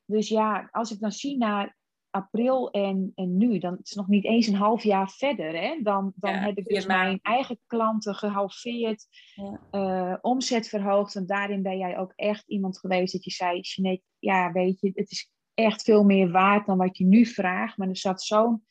Dus 0.05 0.29
ja, 0.29 0.69
als 0.73 0.91
ik 0.91 1.01
dan 1.01 1.13
zie 1.13 1.37
naar 1.37 1.77
april 2.11 2.71
en, 2.71 3.13
en 3.15 3.37
nu, 3.37 3.59
dan 3.59 3.79
is 3.83 3.89
het 3.89 3.99
nog 3.99 4.09
niet 4.09 4.25
eens 4.25 4.47
een 4.47 4.55
half 4.55 4.83
jaar 4.83 5.11
verder. 5.11 5.61
Hè? 5.61 5.81
Dan, 5.83 6.13
dan 6.17 6.35
heb 6.35 6.59
ik 6.59 6.65
dus 6.65 6.87
mijn 6.87 7.19
eigen 7.23 7.59
klanten 7.67 8.15
gehalveerd, 8.15 9.07
ja. 9.35 9.61
uh, 9.73 10.17
omzet 10.21 10.69
verhoogd. 10.69 11.15
En 11.15 11.27
daarin 11.27 11.63
ben 11.63 11.79
jij 11.79 11.99
ook 11.99 12.13
echt 12.15 12.45
iemand 12.47 12.79
geweest 12.79 13.13
dat 13.13 13.25
je 13.25 13.31
zei, 13.31 13.61
Jeanette, 13.61 14.05
ja 14.19 14.53
weet 14.53 14.81
je, 14.81 14.91
het 14.95 15.11
is 15.11 15.31
echt 15.55 15.83
veel 15.83 16.05
meer 16.05 16.31
waard 16.31 16.67
dan 16.67 16.79
wat 16.79 16.99
je 16.99 17.05
nu 17.05 17.27
vraagt. 17.27 17.77
Maar 17.77 17.89
er 17.89 17.97
zat 17.97 18.23
zo'n 18.23 18.67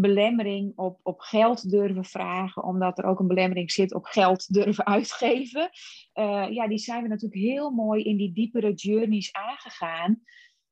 belemmering 0.00 0.72
op, 0.76 1.00
op 1.02 1.20
geld 1.20 1.70
durven 1.70 2.04
vragen, 2.04 2.62
omdat 2.62 2.98
er 2.98 3.04
ook 3.04 3.20
een 3.20 3.26
belemmering 3.26 3.70
zit 3.70 3.94
op 3.94 4.04
geld 4.04 4.54
durven 4.54 4.86
uitgeven. 4.96 5.70
Uh, 6.14 6.46
ja, 6.50 6.68
die 6.68 6.78
zijn 6.78 7.02
we 7.02 7.08
natuurlijk 7.08 7.40
heel 7.40 7.70
mooi 7.70 8.02
in 8.02 8.16
die 8.16 8.32
diepere 8.32 8.72
journeys 8.72 9.32
aangegaan. 9.32 10.22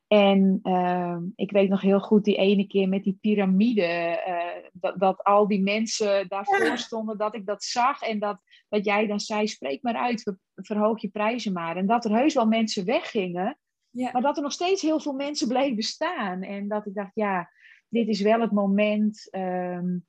En 0.06 0.60
uh, 0.62 1.16
ik 1.34 1.50
weet 1.50 1.68
nog 1.68 1.80
heel 1.80 2.00
goed 2.00 2.24
die 2.24 2.36
ene 2.36 2.66
keer 2.66 2.88
met 2.88 3.04
die 3.04 3.18
piramide, 3.20 4.22
uh, 4.28 4.68
dat, 4.72 4.98
dat, 4.98 5.24
al 5.24 5.48
die 5.48 5.62
mensen 5.62 6.28
daarvoor 6.28 6.78
stonden, 6.78 7.18
dat 7.18 7.34
ik 7.34 7.46
dat 7.46 7.64
zag 7.64 8.00
en 8.02 8.18
dat, 8.18 8.40
dat 8.68 8.84
jij 8.84 9.06
dan 9.06 9.20
zei, 9.20 9.46
spreek 9.46 9.82
maar 9.82 9.96
uit, 9.96 10.36
verhoog 10.54 11.00
je 11.00 11.08
prijzen 11.08 11.52
maar. 11.52 11.76
En 11.76 11.86
dat 11.86 12.04
er 12.04 12.16
heus 12.16 12.34
wel 12.34 12.46
mensen 12.46 12.84
weggingen, 12.84 13.58
ja. 13.90 14.10
maar 14.12 14.22
dat 14.22 14.36
er 14.36 14.42
nog 14.42 14.52
steeds 14.52 14.82
heel 14.82 15.00
veel 15.00 15.12
mensen 15.12 15.48
bleven 15.48 15.82
staan. 15.82 16.42
En 16.42 16.68
dat 16.68 16.86
ik 16.86 16.94
dacht, 16.94 17.14
ja, 17.14 17.50
dit 17.88 18.08
is 18.08 18.20
wel 18.20 18.40
het 18.40 18.52
moment. 18.52 19.28
Um, 19.34 20.06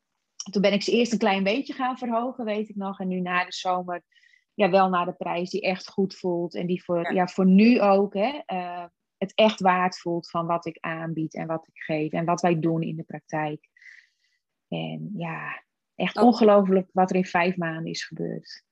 toen 0.52 0.62
ben 0.62 0.74
ik 0.74 0.82
ze 0.82 0.92
eerst 0.92 1.12
een 1.12 1.18
klein 1.18 1.44
beetje 1.44 1.74
gaan 1.74 1.98
verhogen, 1.98 2.46
weet 2.46 2.70
ik 2.70 2.76
nog. 2.76 3.00
En 3.00 3.08
nu 3.08 3.20
na 3.20 3.46
de 3.46 3.54
zomer, 3.54 4.04
ja, 4.54 4.70
wel 4.70 4.90
naar 4.90 5.06
de 5.06 5.14
prijs 5.14 5.50
die 5.50 5.62
echt 5.62 5.90
goed 5.90 6.16
voelt. 6.16 6.56
En 6.56 6.68
die 6.68 6.84
voor, 6.84 7.02
ja. 7.02 7.10
ja 7.10 7.28
voor 7.28 7.46
nu 7.46 7.82
ook, 7.82 8.14
hè, 8.14 8.42
uh, 8.54 8.86
het 9.18 9.34
echt 9.36 9.62
waard 9.62 10.00
voelt 10.00 10.30
van 10.30 10.46
wat 10.46 10.66
ik 10.66 10.78
aanbied 10.80 11.34
en 11.34 11.48
wat 11.48 11.68
ik 11.68 11.78
geef. 11.82 12.12
En 12.12 12.26
wat 12.26 12.42
wij 12.42 12.60
doen 12.60 12.82
in 12.82 12.96
de 12.96 13.04
praktijk. 13.04 13.70
En 14.68 15.12
ja, 15.16 15.64
echt 15.96 16.18
oh. 16.18 16.24
ongelooflijk 16.24 16.90
wat 16.92 17.10
er 17.10 17.16
in 17.16 17.26
vijf 17.26 17.58
maanden 17.58 17.92
is 17.92 18.06
gebeurd. 18.06 18.66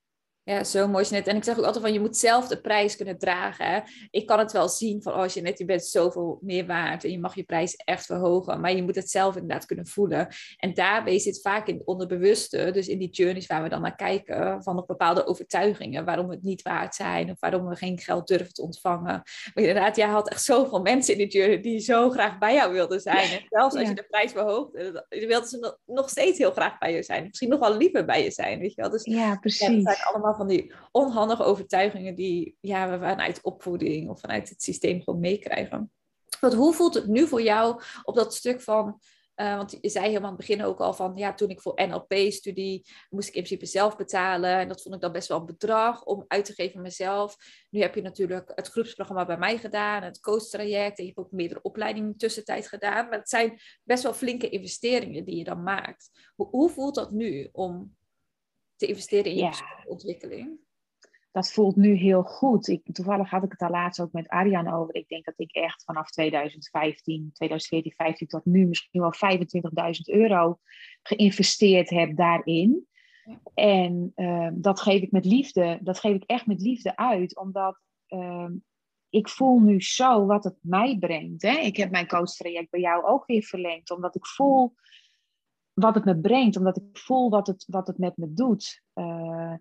Ja, 0.45 0.63
zo 0.63 0.88
mooi 0.88 1.05
net. 1.10 1.27
En 1.27 1.36
ik 1.36 1.43
zeg 1.43 1.58
ook 1.58 1.65
altijd 1.65 1.84
van, 1.84 1.93
je 1.93 1.99
moet 1.99 2.17
zelf 2.17 2.47
de 2.47 2.62
prijs 2.62 2.95
kunnen 2.95 3.17
dragen. 3.17 3.65
Hè? 3.65 3.79
Ik 4.10 4.25
kan 4.25 4.39
het 4.39 4.51
wel 4.51 4.69
zien 4.69 5.01
van, 5.01 5.13
oh 5.13 5.36
net, 5.36 5.58
je 5.58 5.65
bent 5.65 5.86
zoveel 5.86 6.39
meer 6.41 6.65
waard 6.65 7.03
en 7.03 7.12
je 7.12 7.19
mag 7.19 7.36
je 7.36 7.43
prijs 7.43 7.75
echt 7.75 8.05
verhogen. 8.05 8.62
Maar 8.62 8.75
je 8.75 8.84
moet 8.84 8.95
het 8.95 9.10
zelf 9.10 9.36
inderdaad 9.36 9.65
kunnen 9.65 9.88
voelen. 9.88 10.27
En 10.58 10.73
daarbij 10.73 11.19
zit 11.19 11.41
vaak 11.41 11.67
in 11.67 11.75
het 11.77 11.86
onderbewuste, 11.86 12.71
dus 12.71 12.88
in 12.88 12.99
die 12.99 13.10
journeys 13.10 13.47
waar 13.47 13.63
we 13.63 13.69
dan 13.69 13.81
naar 13.81 13.95
kijken, 13.95 14.63
van 14.63 14.75
nog 14.75 14.86
bepaalde 14.86 15.25
overtuigingen, 15.25 16.05
waarom 16.05 16.27
we 16.27 16.34
het 16.34 16.43
niet 16.43 16.62
waard 16.62 16.95
zijn 16.95 17.29
of 17.29 17.39
waarom 17.39 17.67
we 17.67 17.75
geen 17.75 17.99
geld 17.99 18.27
durven 18.27 18.53
te 18.53 18.62
ontvangen. 18.62 19.03
Maar 19.03 19.63
inderdaad, 19.63 19.95
jij 19.95 20.08
had 20.08 20.29
echt 20.29 20.43
zoveel 20.43 20.81
mensen 20.81 21.13
in 21.13 21.19
die 21.19 21.38
journey 21.38 21.62
die 21.62 21.79
zo 21.79 22.10
graag 22.10 22.38
bij 22.38 22.53
jou 22.53 22.73
wilden 22.73 22.99
zijn. 22.99 23.29
En 23.29 23.45
zelfs 23.49 23.75
als 23.75 23.88
je 23.88 23.95
de 23.95 24.08
prijs 24.10 24.31
verhoogt, 24.31 24.71
wilden 25.10 25.49
ze 25.49 25.77
nog 25.86 26.10
steeds 26.10 26.38
heel 26.38 26.51
graag 26.51 26.77
bij 26.77 26.93
je 26.93 27.03
zijn. 27.03 27.23
Misschien 27.27 27.49
nog 27.49 27.60
wel 27.60 27.77
liever 27.77 28.05
bij 28.05 28.23
je 28.23 28.31
zijn, 28.31 28.60
weet 28.60 28.73
je 28.73 28.81
wel. 28.81 28.91
Dus 28.91 29.03
ja, 29.03 29.36
precies. 29.36 29.67
Ja, 29.67 29.73
dat 29.73 29.95
zijn 29.95 30.08
allemaal 30.08 30.34
van 30.36 30.48
die 30.48 30.74
onhandige 30.91 31.43
overtuigingen 31.43 32.15
die 32.15 32.58
ja, 32.60 32.89
we 32.89 33.06
vanuit 33.06 33.41
opvoeding 33.41 34.10
of 34.10 34.19
vanuit 34.19 34.50
het 34.50 34.63
systeem 34.63 35.02
gewoon 35.02 35.19
meekrijgen. 35.19 35.91
Want 36.39 36.54
hoe 36.54 36.74
voelt 36.74 36.93
het 36.93 37.08
nu 37.08 37.28
voor 37.28 37.41
jou 37.41 37.82
op 38.04 38.15
dat 38.15 38.34
stuk 38.34 38.62
van 38.62 39.00
uh, 39.36 39.56
want 39.56 39.78
je 39.82 39.89
zei 39.89 40.06
helemaal 40.06 40.30
aan 40.30 40.38
het 40.38 40.48
begin 40.48 40.63
ook 40.63 40.80
al 40.80 40.93
van, 40.93 41.12
ja, 41.15 41.34
toen 41.34 41.50
ik 41.50 41.62
voor 41.62 41.82
NLP-studie 41.88 42.88
moest 43.10 43.28
ik 43.28 43.36
in 43.36 43.43
principe 43.43 43.65
zelf 43.65 43.95
betalen. 43.95 44.58
En 44.58 44.67
dat 44.67 44.82
vond 44.82 44.95
ik 44.95 45.02
dan 45.02 45.12
best 45.12 45.28
wel 45.28 45.39
een 45.39 45.45
bedrag 45.45 46.04
om 46.04 46.26
uit 46.28 46.45
te 46.45 46.54
geven 46.54 46.82
mezelf. 46.82 47.36
Nu 47.69 47.82
heb 47.82 47.95
je 47.95 48.02
natuurlijk 48.02 48.52
het 48.56 48.67
groepsprogramma 48.67 49.26
bij 49.26 49.38
mij 49.38 49.58
gedaan, 49.58 50.04
het 50.04 50.19
coach-traject. 50.19 50.98
En 50.98 51.04
je 51.06 51.12
hebt 51.15 51.26
ook 51.26 51.32
meerdere 51.32 51.62
opleidingen 51.62 52.17
tussentijd 52.17 52.67
gedaan. 52.67 53.10
Maar 53.10 53.19
het 53.19 53.30
zijn 53.30 53.60
best 53.84 54.04
wel 54.04 54.13
flinke 54.13 54.50
investeringen 54.50 55.26
die 55.26 55.38
je 55.38 55.43
dan 55.43 55.63
maakt. 55.63 56.32
Hoe, 56.36 56.48
hoe 56.50 56.69
voelt 56.69 56.95
dat 56.95 57.12
nu 57.12 57.50
om 57.52 57.95
te 58.76 58.86
investeren 58.86 59.32
in 59.32 59.36
je 59.36 59.42
ja. 59.42 59.84
ontwikkeling? 59.86 60.64
Dat 61.32 61.52
voelt 61.52 61.76
nu 61.76 61.94
heel 61.94 62.24
goed. 62.24 62.68
Ik, 62.68 62.94
toevallig 62.94 63.30
had 63.30 63.44
ik 63.44 63.50
het 63.50 63.60
daar 63.60 63.72
laatst 63.72 64.02
ook 64.02 64.12
met 64.12 64.28
Arjan 64.28 64.74
over. 64.74 64.96
Ik 64.96 65.08
denk 65.08 65.26
dat 65.26 65.34
ik 65.38 65.52
echt 65.52 65.84
vanaf 65.84 66.10
2015, 66.10 67.30
2014, 67.34 67.92
15 67.92 68.28
tot 68.28 68.46
nu 68.46 68.66
misschien 68.66 69.02
wel 69.02 69.14
25.000 69.14 69.42
euro 70.06 70.60
geïnvesteerd 71.02 71.90
heb 71.90 72.16
daarin. 72.16 72.88
Ja. 73.24 73.40
En 73.54 74.12
uh, 74.16 74.50
dat 74.54 74.82
geef 74.82 75.02
ik 75.02 75.12
met 75.12 75.26
liefde, 75.26 75.80
dat 75.82 76.00
geef 76.00 76.16
ik 76.16 76.24
echt 76.24 76.46
met 76.46 76.62
liefde 76.62 76.96
uit, 76.96 77.38
omdat 77.38 77.80
uh, 78.08 78.50
ik 79.10 79.30
voel 79.30 79.60
nu 79.60 79.82
zo 79.82 80.26
wat 80.26 80.44
het 80.44 80.58
mij 80.62 80.98
brengt. 81.00 81.42
Hè? 81.42 81.58
Ik 81.58 81.78
heb 81.78 81.92
mijn 81.92 82.08
coach-traject 82.08 82.70
bij 82.70 82.80
jou 82.80 83.06
ook 83.06 83.26
weer 83.26 83.44
verlengd, 83.44 83.92
omdat 83.92 84.16
ik 84.16 84.26
voel 84.26 84.76
wat 85.76 85.96
het 85.96 86.06
me 86.06 86.20
brengt, 86.20 86.58
omdat 86.58 86.78
ik 86.78 86.84
voel 86.98 87.30
wat 87.30 87.48
het, 87.48 87.66
wat 87.68 87.88
het 87.88 87.98
met 87.98 88.18
me 88.18 88.34
doet. 88.34 88.82
Uh, 88.94 89.54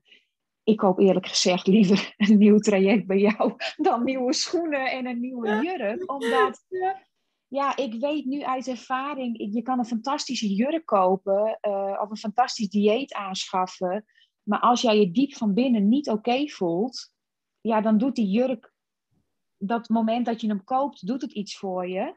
ik 0.63 0.77
koop 0.77 0.99
eerlijk 0.99 1.27
gezegd 1.27 1.67
liever 1.67 2.13
een 2.17 2.39
nieuw 2.39 2.59
traject 2.59 3.07
bij 3.07 3.19
jou 3.19 3.55
dan 3.77 4.05
nieuwe 4.05 4.33
schoenen 4.33 4.91
en 4.91 5.07
een 5.07 5.21
nieuwe 5.21 5.61
jurk. 5.63 6.11
Omdat, 6.15 6.65
ja, 7.49 7.77
ik 7.77 8.01
weet 8.01 8.25
nu 8.25 8.43
uit 8.43 8.69
ervaring, 8.69 9.55
je 9.55 9.63
kan 9.63 9.79
een 9.79 9.85
fantastische 9.85 10.55
jurk 10.55 10.87
kopen 10.87 11.59
uh, 11.63 11.99
of 12.03 12.11
een 12.11 12.17
fantastisch 12.17 12.69
dieet 12.69 13.13
aanschaffen. 13.13 14.05
Maar 14.43 14.61
als 14.61 14.81
jij 14.81 14.99
je 14.99 15.11
diep 15.11 15.35
van 15.35 15.55
binnen 15.55 15.89
niet 15.89 16.09
oké 16.09 16.49
voelt, 16.49 17.13
ja, 17.61 17.81
dan 17.81 17.99
doet 17.99 18.15
die 18.15 18.31
jurk, 18.31 18.73
dat 19.57 19.89
moment 19.89 20.27
dat 20.27 20.41
je 20.41 20.47
hem 20.47 20.65
koopt, 20.65 21.07
doet 21.07 21.23
het 21.23 21.33
iets 21.33 21.57
voor 21.57 21.89
je. 21.89 22.15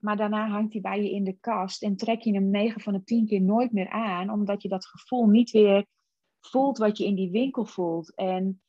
Maar 0.00 0.16
daarna 0.16 0.48
hangt 0.48 0.72
hij 0.72 0.82
bij 0.82 1.02
je 1.02 1.10
in 1.10 1.24
de 1.24 1.36
kast 1.40 1.82
en 1.82 1.96
trek 1.96 2.20
je 2.20 2.32
hem 2.32 2.50
9 2.50 2.80
van 2.80 2.92
de 2.92 3.04
10 3.04 3.26
keer 3.26 3.40
nooit 3.40 3.72
meer 3.72 3.88
aan, 3.88 4.30
omdat 4.30 4.62
je 4.62 4.68
dat 4.68 4.86
gevoel 4.86 5.26
niet 5.26 5.50
weer 5.50 5.86
voelt 6.40 6.78
wat 6.78 6.98
je 6.98 7.04
in 7.04 7.14
die 7.14 7.30
winkel 7.30 7.64
voelt. 7.64 8.14
En 8.14 8.62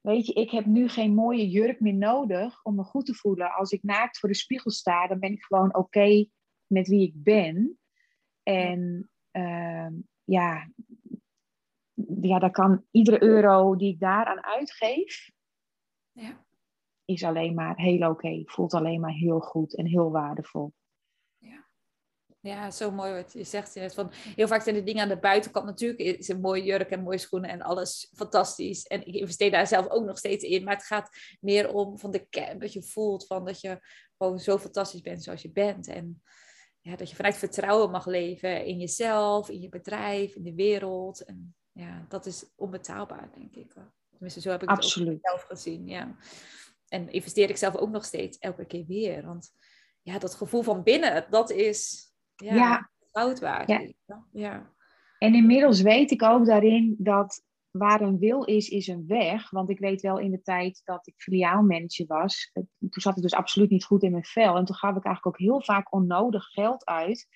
weet 0.00 0.26
je, 0.26 0.32
ik 0.32 0.50
heb 0.50 0.66
nu 0.66 0.88
geen 0.88 1.14
mooie 1.14 1.48
jurk 1.48 1.80
meer 1.80 1.94
nodig 1.94 2.64
om 2.64 2.74
me 2.74 2.82
goed 2.82 3.06
te 3.06 3.14
voelen. 3.14 3.52
Als 3.52 3.70
ik 3.70 3.82
naakt 3.82 4.18
voor 4.18 4.28
de 4.28 4.34
spiegel 4.34 4.70
sta, 4.70 5.06
dan 5.06 5.18
ben 5.18 5.32
ik 5.32 5.42
gewoon 5.42 5.76
oké 5.76 6.26
met 6.66 6.88
wie 6.88 7.06
ik 7.06 7.22
ben. 7.22 7.78
En 8.42 9.10
uh, 9.32 9.88
ja, 10.24 10.70
ja, 12.20 12.38
daar 12.38 12.50
kan 12.50 12.84
iedere 12.90 13.22
euro 13.22 13.76
die 13.76 13.92
ik 13.92 14.00
daaraan 14.00 14.44
uitgeef, 14.44 15.30
ja 16.12 16.48
is 17.14 17.24
alleen 17.24 17.54
maar 17.54 17.76
heel 17.76 17.96
oké. 17.96 18.06
Okay. 18.06 18.42
Voelt 18.46 18.74
alleen 18.74 19.00
maar 19.00 19.12
heel 19.12 19.40
goed 19.40 19.76
en 19.76 19.86
heel 19.86 20.10
waardevol. 20.10 20.72
Ja. 21.38 21.68
Ja, 22.40 22.70
zo 22.70 22.90
mooi 22.90 23.12
wat 23.12 23.32
je 23.32 23.44
zegt. 23.44 23.94
Van, 23.94 24.10
heel 24.12 24.48
vaak 24.48 24.62
zijn 24.62 24.74
de 24.74 24.82
dingen 24.82 25.02
aan 25.02 25.08
de 25.08 25.18
buitenkant 25.18 25.66
natuurlijk 25.66 26.00
is 26.00 26.28
een 26.28 26.40
mooie 26.40 26.64
jurk 26.64 26.90
en 26.90 27.02
mooie 27.02 27.18
schoenen 27.18 27.50
en 27.50 27.62
alles 27.62 28.12
fantastisch. 28.16 28.86
En 28.86 29.06
ik 29.06 29.14
investeer 29.14 29.50
daar 29.50 29.66
zelf 29.66 29.88
ook 29.88 30.04
nog 30.04 30.18
steeds 30.18 30.44
in. 30.44 30.64
Maar 30.64 30.74
het 30.74 30.84
gaat 30.84 31.08
meer 31.40 31.72
om 31.72 31.98
van 31.98 32.10
de 32.10 32.26
kern, 32.28 32.58
dat 32.58 32.72
je 32.72 32.82
voelt 32.82 33.26
van 33.26 33.44
dat 33.44 33.60
je 33.60 33.80
gewoon 34.18 34.38
zo 34.38 34.58
fantastisch 34.58 35.00
bent 35.00 35.22
zoals 35.22 35.42
je 35.42 35.50
bent. 35.52 35.88
En 35.88 36.22
ja, 36.80 36.96
dat 36.96 37.10
je 37.10 37.16
vanuit 37.16 37.36
vertrouwen 37.36 37.90
mag 37.90 38.06
leven 38.06 38.64
in 38.64 38.78
jezelf, 38.78 39.48
in 39.48 39.60
je 39.60 39.68
bedrijf, 39.68 40.34
in 40.34 40.42
de 40.42 40.54
wereld. 40.54 41.24
En 41.24 41.54
ja, 41.72 42.04
dat 42.08 42.26
is 42.26 42.52
onbetaalbaar, 42.56 43.30
denk 43.34 43.54
ik. 43.54 43.72
Tenminste, 44.10 44.40
zo 44.40 44.50
heb 44.50 44.62
ik 44.62 44.68
het 44.68 44.78
Absoluut. 44.78 45.14
ook 45.14 45.28
zelf 45.28 45.42
gezien. 45.42 45.86
Ja 45.86 46.16
en 46.90 47.12
investeer 47.12 47.50
ik 47.50 47.56
zelf 47.56 47.76
ook 47.76 47.90
nog 47.90 48.04
steeds 48.04 48.38
elke 48.38 48.64
keer 48.64 48.84
weer. 48.86 49.26
Want 49.26 49.50
ja, 50.02 50.18
dat 50.18 50.34
gevoel 50.34 50.62
van 50.62 50.82
binnen, 50.82 51.26
dat 51.30 51.50
is 51.50 52.10
ja, 52.36 52.54
ja. 52.54 52.90
goud 53.12 53.40
waard. 53.40 53.68
Ja. 53.68 54.26
ja. 54.32 54.74
En 55.18 55.34
inmiddels 55.34 55.80
weet 55.80 56.10
ik 56.10 56.22
ook 56.22 56.46
daarin 56.46 56.94
dat 56.98 57.44
waar 57.70 58.00
een 58.00 58.18
wil 58.18 58.44
is, 58.44 58.68
is 58.68 58.86
een 58.86 59.06
weg. 59.06 59.50
Want 59.50 59.70
ik 59.70 59.78
weet 59.78 60.00
wel 60.00 60.18
in 60.18 60.30
de 60.30 60.42
tijd 60.42 60.80
dat 60.84 61.06
ik 61.06 61.14
filiaalmanager 61.16 62.06
was, 62.06 62.50
toen 62.78 63.02
zat 63.02 63.14
het 63.14 63.22
dus 63.22 63.34
absoluut 63.34 63.70
niet 63.70 63.84
goed 63.84 64.02
in 64.02 64.10
mijn 64.10 64.24
vel. 64.24 64.56
En 64.56 64.64
toen 64.64 64.76
gaf 64.76 64.96
ik 64.96 65.04
eigenlijk 65.04 65.26
ook 65.26 65.38
heel 65.38 65.62
vaak 65.62 65.92
onnodig 65.92 66.44
geld 66.44 66.84
uit 66.84 67.28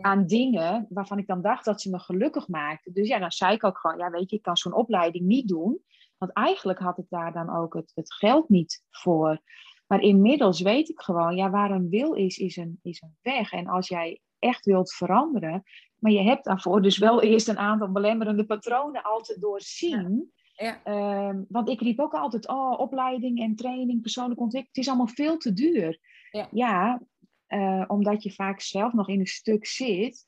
aan 0.00 0.26
dingen 0.26 0.86
waarvan 0.88 1.18
ik 1.18 1.26
dan 1.26 1.42
dacht 1.42 1.64
dat 1.64 1.80
ze 1.80 1.90
me 1.90 1.98
gelukkig 1.98 2.48
maakten. 2.48 2.92
Dus 2.92 3.08
ja, 3.08 3.18
dan 3.18 3.30
zei 3.30 3.54
ik 3.54 3.64
ook 3.64 3.78
gewoon, 3.78 3.98
ja 3.98 4.10
weet 4.10 4.30
je, 4.30 4.36
ik 4.36 4.42
kan 4.42 4.56
zo'n 4.56 4.74
opleiding 4.74 5.24
niet 5.24 5.48
doen. 5.48 5.82
Want 6.22 6.34
eigenlijk 6.34 6.78
had 6.78 6.98
ik 6.98 7.06
daar 7.08 7.32
dan 7.32 7.56
ook 7.56 7.74
het, 7.74 7.92
het 7.94 8.14
geld 8.14 8.48
niet 8.48 8.82
voor. 8.90 9.40
Maar 9.86 10.00
inmiddels 10.00 10.60
weet 10.60 10.88
ik 10.88 11.00
gewoon, 11.00 11.36
ja, 11.36 11.50
waar 11.50 11.70
een 11.70 11.88
wil 11.88 12.12
is, 12.12 12.38
is 12.38 12.56
een, 12.56 12.78
is 12.82 13.02
een 13.02 13.16
weg. 13.22 13.52
En 13.52 13.66
als 13.66 13.88
jij 13.88 14.20
echt 14.38 14.64
wilt 14.64 14.92
veranderen, 14.92 15.62
maar 15.98 16.12
je 16.12 16.22
hebt 16.22 16.44
daarvoor 16.44 16.82
dus 16.82 16.98
wel 16.98 17.22
eerst 17.22 17.48
een 17.48 17.58
aantal 17.58 17.92
belemmerende 17.92 18.46
patronen 18.46 19.02
al 19.02 19.20
te 19.20 19.38
doorzien. 19.38 20.32
Ja. 20.54 20.82
Ehm, 20.84 21.42
want 21.48 21.68
ik 21.68 21.80
riep 21.80 22.00
ook 22.00 22.14
altijd, 22.14 22.48
oh, 22.48 22.78
opleiding 22.78 23.40
en 23.40 23.56
training, 23.56 24.00
persoonlijke 24.00 24.42
ontwikkeling, 24.42 24.76
het 24.76 24.84
is 24.84 24.88
allemaal 24.88 25.14
veel 25.14 25.36
te 25.36 25.52
duur. 25.52 25.98
Ja, 26.30 26.48
ja 26.50 27.02
eh, 27.46 27.84
omdat 27.86 28.22
je 28.22 28.32
vaak 28.32 28.60
zelf 28.60 28.92
nog 28.92 29.08
in 29.08 29.20
een 29.20 29.26
stuk 29.26 29.66
zit, 29.66 30.26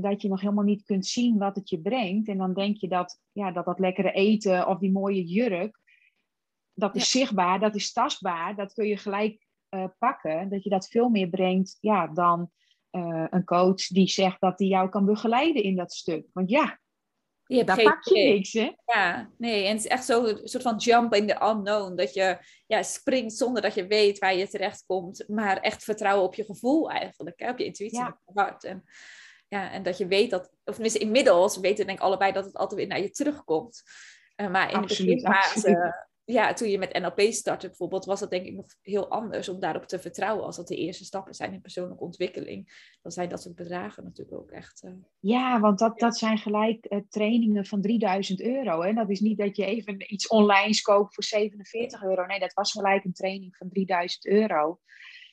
dat 0.00 0.22
je 0.22 0.28
nog 0.28 0.40
helemaal 0.40 0.64
niet 0.64 0.84
kunt 0.84 1.06
zien 1.06 1.38
wat 1.38 1.56
het 1.56 1.68
je 1.68 1.80
brengt. 1.80 2.28
En 2.28 2.38
dan 2.38 2.54
denk 2.54 2.76
je 2.76 2.88
dat 2.88 3.20
ja, 3.32 3.52
dat, 3.52 3.64
dat 3.64 3.78
lekkere 3.78 4.12
eten 4.12 4.68
of 4.68 4.78
die 4.78 4.92
mooie 4.92 5.24
jurk, 5.24 5.78
dat 6.74 6.96
is 6.96 7.10
zichtbaar, 7.10 7.60
dat 7.60 7.74
is 7.74 7.92
tastbaar, 7.92 8.56
dat 8.56 8.72
kun 8.72 8.86
je 8.86 8.96
gelijk 8.96 9.46
uh, 9.70 9.84
pakken. 9.98 10.48
Dat 10.48 10.64
je 10.64 10.70
dat 10.70 10.88
veel 10.88 11.08
meer 11.08 11.28
brengt 11.28 11.76
ja, 11.80 12.06
dan 12.06 12.50
een 13.30 13.44
coach 13.44 13.86
die 13.86 14.08
zegt 14.08 14.40
dat 14.40 14.58
hij 14.58 14.68
jou 14.68 14.88
kan 14.88 15.04
begeleiden 15.04 15.62
in 15.62 15.76
dat 15.76 15.92
stuk. 15.92 16.26
Want 16.32 16.50
ja, 16.50 16.78
je 17.56 17.64
Daar 17.64 17.82
pak 17.82 18.04
je 18.04 18.14
niks, 18.14 18.52
hè? 18.52 18.72
Ja, 18.84 19.30
nee. 19.38 19.64
En 19.64 19.70
het 19.70 19.84
is 19.84 19.90
echt 19.90 20.04
zo 20.04 20.24
een 20.24 20.48
soort 20.48 20.62
van 20.62 20.76
jump 20.76 21.14
in 21.14 21.26
the 21.26 21.42
unknown. 21.42 21.94
Dat 21.94 22.14
je 22.14 22.38
ja, 22.66 22.82
springt 22.82 23.32
zonder 23.32 23.62
dat 23.62 23.74
je 23.74 23.86
weet 23.86 24.18
waar 24.18 24.36
je 24.36 24.48
terecht 24.48 24.84
komt. 24.86 25.28
Maar 25.28 25.56
echt 25.56 25.84
vertrouwen 25.84 26.26
op 26.26 26.34
je 26.34 26.44
gevoel 26.44 26.90
eigenlijk. 26.90 27.40
Hè? 27.40 27.50
Op 27.50 27.58
je 27.58 27.64
intuïtie, 27.64 27.98
ja. 27.98 28.08
op 28.24 28.34
je 28.34 28.40
hart. 28.40 28.64
En, 28.64 28.84
ja, 29.50 29.70
en 29.72 29.82
dat 29.82 29.98
je 29.98 30.06
weet 30.06 30.30
dat... 30.30 30.52
Of 30.64 30.74
tenminste, 30.74 30.98
inmiddels 30.98 31.58
weten 31.58 31.86
denk 31.86 31.98
ik 31.98 32.04
allebei 32.04 32.32
dat 32.32 32.44
het 32.44 32.56
altijd 32.56 32.80
weer 32.80 32.88
naar 32.88 33.00
je 33.00 33.10
terugkomt. 33.10 33.82
Uh, 34.36 34.50
maar 34.50 34.70
in 34.70 34.76
absoluut, 34.76 35.20
de 35.20 35.28
beginfase 35.28 36.08
ja, 36.32 36.52
toen 36.52 36.68
je 36.68 36.78
met 36.78 36.98
NLP 37.00 37.20
startte 37.20 37.66
bijvoorbeeld, 37.66 38.04
was 38.04 38.20
dat 38.20 38.30
denk 38.30 38.46
ik 38.46 38.54
nog 38.54 38.66
heel 38.82 39.08
anders 39.08 39.48
om 39.48 39.60
daarop 39.60 39.86
te 39.86 39.98
vertrouwen 39.98 40.44
als 40.44 40.56
dat 40.56 40.68
de 40.68 40.76
eerste 40.76 41.04
stappen 41.04 41.34
zijn 41.34 41.52
in 41.52 41.60
persoonlijke 41.60 42.04
ontwikkeling. 42.04 42.88
Dan 43.02 43.12
zijn 43.12 43.28
dat 43.28 43.42
soort 43.42 43.54
bedragen 43.54 44.04
natuurlijk 44.04 44.38
ook 44.38 44.50
echt. 44.50 44.82
Uh, 44.84 44.92
ja, 45.18 45.60
want 45.60 45.78
dat, 45.78 45.98
dat 45.98 46.18
zijn 46.18 46.38
gelijk 46.38 46.86
uh, 46.88 47.00
trainingen 47.08 47.66
van 47.66 47.80
3000 47.80 48.40
euro. 48.40 48.82
Hè? 48.82 48.92
Dat 48.92 49.10
is 49.10 49.20
niet 49.20 49.38
dat 49.38 49.56
je 49.56 49.64
even 49.64 50.12
iets 50.12 50.28
online 50.28 50.80
koopt 50.82 51.14
voor 51.14 51.24
47 51.24 52.02
euro. 52.02 52.26
Nee, 52.26 52.38
dat 52.38 52.52
was 52.52 52.72
gelijk 52.72 53.04
een 53.04 53.12
training 53.12 53.56
van 53.56 53.68
3000 53.68 54.26
euro. 54.26 54.80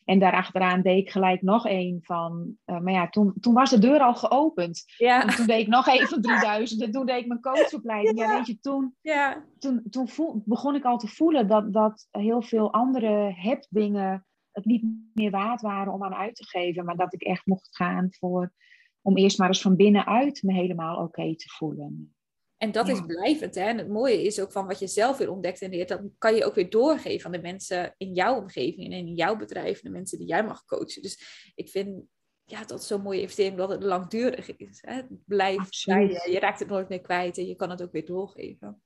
En 0.07 0.19
daarachteraan 0.19 0.81
deed 0.81 0.97
ik 0.97 1.11
gelijk 1.11 1.41
nog 1.41 1.67
één 1.67 1.99
van. 2.01 2.57
Uh, 2.65 2.79
maar 2.79 2.93
ja, 2.93 3.09
toen, 3.09 3.33
toen 3.39 3.53
was 3.53 3.69
de 3.69 3.79
deur 3.79 3.99
al 3.99 4.15
geopend. 4.15 4.83
Ja. 4.97 5.21
En 5.21 5.35
toen 5.35 5.45
deed 5.45 5.59
ik 5.59 5.67
nog 5.67 5.87
één 5.87 6.07
van 6.07 6.21
3000. 6.21 6.81
En 6.81 6.91
toen 6.91 7.05
deed 7.05 7.21
ik 7.21 7.27
mijn 7.27 7.41
coachopleiding. 7.41 8.19
Ja, 8.19 8.25
ja 8.25 8.37
weet 8.37 8.47
je, 8.47 8.59
toen, 8.59 8.95
ja. 9.01 9.45
toen, 9.59 9.83
toen 9.89 10.07
voel, 10.07 10.41
begon 10.45 10.75
ik 10.75 10.83
al 10.83 10.97
te 10.97 11.07
voelen 11.07 11.47
dat, 11.47 11.73
dat 11.73 12.07
heel 12.11 12.41
veel 12.41 12.73
andere 12.73 13.33
hebdingen 13.35 14.25
het 14.51 14.65
niet 14.65 14.83
meer 15.13 15.31
waard 15.31 15.61
waren 15.61 15.93
om 15.93 16.03
aan 16.03 16.15
uit 16.15 16.35
te 16.35 16.45
geven. 16.45 16.85
Maar 16.85 16.97
dat 16.97 17.13
ik 17.13 17.21
echt 17.21 17.45
mocht 17.45 17.75
gaan 17.75 18.07
voor, 18.09 18.53
om 19.01 19.17
eerst 19.17 19.37
maar 19.37 19.47
eens 19.47 19.61
van 19.61 19.75
binnenuit 19.75 20.43
me 20.43 20.53
helemaal 20.53 21.03
oké 21.03 21.35
te 21.35 21.49
voelen. 21.49 22.16
En 22.57 22.71
dat 22.71 22.87
is 22.87 23.01
blijvend. 23.01 23.55
Hè? 23.55 23.61
En 23.61 23.77
het 23.77 23.87
mooie 23.87 24.23
is 24.23 24.39
ook 24.39 24.51
van 24.51 24.67
wat 24.67 24.79
je 24.79 24.87
zelf 24.87 25.17
weer 25.17 25.31
ontdekt 25.31 25.61
en 25.61 25.69
leert, 25.69 25.87
dat 25.87 26.01
kan 26.17 26.35
je 26.35 26.45
ook 26.45 26.55
weer 26.55 26.69
doorgeven 26.69 27.25
aan 27.25 27.31
de 27.31 27.41
mensen 27.41 27.93
in 27.97 28.13
jouw 28.13 28.41
omgeving 28.41 28.85
en 28.85 28.91
in 28.91 29.13
jouw 29.13 29.35
bedrijf, 29.35 29.81
de 29.81 29.89
mensen 29.89 30.17
die 30.17 30.27
jij 30.27 30.43
mag 30.43 30.65
coachen. 30.65 31.01
Dus 31.01 31.51
ik 31.55 31.69
vind 31.69 32.03
ja, 32.45 32.63
dat 32.63 32.83
zo'n 32.83 33.01
mooie 33.01 33.21
investering 33.21 33.57
dat 33.57 33.69
het 33.69 33.83
langdurig 33.83 34.55
is. 34.55 34.81
Hè? 34.81 34.93
Het 34.93 35.25
blijft 35.25 35.85
bij 35.85 36.07
je, 36.07 36.31
je 36.31 36.39
raakt 36.39 36.59
het 36.59 36.69
nooit 36.69 36.89
meer 36.89 37.01
kwijt 37.01 37.37
en 37.37 37.45
je 37.45 37.55
kan 37.55 37.69
het 37.69 37.81
ook 37.81 37.91
weer 37.91 38.05
doorgeven. 38.05 38.81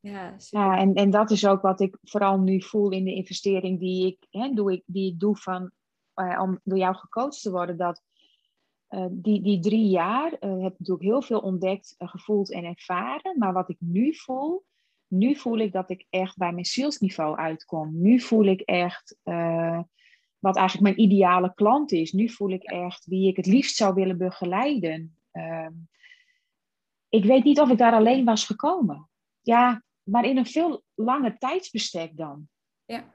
Ja, 0.00 0.36
ja 0.50 0.78
en, 0.78 0.94
en 0.94 1.10
dat 1.10 1.30
is 1.30 1.46
ook 1.46 1.62
wat 1.62 1.80
ik 1.80 1.98
vooral 2.02 2.38
nu 2.38 2.62
voel 2.62 2.90
in 2.90 3.04
de 3.04 3.14
investering 3.14 3.78
die 3.80 4.06
ik, 4.06 4.26
hè, 4.30 4.54
doe, 4.54 4.72
ik, 4.72 4.82
die 4.86 5.12
ik 5.12 5.20
doe 5.20 5.36
van, 5.36 5.70
uh, 6.14 6.40
om 6.42 6.60
door 6.62 6.78
jou 6.78 6.94
gecoacht 6.94 7.42
te 7.42 7.50
worden. 7.50 7.76
Dat 7.76 8.02
uh, 8.90 9.06
die, 9.10 9.42
die 9.42 9.60
drie 9.60 9.88
jaar 9.88 10.32
uh, 10.32 10.62
heb 10.62 10.72
ik 10.72 10.78
natuurlijk 10.78 11.02
heel 11.06 11.22
veel 11.22 11.40
ontdekt, 11.40 11.94
uh, 11.98 12.08
gevoeld 12.08 12.52
en 12.52 12.64
ervaren. 12.64 13.38
Maar 13.38 13.52
wat 13.52 13.68
ik 13.68 13.76
nu 13.78 14.14
voel, 14.14 14.64
nu 15.06 15.36
voel 15.36 15.58
ik 15.58 15.72
dat 15.72 15.90
ik 15.90 16.06
echt 16.10 16.36
bij 16.36 16.52
mijn 16.52 16.64
zielsniveau 16.64 17.36
uitkom. 17.36 18.00
Nu 18.00 18.20
voel 18.20 18.44
ik 18.44 18.60
echt 18.60 19.18
wat 20.38 20.56
eigenlijk 20.56 20.96
mijn 20.96 21.08
ideale 21.08 21.54
klant 21.54 21.92
is. 21.92 22.12
Nu 22.12 22.28
voel 22.28 22.50
ik 22.50 22.62
echt 22.62 23.06
wie 23.06 23.28
ik 23.28 23.36
het 23.36 23.46
liefst 23.46 23.76
zou 23.76 23.94
willen 23.94 24.18
begeleiden. 24.18 25.16
Ehm, 25.30 25.72
ik 27.08 27.24
weet 27.24 27.44
niet 27.44 27.60
of 27.60 27.70
ik 27.70 27.78
daar 27.78 27.92
alleen 27.92 28.24
was 28.24 28.44
gekomen. 28.44 29.08
Ja, 29.40 29.82
maar 30.02 30.24
in 30.24 30.36
een 30.36 30.46
veel 30.46 30.82
langer 30.94 31.38
tijdsbestek 31.38 32.16
dan. 32.16 32.48
Ja, 32.84 33.14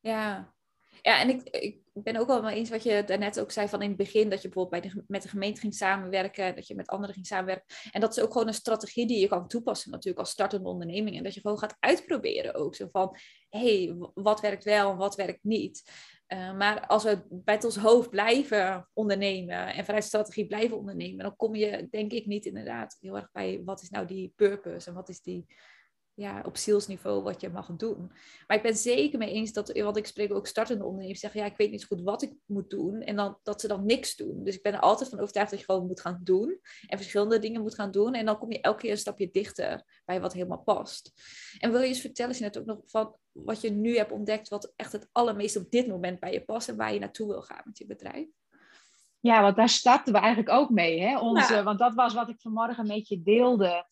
ja. 0.00 0.54
Ja, 1.02 1.20
en 1.20 1.28
ik, 1.28 1.48
ik 1.50 1.80
ben 1.92 2.16
ook 2.16 2.26
wel 2.26 2.48
eens 2.48 2.70
wat 2.70 2.82
je 2.82 3.02
daarnet 3.06 3.40
ook 3.40 3.50
zei 3.50 3.68
van 3.68 3.82
in 3.82 3.88
het 3.88 3.96
begin, 3.96 4.30
dat 4.30 4.42
je 4.42 4.48
bijvoorbeeld 4.48 4.82
bij 4.82 4.90
de, 4.90 5.04
met 5.06 5.22
de 5.22 5.28
gemeente 5.28 5.60
ging 5.60 5.74
samenwerken, 5.74 6.54
dat 6.54 6.66
je 6.66 6.74
met 6.74 6.88
anderen 6.88 7.14
ging 7.14 7.26
samenwerken. 7.26 7.66
En 7.90 8.00
dat 8.00 8.16
is 8.16 8.22
ook 8.22 8.32
gewoon 8.32 8.48
een 8.48 8.54
strategie 8.54 9.06
die 9.06 9.20
je 9.20 9.28
kan 9.28 9.48
toepassen 9.48 9.90
natuurlijk 9.90 10.18
als 10.18 10.30
startende 10.30 10.68
onderneming. 10.68 11.16
En 11.16 11.22
dat 11.22 11.34
je 11.34 11.40
gewoon 11.40 11.58
gaat 11.58 11.76
uitproberen 11.80 12.54
ook. 12.54 12.74
Zo 12.74 12.88
van, 12.90 13.16
hé, 13.48 13.84
hey, 13.84 13.96
wat 14.14 14.40
werkt 14.40 14.64
wel 14.64 14.90
en 14.90 14.96
wat 14.96 15.14
werkt 15.14 15.44
niet. 15.44 15.90
Uh, 16.28 16.56
maar 16.56 16.86
als 16.86 17.04
we 17.04 17.24
bij 17.30 17.62
ons 17.62 17.76
hoofd 17.76 18.10
blijven 18.10 18.88
ondernemen 18.92 19.74
en 19.74 19.84
vanuit 19.84 20.04
strategie 20.04 20.46
blijven 20.46 20.76
ondernemen, 20.76 21.24
dan 21.24 21.36
kom 21.36 21.54
je 21.54 21.88
denk 21.90 22.12
ik 22.12 22.26
niet 22.26 22.46
inderdaad 22.46 22.96
heel 23.00 23.16
erg 23.16 23.32
bij 23.32 23.62
wat 23.64 23.82
is 23.82 23.90
nou 23.90 24.06
die 24.06 24.32
purpose 24.36 24.88
en 24.88 24.94
wat 24.94 25.08
is 25.08 25.20
die 25.20 25.46
ja, 26.16 26.42
op 26.46 26.56
zielsniveau 26.56 27.22
wat 27.22 27.40
je 27.40 27.48
mag 27.48 27.70
doen. 27.76 28.12
Maar 28.46 28.56
ik 28.56 28.62
ben 28.62 28.76
zeker 28.76 29.18
mee 29.18 29.30
eens 29.30 29.52
dat, 29.52 29.72
want 29.72 29.96
ik 29.96 30.06
spreek 30.06 30.32
ook 30.32 30.46
startende 30.46 30.84
ondernemers, 30.84 31.20
zeggen 31.20 31.40
ja, 31.40 31.46
ik 31.46 31.56
weet 31.56 31.70
niet 31.70 31.80
zo 31.80 31.86
goed 31.86 32.02
wat 32.02 32.22
ik 32.22 32.32
moet 32.46 32.70
doen. 32.70 33.02
En 33.02 33.16
dan, 33.16 33.38
dat 33.42 33.60
ze 33.60 33.68
dan 33.68 33.86
niks 33.86 34.16
doen. 34.16 34.44
Dus 34.44 34.56
ik 34.56 34.62
ben 34.62 34.72
er 34.72 34.80
altijd 34.80 35.10
van 35.10 35.20
overtuigd 35.20 35.50
dat 35.50 35.58
je 35.58 35.64
gewoon 35.64 35.86
moet 35.86 36.00
gaan 36.00 36.20
doen. 36.24 36.60
En 36.86 36.98
verschillende 36.98 37.38
dingen 37.38 37.60
moet 37.60 37.74
gaan 37.74 37.90
doen. 37.90 38.14
En 38.14 38.26
dan 38.26 38.38
kom 38.38 38.52
je 38.52 38.60
elke 38.60 38.80
keer 38.80 38.90
een 38.90 38.98
stapje 38.98 39.30
dichter 39.30 40.00
bij 40.04 40.20
wat 40.20 40.32
helemaal 40.32 40.62
past. 40.62 41.12
En 41.58 41.70
wil 41.70 41.80
je 41.80 41.86
eens 41.86 42.00
vertellen, 42.00 42.34
je 42.34 42.42
net 42.42 42.58
ook 42.58 42.66
nog 42.66 42.78
van 42.86 43.16
wat 43.32 43.60
je 43.60 43.70
nu 43.70 43.96
hebt 43.96 44.12
ontdekt, 44.12 44.48
wat 44.48 44.72
echt 44.76 44.92
het 44.92 45.08
allermeest 45.12 45.56
op 45.56 45.70
dit 45.70 45.86
moment 45.88 46.20
bij 46.20 46.32
je 46.32 46.44
past 46.44 46.68
en 46.68 46.76
waar 46.76 46.92
je 46.92 46.98
naartoe 46.98 47.28
wil 47.28 47.42
gaan 47.42 47.62
met 47.64 47.78
je 47.78 47.86
bedrijf? 47.86 48.26
Ja, 49.20 49.42
want 49.42 49.56
daar 49.56 49.68
starten 49.68 50.12
we 50.12 50.18
eigenlijk 50.18 50.50
ook 50.50 50.70
mee. 50.70 51.00
Hè? 51.00 51.18
Onze, 51.18 51.62
Want 51.62 51.78
dat 51.78 51.94
was 51.94 52.14
wat 52.14 52.28
ik 52.28 52.40
vanmorgen 52.40 52.86
met 52.86 53.08
je 53.08 53.22
deelde. 53.22 53.86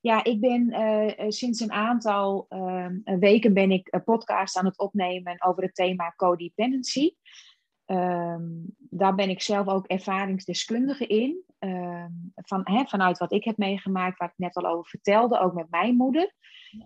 Ja, 0.00 0.24
ik 0.24 0.40
ben 0.40 0.70
uh, 0.70 1.30
sinds 1.30 1.60
een 1.60 1.72
aantal 1.72 2.46
uh, 2.50 2.86
weken 3.04 3.52
ben 3.52 3.70
ik 3.70 3.88
een 3.90 4.04
podcast 4.04 4.56
aan 4.56 4.64
het 4.64 4.78
opnemen 4.78 5.42
over 5.42 5.62
het 5.62 5.74
thema 5.74 6.12
codependency. 6.16 7.14
Um, 7.86 8.74
daar 8.78 9.14
ben 9.14 9.28
ik 9.28 9.42
zelf 9.42 9.66
ook 9.66 9.86
ervaringsdeskundige 9.86 11.06
in. 11.06 11.42
Ehm, 11.58 12.10
van, 12.34 12.86
vanuit 12.88 13.18
wat 13.18 13.32
ik 13.32 13.44
heb 13.44 13.56
meegemaakt, 13.56 14.18
waar 14.18 14.28
ik 14.28 14.34
net 14.38 14.56
al 14.56 14.66
over 14.66 14.90
vertelde, 14.90 15.40
ook 15.40 15.54
met 15.54 15.70
mijn 15.70 15.96
moeder. 15.96 16.32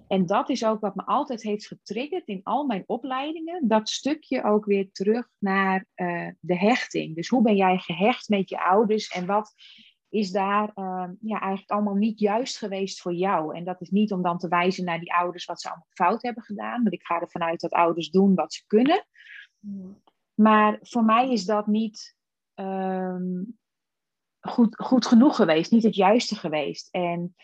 En 0.09 0.27
dat 0.27 0.49
is 0.49 0.65
ook 0.65 0.81
wat 0.81 0.95
me 0.95 1.05
altijd 1.05 1.43
heeft 1.43 1.67
getriggerd 1.67 2.27
in 2.27 2.41
al 2.43 2.65
mijn 2.65 2.85
opleidingen. 2.87 3.69
Dat 3.69 3.89
stukje 3.89 4.45
ook 4.45 4.65
weer 4.65 4.93
terug 4.93 5.29
naar 5.39 5.87
de 6.41 6.59
hechting. 6.59 7.15
Dus 7.17 7.29
hoe 7.29 7.43
ben 7.43 7.57
jij 7.57 7.79
gehecht 7.79 8.29
met 8.29 8.49
je 8.49 8.61
ouders 8.61 9.09
en 9.09 9.27
wat 9.27 9.55
is 10.13 10.31
daar 10.31 10.71
uh, 10.75 11.09
ja, 11.21 11.41
eigenlijk 11.41 11.71
allemaal 11.71 11.95
niet 11.95 12.19
juist 12.19 12.59
geweest 12.59 13.01
voor 13.01 13.15
jou. 13.15 13.57
En 13.57 13.65
dat 13.65 13.81
is 13.81 13.91
niet 13.91 14.13
om 14.13 14.23
dan 14.23 14.39
te 14.39 14.49
wijzen 14.49 14.85
naar 14.85 14.99
die 14.99 15.15
ouders 15.15 15.45
wat 15.45 15.61
ze 15.61 15.69
allemaal 15.69 15.87
fout 15.89 16.23
hebben 16.23 16.43
gedaan. 16.43 16.83
Want 16.83 16.95
ik 16.95 17.03
ga 17.03 17.21
ervan 17.21 17.43
uit 17.43 17.61
dat 17.61 17.73
ouders 17.73 18.11
doen 18.11 18.35
wat 18.35 18.53
ze 18.53 18.67
kunnen. 18.67 19.07
Hmm. 19.61 20.03
Maar 20.35 20.79
voor 20.81 21.05
mij 21.05 21.33
is 21.33 21.45
dat 21.45 21.67
niet 21.67 22.17
um, 22.55 23.59
goed, 24.41 24.77
goed 24.77 25.07
genoeg 25.07 25.37
geweest, 25.37 25.71
niet 25.71 25.83
het 25.83 25.95
juiste 25.95 26.35
geweest. 26.35 26.89
En 26.91 27.35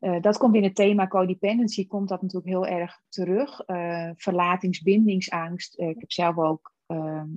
uh, 0.00 0.20
dat 0.20 0.38
komt 0.38 0.54
in 0.54 0.64
het 0.64 0.74
thema 0.74 1.06
codependency, 1.06 1.86
komt 1.86 2.08
dat 2.08 2.22
natuurlijk 2.22 2.52
heel 2.52 2.66
erg 2.66 3.00
terug. 3.08 3.68
Uh, 3.68 4.10
verlatingsbindingsangst. 4.16 5.78
Uh, 5.78 5.88
ik 5.88 6.00
heb 6.00 6.12
zelf 6.12 6.38
ook 6.38 6.72
ehm, 6.86 7.28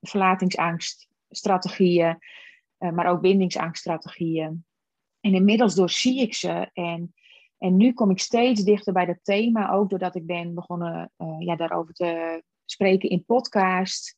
verlatingsangststrategieën. 0.00 2.18
Eh, 2.78 2.90
maar 2.90 3.06
ook 3.06 3.20
bindingsangststrategieën. 3.20 4.64
En 5.20 5.34
inmiddels 5.34 5.74
doorzie 5.74 6.20
ik 6.20 6.34
ze 6.34 6.70
en, 6.72 7.14
en 7.58 7.76
nu 7.76 7.92
kom 7.92 8.10
ik 8.10 8.18
steeds 8.18 8.64
dichter 8.64 8.92
bij 8.92 9.06
dat 9.06 9.18
thema, 9.22 9.70
ook 9.70 9.90
doordat 9.90 10.14
ik 10.14 10.26
ben 10.26 10.54
begonnen 10.54 11.12
uh, 11.18 11.36
ja, 11.38 11.56
daarover 11.56 11.94
te 11.94 12.42
spreken 12.64 13.10
in 13.10 13.24
podcast. 13.24 14.16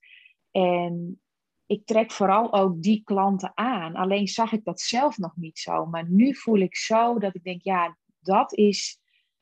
En 0.51 1.21
ik 1.67 1.87
trek 1.87 2.11
vooral 2.11 2.53
ook 2.53 2.83
die 2.83 3.03
klanten 3.05 3.53
aan. 3.55 3.95
Alleen 3.95 4.29
zag 4.29 4.53
ik 4.53 4.65
dat 4.65 4.81
zelf 4.81 5.19
nog 5.19 5.37
niet 5.37 5.59
zo. 5.59 5.87
Maar 5.87 6.11
nu 6.11 6.35
voel 6.35 6.59
ik 6.59 6.77
zo 6.77 7.19
dat 7.19 7.35
ik 7.35 7.43
denk, 7.45 7.63
ja, 7.63 7.97
dat 8.19 8.55
is, 8.55 8.99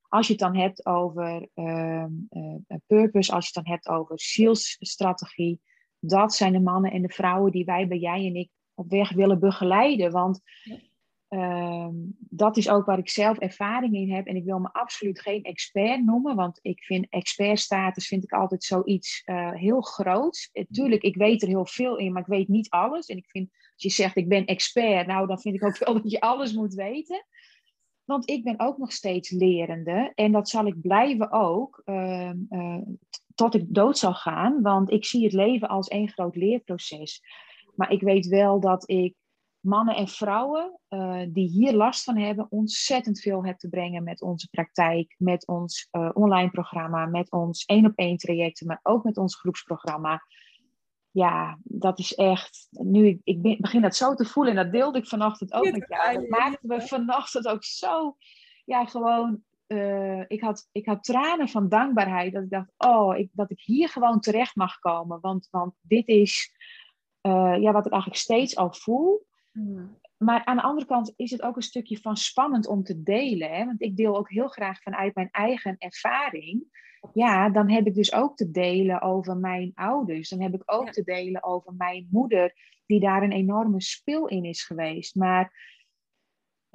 als 0.09 0.27
je 0.27 0.33
het 0.33 0.43
dan 0.43 0.57
hebt 0.57 0.87
over 0.87 1.49
uh, 1.55 2.05
purpose, 2.87 3.33
als 3.33 3.49
je 3.49 3.51
het 3.55 3.65
dan 3.65 3.73
hebt 3.75 3.89
over 3.89 4.21
zielsstrategie, 4.21 5.61
dat 5.99 6.35
zijn 6.35 6.53
de 6.53 6.61
mannen 6.61 6.93
en 6.93 7.03
de 7.03 7.09
vrouwen 7.09 7.53
die 7.53 7.65
wij 7.65 7.89
bij 7.89 7.99
jij 7.99 8.27
en 8.27 8.35
ik 8.35 8.51
op 8.79 8.91
weg 8.91 9.13
willen 9.13 9.41
begeleiden. 9.41 10.13
Want 10.13 10.41
uh, 11.29 11.89
dat 12.19 12.57
is 12.57 12.69
ook 12.69 12.87
waar 12.87 12.99
ik 12.99 13.09
zelf 13.09 13.39
ervaring 13.39 13.95
in 13.95 14.13
heb. 14.13 14.27
En 14.27 14.37
ik 14.37 14.45
wil 14.45 14.59
me 14.59 14.73
absoluut 14.73 15.21
geen 15.21 15.43
expert 15.43 16.05
noemen, 16.05 16.37
want 16.37 16.59
ik 16.63 16.83
vind 16.83 17.07
expertstatus 17.09 18.09
vind 18.09 18.23
ik 18.23 18.33
altijd 18.33 18.65
zoiets 18.65 19.23
uh, 19.27 19.53
heel 19.53 19.81
groots. 19.81 20.51
Tuurlijk, 20.71 21.03
ik 21.03 21.17
weet 21.17 21.43
er 21.43 21.49
heel 21.49 21.67
veel 21.67 21.97
in, 21.97 22.13
maar 22.13 22.23
ik 22.23 22.29
weet 22.29 22.49
niet 22.49 22.71
alles. 22.71 23.07
En 23.07 23.17
ik 23.17 23.29
vind, 23.29 23.51
als 23.51 23.83
je 23.83 23.91
zegt 23.91 24.17
ik 24.17 24.29
ben 24.29 24.45
expert, 24.45 25.07
nou 25.07 25.27
dan 25.27 25.41
vind 25.41 25.55
ik 25.55 25.65
ook 25.65 25.79
wel 25.85 25.95
dat 25.95 26.11
je 26.11 26.21
alles 26.21 26.53
moet 26.53 26.75
weten. 26.75 27.27
Want 28.05 28.31
ik 28.31 28.45
ben 28.45 28.61
ook 28.61 28.79
nog 28.79 28.93
steeds 28.93 29.31
lerende 29.31 30.13
en 30.15 30.33
dat 30.33 30.49
zal 30.49 30.67
ik 30.67 30.81
blijven 30.81 31.33
ook 31.33 31.83
uh, 31.85 32.33
uh, 32.51 32.83
tot 33.35 33.55
ik 33.55 33.65
dood 33.69 33.99
zal 33.99 34.15
gaan. 34.15 34.63
Want 34.63 34.91
ik 34.91 35.05
zie 35.05 35.25
het 35.25 35.33
leven 35.33 35.69
als 35.69 35.89
één 35.89 36.09
groot 36.09 36.37
leerproces. 36.37 37.23
Maar 37.79 37.93
ik 37.93 38.01
weet 38.01 38.27
wel 38.27 38.61
dat 38.61 38.89
ik 38.91 39.15
mannen 39.61 39.97
en 39.97 40.09
vrouwen 40.09 40.79
uh, 40.89 41.23
die 41.29 41.49
hier 41.49 41.73
last 41.73 42.05
van 42.05 42.17
hebben, 42.17 42.47
ontzettend 42.51 43.21
veel 43.21 43.45
heb 43.45 43.59
te 43.59 43.69
brengen 43.69 44.05
met 44.05 44.23
onze 44.23 44.49
praktijk, 44.51 45.15
met 45.19 45.47
ons 45.47 45.89
uh, 45.93 46.11
online 46.13 46.51
programma, 46.51 47.07
met 47.07 47.31
ons 47.31 47.65
één 47.65 47.87
op 47.87 47.93
één 47.95 48.17
trajecten, 48.17 48.67
maar 48.67 48.81
ook 48.83 49.05
met 49.05 49.17
ons 49.17 49.37
groepsprogramma. 49.37 50.23
Ja, 51.11 51.59
dat 51.63 51.99
is 51.99 52.15
echt. 52.15 52.69
Nu, 52.71 53.07
ik, 53.07 53.21
ik 53.23 53.61
begin 53.61 53.83
dat 53.83 53.97
zo 53.97 54.15
te 54.15 54.25
voelen 54.25 54.57
en 54.57 54.63
dat 54.63 54.73
deelde 54.73 54.99
ik 54.99 55.07
vanochtend 55.07 55.53
ook 55.53 55.71
met 55.71 55.87
jou. 55.89 56.15
Dat 56.15 56.29
maakte 56.29 56.67
me 56.67 56.81
vanochtend 56.81 57.49
ook 57.49 57.65
zo. 57.65 58.17
Ja, 58.65 58.85
gewoon. 58.85 59.43
Uh, 59.67 60.25
ik, 60.29 60.41
had, 60.41 60.69
ik 60.73 60.87
had 60.87 61.05
tranen 61.05 61.49
van 61.49 61.69
dankbaarheid. 61.69 62.33
Dat 62.33 62.43
ik 62.43 62.51
dacht, 62.51 62.73
oh, 62.77 63.17
ik, 63.17 63.31
dat 63.33 63.51
ik 63.51 63.61
hier 63.61 63.89
gewoon 63.89 64.21
terecht 64.21 64.57
mag 64.57 64.79
komen. 64.79 65.21
Want, 65.21 65.49
want 65.51 65.75
dit 65.81 66.09
is 66.09 66.53
ja, 67.61 67.73
wat 67.73 67.87
ik 67.87 67.93
eigenlijk 67.93 68.21
steeds 68.21 68.57
al 68.57 68.73
voel. 68.73 69.27
Maar 70.17 70.45
aan 70.45 70.57
de 70.57 70.63
andere 70.63 70.87
kant 70.87 71.13
is 71.17 71.31
het 71.31 71.43
ook 71.43 71.57
een 71.57 71.63
stukje 71.63 71.99
van 72.01 72.17
spannend 72.17 72.67
om 72.67 72.83
te 72.83 73.03
delen. 73.03 73.51
Hè? 73.51 73.65
Want 73.65 73.83
ik 73.83 73.97
deel 73.97 74.17
ook 74.17 74.31
heel 74.31 74.49
graag 74.49 74.83
vanuit 74.83 75.15
mijn 75.15 75.31
eigen 75.31 75.77
ervaring. 75.79 76.87
Ja, 77.13 77.51
dan 77.51 77.71
heb 77.71 77.87
ik 77.87 77.95
dus 77.95 78.13
ook 78.13 78.37
te 78.37 78.51
delen 78.51 79.03
over 79.03 79.37
mijn 79.37 79.73
ouders. 79.75 80.29
Dan 80.29 80.43
heb 80.43 80.55
ik 80.55 80.63
ook 80.67 80.91
te 80.91 81.03
delen 81.03 81.45
over 81.45 81.75
mijn 81.75 82.09
moeder, 82.11 82.55
die 82.87 83.01
daar 83.01 83.23
een 83.23 83.33
enorme 83.33 83.81
spil 83.81 84.27
in 84.27 84.45
is 84.45 84.63
geweest. 84.65 85.15
Maar 85.15 85.53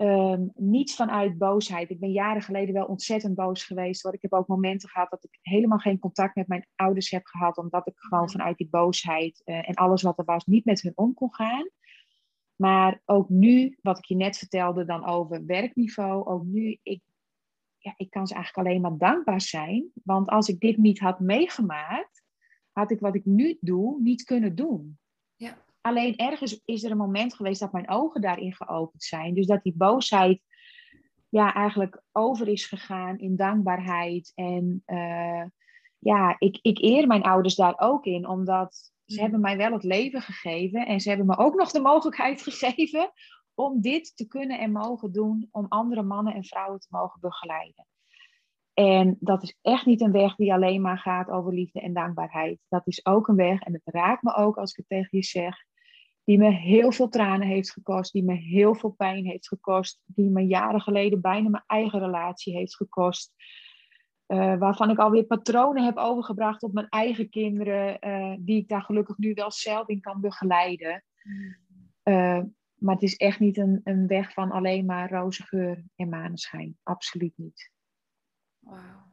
um, 0.03 0.51
niet 0.55 0.95
vanuit 0.95 1.37
boosheid. 1.37 1.89
Ik 1.89 1.99
ben 1.99 2.11
jaren 2.11 2.41
geleden 2.41 2.73
wel 2.73 2.85
ontzettend 2.85 3.35
boos 3.35 3.63
geweest. 3.63 4.01
Hoor. 4.01 4.13
Ik 4.13 4.21
heb 4.21 4.33
ook 4.33 4.47
momenten 4.47 4.89
gehad 4.89 5.09
dat 5.09 5.23
ik 5.23 5.39
helemaal 5.41 5.77
geen 5.77 5.99
contact 5.99 6.35
met 6.35 6.47
mijn 6.47 6.67
ouders 6.75 7.09
heb 7.09 7.25
gehad. 7.25 7.57
Omdat 7.57 7.87
ik 7.87 7.93
gewoon 7.95 8.29
vanuit 8.29 8.57
die 8.57 8.69
boosheid 8.69 9.41
uh, 9.45 9.69
en 9.69 9.75
alles 9.75 10.01
wat 10.01 10.17
er 10.17 10.25
was 10.25 10.45
niet 10.45 10.65
met 10.65 10.81
hun 10.81 10.91
om 10.95 11.13
kon 11.13 11.33
gaan. 11.33 11.69
Maar 12.55 13.01
ook 13.05 13.29
nu, 13.29 13.77
wat 13.81 13.97
ik 13.97 14.05
je 14.05 14.15
net 14.15 14.37
vertelde 14.37 14.85
dan 14.85 15.05
over 15.05 15.45
werkniveau, 15.45 16.25
ook 16.25 16.43
nu, 16.43 16.79
ik, 16.83 17.01
ja, 17.77 17.93
ik 17.97 18.09
kan 18.09 18.27
ze 18.27 18.33
eigenlijk 18.33 18.67
alleen 18.67 18.81
maar 18.81 18.97
dankbaar 18.97 19.41
zijn. 19.41 19.91
Want 20.03 20.29
als 20.29 20.47
ik 20.47 20.59
dit 20.59 20.77
niet 20.77 20.99
had 20.99 21.19
meegemaakt, 21.19 22.23
had 22.71 22.91
ik 22.91 22.99
wat 22.99 23.15
ik 23.15 23.25
nu 23.25 23.57
doe 23.61 24.01
niet 24.01 24.23
kunnen 24.23 24.55
doen. 24.55 24.97
Alleen 25.83 26.15
ergens 26.15 26.61
is 26.65 26.83
er 26.83 26.91
een 26.91 26.97
moment 26.97 27.33
geweest 27.33 27.59
dat 27.59 27.71
mijn 27.71 27.89
ogen 27.89 28.21
daarin 28.21 28.53
geopend 28.53 29.03
zijn. 29.03 29.33
Dus 29.33 29.45
dat 29.45 29.63
die 29.63 29.73
boosheid 29.75 30.41
ja, 31.29 31.53
eigenlijk 31.53 32.03
over 32.11 32.47
is 32.47 32.65
gegaan 32.65 33.19
in 33.19 33.35
dankbaarheid. 33.35 34.31
En 34.35 34.83
uh, 34.85 35.43
ja, 35.99 36.35
ik, 36.39 36.59
ik 36.61 36.79
eer 36.79 37.07
mijn 37.07 37.23
ouders 37.23 37.55
daar 37.55 37.73
ook 37.77 38.05
in, 38.05 38.27
omdat 38.27 38.91
ze 39.05 39.21
hebben 39.21 39.39
mij 39.39 39.57
wel 39.57 39.71
het 39.71 39.83
leven 39.83 40.21
gegeven 40.21 40.85
en 40.85 40.99
ze 40.99 41.09
hebben 41.09 41.27
me 41.27 41.37
ook 41.37 41.55
nog 41.55 41.71
de 41.71 41.81
mogelijkheid 41.81 42.41
gegeven 42.49 43.11
om 43.53 43.81
dit 43.81 44.15
te 44.15 44.27
kunnen 44.27 44.59
en 44.59 44.71
mogen 44.71 45.11
doen, 45.11 45.47
om 45.51 45.65
andere 45.69 46.03
mannen 46.03 46.33
en 46.33 46.43
vrouwen 46.43 46.79
te 46.79 46.87
mogen 46.89 47.19
begeleiden. 47.19 47.87
En 48.73 49.17
dat 49.19 49.43
is 49.43 49.57
echt 49.61 49.85
niet 49.85 50.01
een 50.01 50.11
weg 50.11 50.35
die 50.35 50.53
alleen 50.53 50.81
maar 50.81 50.97
gaat 50.97 51.29
over 51.29 51.53
liefde 51.53 51.81
en 51.81 51.93
dankbaarheid. 51.93 52.59
Dat 52.69 52.87
is 52.87 53.05
ook 53.05 53.27
een 53.27 53.35
weg, 53.35 53.61
en 53.61 53.73
het 53.73 53.81
raakt 53.85 54.23
me 54.23 54.35
ook 54.35 54.57
als 54.57 54.71
ik 54.71 54.77
het 54.77 54.87
tegen 54.87 55.17
je 55.17 55.23
zeg, 55.23 55.55
die 56.23 56.37
me 56.37 56.49
heel 56.49 56.91
veel 56.91 57.09
tranen 57.09 57.47
heeft 57.47 57.71
gekost, 57.71 58.11
die 58.11 58.23
me 58.23 58.33
heel 58.33 58.75
veel 58.75 58.89
pijn 58.89 59.25
heeft 59.25 59.47
gekost, 59.47 60.01
die 60.05 60.29
me 60.29 60.41
jaren 60.41 60.81
geleden 60.81 61.21
bijna 61.21 61.49
mijn 61.49 61.63
eigen 61.67 61.99
relatie 61.99 62.55
heeft 62.55 62.75
gekost. 62.75 63.33
Uh, 64.27 64.57
waarvan 64.57 64.89
ik 64.89 64.97
alweer 64.97 65.25
patronen 65.25 65.83
heb 65.85 65.97
overgebracht 65.97 66.63
op 66.63 66.73
mijn 66.73 66.89
eigen 66.89 67.29
kinderen, 67.29 67.97
uh, 68.07 68.35
die 68.39 68.57
ik 68.57 68.67
daar 68.67 68.81
gelukkig 68.81 69.17
nu 69.17 69.33
wel 69.33 69.51
zelf 69.51 69.87
in 69.87 70.01
kan 70.01 70.21
begeleiden. 70.21 71.03
Uh, 72.03 72.41
maar 72.75 72.93
het 72.93 73.03
is 73.03 73.15
echt 73.15 73.39
niet 73.39 73.57
een, 73.57 73.81
een 73.83 74.07
weg 74.07 74.33
van 74.33 74.51
alleen 74.51 74.85
maar 74.85 75.11
roze 75.11 75.43
geur 75.43 75.83
en 75.95 76.09
maneschijn. 76.09 76.77
Absoluut 76.83 77.33
niet. 77.35 77.71
Wauw. 78.59 79.12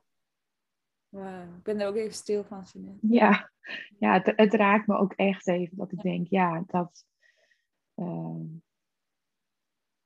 Wow. 1.11 1.57
Ik 1.57 1.63
ben 1.63 1.81
er 1.81 1.89
ook 1.89 1.97
even 1.97 2.15
stil 2.15 2.45
van, 2.45 2.63
Jeanette. 2.73 3.07
Ja, 3.07 3.51
ja 3.99 4.13
het, 4.13 4.33
het, 4.37 4.55
raakt 4.55 4.87
me 4.87 4.97
ook 4.97 5.13
echt 5.13 5.49
even 5.49 5.77
dat 5.77 5.93
ik 5.93 6.03
denk, 6.03 6.27
ja, 6.29 6.63
dat. 6.67 7.05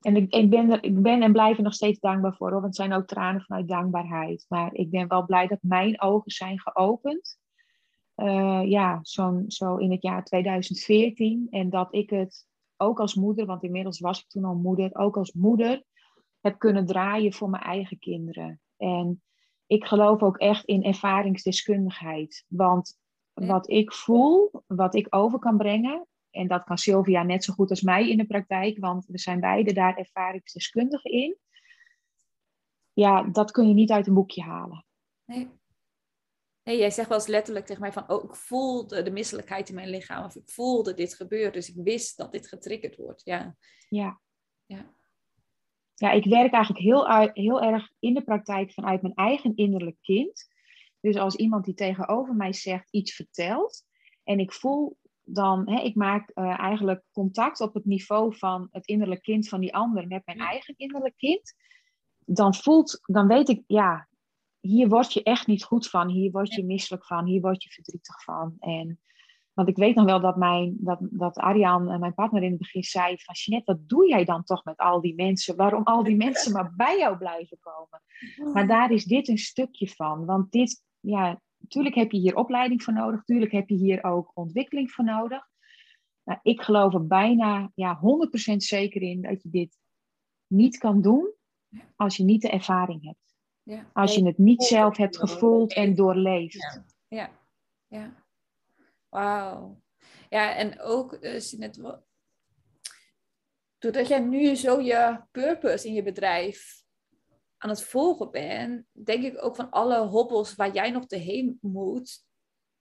En 0.04 0.16
ik, 0.16 0.34
ik, 0.34 0.50
ben 0.50 0.70
er, 0.70 0.84
ik 0.84 1.02
ben 1.02 1.22
en 1.22 1.32
blijf 1.32 1.56
er 1.56 1.62
nog 1.62 1.74
steeds 1.74 2.00
dankbaar 2.00 2.34
voor, 2.34 2.50
hoor, 2.50 2.60
want 2.60 2.76
het 2.76 2.86
zijn 2.86 2.92
ook 2.92 3.06
tranen 3.06 3.42
vanuit 3.42 3.68
dankbaarheid. 3.68 4.44
Maar 4.48 4.74
ik 4.74 4.90
ben 4.90 5.08
wel 5.08 5.24
blij 5.24 5.46
dat 5.46 5.58
mijn 5.62 6.00
ogen 6.00 6.30
zijn 6.30 6.60
geopend. 6.60 7.38
Uh, 8.16 8.62
ja, 8.64 8.98
zo'n 9.02 9.44
zo 9.46 9.76
in 9.76 9.90
het 9.90 10.02
jaar 10.02 10.24
2014. 10.24 11.46
En 11.50 11.70
dat 11.70 11.94
ik 11.94 12.10
het 12.10 12.46
ook 12.76 13.00
als 13.00 13.14
moeder, 13.14 13.46
want 13.46 13.62
inmiddels 13.62 14.00
was 14.00 14.20
ik 14.20 14.28
toen 14.28 14.44
al 14.44 14.54
moeder, 14.54 14.94
ook 14.94 15.16
als 15.16 15.32
moeder 15.32 15.84
heb 16.40 16.58
kunnen 16.58 16.86
draaien 16.86 17.32
voor 17.32 17.50
mijn 17.50 17.62
eigen 17.62 17.98
kinderen. 17.98 18.60
En 18.76 19.22
ik 19.66 19.84
geloof 19.84 20.22
ook 20.22 20.38
echt 20.38 20.64
in 20.64 20.84
ervaringsdeskundigheid. 20.84 22.44
Want 22.48 22.98
wat 23.32 23.70
ik 23.70 23.92
voel, 23.92 24.62
wat 24.66 24.94
ik 24.94 25.06
over 25.10 25.38
kan 25.38 25.56
brengen, 25.56 26.06
en 26.30 26.48
dat 26.48 26.64
kan 26.64 26.78
Sylvia 26.78 27.22
net 27.22 27.44
zo 27.44 27.52
goed 27.52 27.70
als 27.70 27.82
mij 27.82 28.08
in 28.08 28.16
de 28.16 28.26
praktijk, 28.26 28.78
want 28.78 29.06
we 29.06 29.18
zijn 29.18 29.40
beide 29.40 29.72
daar 29.72 29.96
ervaringsdeskundigen 29.96 31.10
in. 31.10 31.38
Ja, 32.92 33.22
dat 33.22 33.50
kun 33.50 33.68
je 33.68 33.74
niet 33.74 33.90
uit 33.90 34.06
een 34.06 34.14
boekje 34.14 34.42
halen. 34.42 34.84
Nee. 35.24 35.50
Nee, 36.62 36.78
jij 36.78 36.90
zegt 36.90 37.08
wel 37.08 37.18
eens 37.18 37.26
letterlijk 37.26 37.66
tegen 37.66 37.80
mij 37.80 37.92
van, 37.92 38.10
oh, 38.10 38.24
ik 38.24 38.34
voelde 38.34 39.02
de 39.02 39.10
misselijkheid 39.10 39.68
in 39.68 39.74
mijn 39.74 39.88
lichaam, 39.88 40.24
of 40.24 40.36
ik 40.36 40.50
voelde 40.50 40.94
dit 40.94 41.14
gebeuren, 41.14 41.52
dus 41.52 41.68
ik 41.68 41.84
wist 41.84 42.16
dat 42.16 42.32
dit 42.32 42.48
getriggerd 42.48 42.96
wordt. 42.96 43.24
Ja. 43.24 43.56
Ja. 43.88 44.20
Ja, 44.66 44.94
ja 45.94 46.10
ik 46.10 46.24
werk 46.24 46.52
eigenlijk 46.52 46.84
heel, 46.84 47.30
heel 47.32 47.62
erg 47.62 47.90
in 47.98 48.14
de 48.14 48.22
praktijk 48.22 48.72
vanuit 48.72 49.02
mijn 49.02 49.14
eigen 49.14 49.56
innerlijk 49.56 49.96
kind. 50.00 50.52
Dus 51.00 51.16
als 51.16 51.36
iemand 51.36 51.64
die 51.64 51.74
tegenover 51.74 52.34
mij 52.34 52.52
zegt, 52.52 52.90
iets 52.90 53.14
vertelt, 53.14 53.84
en 54.24 54.38
ik 54.38 54.52
voel 54.52 54.96
dan, 55.24 55.70
hè, 55.70 55.80
ik 55.80 55.94
maak 55.94 56.30
uh, 56.34 56.58
eigenlijk 56.60 57.02
contact 57.12 57.60
op 57.60 57.74
het 57.74 57.84
niveau 57.84 58.36
van 58.36 58.68
het 58.70 58.86
innerlijk 58.86 59.22
kind 59.22 59.48
van 59.48 59.60
die 59.60 59.74
ander 59.74 60.06
met 60.06 60.22
mijn 60.24 60.38
eigen 60.38 60.74
innerlijk 60.76 61.16
kind. 61.16 61.54
Dan 62.18 62.54
voelt, 62.54 63.00
dan 63.02 63.26
weet 63.26 63.48
ik, 63.48 63.62
ja, 63.66 64.08
hier 64.60 64.88
word 64.88 65.12
je 65.12 65.22
echt 65.22 65.46
niet 65.46 65.64
goed 65.64 65.88
van, 65.88 66.08
hier 66.08 66.30
word 66.30 66.54
je 66.54 66.64
misselijk 66.64 67.06
van, 67.06 67.26
hier 67.26 67.40
word 67.40 67.62
je 67.62 67.70
verdrietig 67.70 68.22
van. 68.22 68.56
En, 68.58 69.00
want 69.54 69.68
ik 69.68 69.76
weet 69.76 69.94
nog 69.94 70.04
wel 70.04 70.20
dat, 70.20 70.36
mijn, 70.36 70.76
dat, 70.78 70.98
dat 71.00 71.36
Arjan, 71.36 71.90
eh, 71.90 71.98
mijn 71.98 72.14
partner, 72.14 72.42
in 72.42 72.50
het 72.50 72.58
begin 72.58 72.82
zei 72.82 73.18
van 73.18 73.34
Jeanette, 73.34 73.72
wat 73.72 73.88
doe 73.88 74.08
jij 74.08 74.24
dan 74.24 74.44
toch 74.44 74.64
met 74.64 74.76
al 74.76 75.00
die 75.00 75.14
mensen? 75.14 75.56
Waarom 75.56 75.82
al 75.82 76.02
die 76.02 76.16
mensen 76.16 76.52
maar 76.52 76.72
bij 76.76 76.98
jou 76.98 77.18
blijven 77.18 77.58
komen? 77.60 78.02
Maar 78.52 78.66
daar 78.66 78.90
is 78.90 79.04
dit 79.04 79.28
een 79.28 79.38
stukje 79.38 79.88
van. 79.88 80.24
Want 80.24 80.50
dit, 80.52 80.82
ja, 81.00 81.40
Natuurlijk 81.64 81.94
heb 81.94 82.12
je 82.12 82.18
hier 82.18 82.36
opleiding 82.36 82.82
voor 82.82 82.92
nodig. 82.92 83.16
Natuurlijk 83.16 83.52
heb 83.52 83.68
je 83.68 83.74
hier 83.74 84.04
ook 84.04 84.30
ontwikkeling 84.34 84.90
voor 84.90 85.04
nodig. 85.04 85.48
Nou, 86.24 86.38
ik 86.42 86.60
geloof 86.60 86.94
er 86.94 87.06
bijna 87.06 87.70
ja, 87.74 88.00
100% 88.52 88.56
zeker 88.56 89.02
in 89.02 89.22
dat 89.22 89.42
je 89.42 89.50
dit 89.50 89.78
niet 90.46 90.78
kan 90.78 91.02
doen 91.02 91.32
als 91.96 92.16
je 92.16 92.24
niet 92.24 92.42
de 92.42 92.50
ervaring 92.50 93.04
hebt. 93.04 93.36
Ja. 93.62 93.90
Als 93.92 94.14
je 94.14 94.26
het 94.26 94.38
niet 94.38 94.62
zelf 94.62 94.96
hebt 94.96 95.18
gevoeld 95.18 95.74
en 95.74 95.94
doorleefd. 95.94 96.54
Ja, 96.54 96.84
ja. 97.18 97.30
ja. 97.98 98.23
Wauw. 99.14 99.80
Ja, 100.30 100.56
en 100.56 100.80
ook, 100.80 101.18
uh, 101.20 101.40
doordat 103.78 104.08
jij 104.08 104.18
nu 104.18 104.54
zo 104.54 104.80
je 104.80 105.20
purpose 105.30 105.86
in 105.86 105.94
je 105.94 106.02
bedrijf 106.02 106.82
aan 107.56 107.70
het 107.70 107.82
volgen 107.82 108.30
ben, 108.30 108.86
denk 108.92 109.24
ik 109.24 109.44
ook 109.44 109.56
van 109.56 109.70
alle 109.70 109.98
hobbels 109.98 110.54
waar 110.54 110.72
jij 110.72 110.90
nog 110.90 111.04
heen 111.08 111.58
moet, 111.60 112.24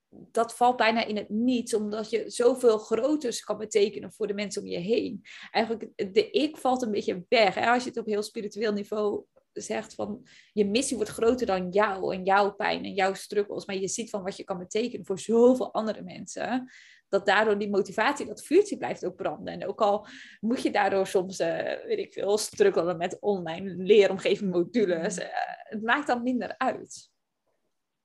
dat 0.10 0.56
valt 0.56 0.78
bijna 0.78 1.06
in 1.06 1.18
het 1.18 1.30
niets, 1.30 1.74
omdat 1.74 2.10
je 2.10 2.30
zoveel 2.30 2.78
groters 2.78 3.44
kan 3.44 3.58
betekenen 3.58 4.14
voor 4.14 4.28
de 4.28 4.34
mensen 4.34 4.62
om 4.62 4.68
je 4.68 4.78
heen. 4.78 5.22
Eigenlijk, 5.52 6.14
de 6.14 6.30
ik 6.30 6.58
valt 6.58 6.82
een 6.82 6.92
beetje 6.92 7.26
weg. 7.30 7.56
Hè? 7.56 7.70
Als 7.70 7.84
je 7.84 7.90
het 7.90 7.98
op 7.98 8.06
heel 8.06 8.24
spiritueel 8.24 8.74
niveau 8.74 9.26
zegt 9.62 9.94
van 9.94 10.28
je 10.52 10.66
missie 10.66 10.96
wordt 10.96 11.12
groter 11.12 11.46
dan 11.46 11.70
jou 11.70 12.16
en 12.16 12.24
jouw 12.24 12.54
pijn 12.54 12.84
en 12.84 12.94
jouw 12.94 13.14
struggles, 13.14 13.66
maar 13.66 13.76
je 13.76 13.88
ziet 13.88 14.10
van 14.10 14.24
wat 14.24 14.38
je 14.38 14.44
kan 14.44 14.58
betekenen 14.58 15.06
voor 15.06 15.20
zoveel 15.20 15.74
andere 15.74 16.02
mensen, 16.02 16.72
dat 17.10 17.26
daardoor 17.26 17.58
die 17.58 17.70
motivatie, 17.70 18.26
dat 18.26 18.46
vuurtje 18.46 18.78
blijft 18.78 19.06
ook 19.06 19.16
branden. 19.16 19.54
En 19.54 19.68
ook 19.68 19.82
al 19.82 20.08
moet 20.40 20.62
je 20.62 20.72
daardoor 20.72 21.08
soms, 21.08 21.40
uh, 21.40 21.48
weet 21.86 21.98
ik 21.98 22.14
veel, 22.14 22.38
struggelen 22.38 22.98
met 22.98 23.20
online 23.20 23.76
leeromgeving 23.76 24.52
modules, 24.52 25.18
uh, 25.18 25.26
het 25.64 25.84
maakt 25.84 26.08
dan 26.08 26.24
minder 26.24 26.58
uit. 26.58 27.12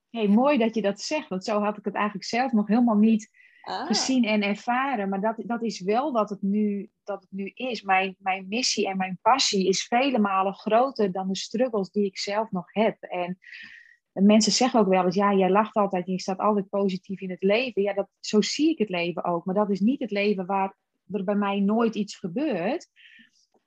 Hey, 0.09 0.27
mooi 0.27 0.57
dat 0.57 0.75
je 0.75 0.81
dat 0.81 1.01
zegt, 1.01 1.27
want 1.27 1.43
zo 1.43 1.59
had 1.59 1.77
ik 1.77 1.85
het 1.85 1.95
eigenlijk 1.95 2.25
zelf 2.25 2.51
nog 2.51 2.67
helemaal 2.67 2.97
niet 2.97 3.29
ah. 3.61 3.87
gezien 3.87 4.23
en 4.23 4.41
ervaren. 4.41 5.09
Maar 5.09 5.21
dat, 5.21 5.35
dat 5.37 5.63
is 5.63 5.81
wel 5.81 6.11
wat 6.11 6.29
het 6.29 6.41
nu, 6.41 6.89
dat 7.03 7.21
het 7.21 7.31
nu 7.31 7.51
is. 7.53 7.81
Mijn, 7.81 8.15
mijn 8.19 8.45
missie 8.47 8.87
en 8.87 8.97
mijn 8.97 9.19
passie 9.21 9.67
is 9.67 9.87
vele 9.87 10.19
malen 10.19 10.53
groter 10.53 11.11
dan 11.11 11.27
de 11.27 11.35
struggles 11.35 11.89
die 11.89 12.05
ik 12.05 12.17
zelf 12.17 12.51
nog 12.51 12.73
heb. 12.73 13.01
En 13.01 13.37
mensen 14.11 14.51
zeggen 14.51 14.79
ook 14.79 14.87
wel 14.87 15.05
eens, 15.05 15.15
ja, 15.15 15.33
jij 15.33 15.49
lacht 15.49 15.75
altijd 15.75 16.07
je 16.07 16.19
staat 16.19 16.39
altijd 16.39 16.69
positief 16.69 17.21
in 17.21 17.29
het 17.29 17.43
leven. 17.43 17.81
Ja, 17.81 17.93
dat, 17.93 18.07
zo 18.19 18.41
zie 18.41 18.69
ik 18.69 18.77
het 18.77 18.89
leven 18.89 19.23
ook. 19.23 19.45
Maar 19.45 19.55
dat 19.55 19.69
is 19.69 19.79
niet 19.79 19.99
het 19.99 20.11
leven 20.11 20.45
waar 20.45 20.75
er 21.11 21.23
bij 21.23 21.35
mij 21.35 21.59
nooit 21.59 21.95
iets 21.95 22.15
gebeurt. 22.15 22.87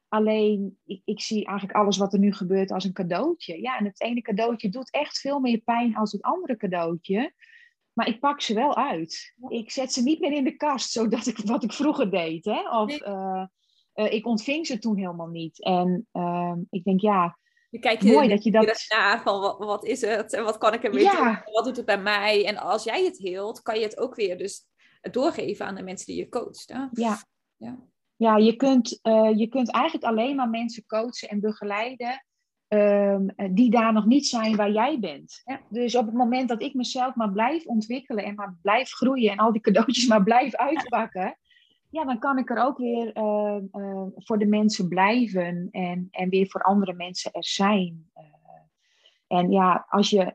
Alleen, 0.08 0.78
ik, 0.84 1.02
ik, 1.04 1.20
zie 1.20 1.46
eigenlijk 1.46 1.78
alles 1.78 1.96
wat 1.96 2.12
er 2.12 2.18
nu 2.18 2.32
gebeurt 2.32 2.70
als 2.70 2.84
een 2.84 2.92
cadeautje. 2.92 3.60
Ja, 3.60 3.78
en 3.78 3.84
het 3.84 4.00
ene 4.00 4.20
cadeautje 4.20 4.68
doet 4.68 4.90
echt 4.90 5.18
veel 5.18 5.40
meer 5.40 5.58
pijn 5.58 5.96
als 5.96 6.12
het 6.12 6.22
andere 6.22 6.56
cadeautje. 6.56 7.32
Maar 7.92 8.08
ik 8.08 8.20
pak 8.20 8.40
ze 8.40 8.54
wel 8.54 8.76
uit. 8.76 9.34
Ik 9.48 9.70
zet 9.70 9.92
ze 9.92 10.02
niet 10.02 10.20
meer 10.20 10.32
in 10.32 10.44
de 10.44 10.56
kast, 10.56 10.90
zodat 10.98 11.26
ik 11.26 11.38
wat 11.38 11.62
ik 11.62 11.72
vroeger 11.72 12.10
deed. 12.10 12.44
Hè? 12.44 12.78
Of 12.80 13.00
uh, 13.00 13.44
uh, 13.94 14.12
ik 14.12 14.26
ontving 14.26 14.66
ze 14.66 14.78
toen 14.78 14.96
helemaal 14.96 15.28
niet. 15.28 15.62
En 15.62 16.08
uh, 16.12 16.54
ik 16.70 16.84
denk, 16.84 17.00
ja, 17.00 17.38
je 17.70 17.78
kijkt 17.78 18.02
Mooi 18.02 18.28
dat 18.28 18.44
je 18.44 18.50
dat 18.50 18.84
naar 18.88 19.22
van 19.22 19.40
wat, 19.40 19.58
wat, 19.58 19.84
is 19.84 20.00
het 20.00 20.32
en 20.32 20.44
wat 20.44 20.58
kan 20.58 20.74
ik 20.74 20.82
ermee 20.82 21.02
ja. 21.02 21.24
doen? 21.24 21.54
Wat 21.54 21.64
doet 21.64 21.76
het 21.76 21.86
bij 21.86 22.02
mij? 22.02 22.46
En 22.46 22.56
als 22.56 22.84
jij 22.84 23.04
het 23.04 23.18
heelt, 23.18 23.62
kan 23.62 23.78
je 23.78 23.84
het 23.84 23.98
ook 23.98 24.14
weer 24.14 24.38
dus 24.38 24.66
doorgeven 25.10 25.66
aan 25.66 25.74
de 25.74 25.82
mensen 25.82 26.06
die 26.06 26.16
je 26.16 26.28
coacht. 26.28 26.72
Hè? 26.72 26.84
Ja. 26.92 27.22
ja. 27.56 27.78
Ja, 28.16 28.36
je 28.36 28.56
kunt, 28.56 28.98
uh, 29.02 29.38
je 29.38 29.48
kunt 29.48 29.70
eigenlijk 29.70 30.04
alleen 30.04 30.36
maar 30.36 30.48
mensen 30.48 30.86
coachen 30.86 31.28
en 31.28 31.40
begeleiden 31.40 32.26
um, 32.72 33.54
die 33.54 33.70
daar 33.70 33.92
nog 33.92 34.06
niet 34.06 34.26
zijn 34.26 34.56
waar 34.56 34.70
jij 34.70 34.98
bent. 34.98 35.42
Dus 35.68 35.96
op 35.96 36.06
het 36.06 36.14
moment 36.14 36.48
dat 36.48 36.62
ik 36.62 36.74
mezelf 36.74 37.14
maar 37.14 37.32
blijf 37.32 37.66
ontwikkelen 37.66 38.24
en 38.24 38.34
maar 38.34 38.58
blijf 38.62 38.90
groeien 38.90 39.30
en 39.32 39.38
al 39.38 39.52
die 39.52 39.60
cadeautjes 39.60 40.06
maar 40.06 40.22
blijf 40.22 40.54
uitpakken, 40.54 41.36
ja, 41.92 42.04
dan 42.04 42.18
kan 42.18 42.38
ik 42.38 42.50
er 42.50 42.64
ook 42.64 42.78
weer 42.78 43.16
uh, 43.16 43.56
uh, 43.72 44.02
voor 44.14 44.38
de 44.38 44.46
mensen 44.46 44.88
blijven 44.88 45.68
en, 45.70 46.08
en 46.10 46.28
weer 46.28 46.46
voor 46.48 46.62
andere 46.62 46.92
mensen 46.92 47.32
er 47.32 47.44
zijn. 47.44 48.10
Uh, 48.16 48.22
en 49.26 49.50
ja, 49.50 49.86
als 49.88 50.10
je, 50.10 50.34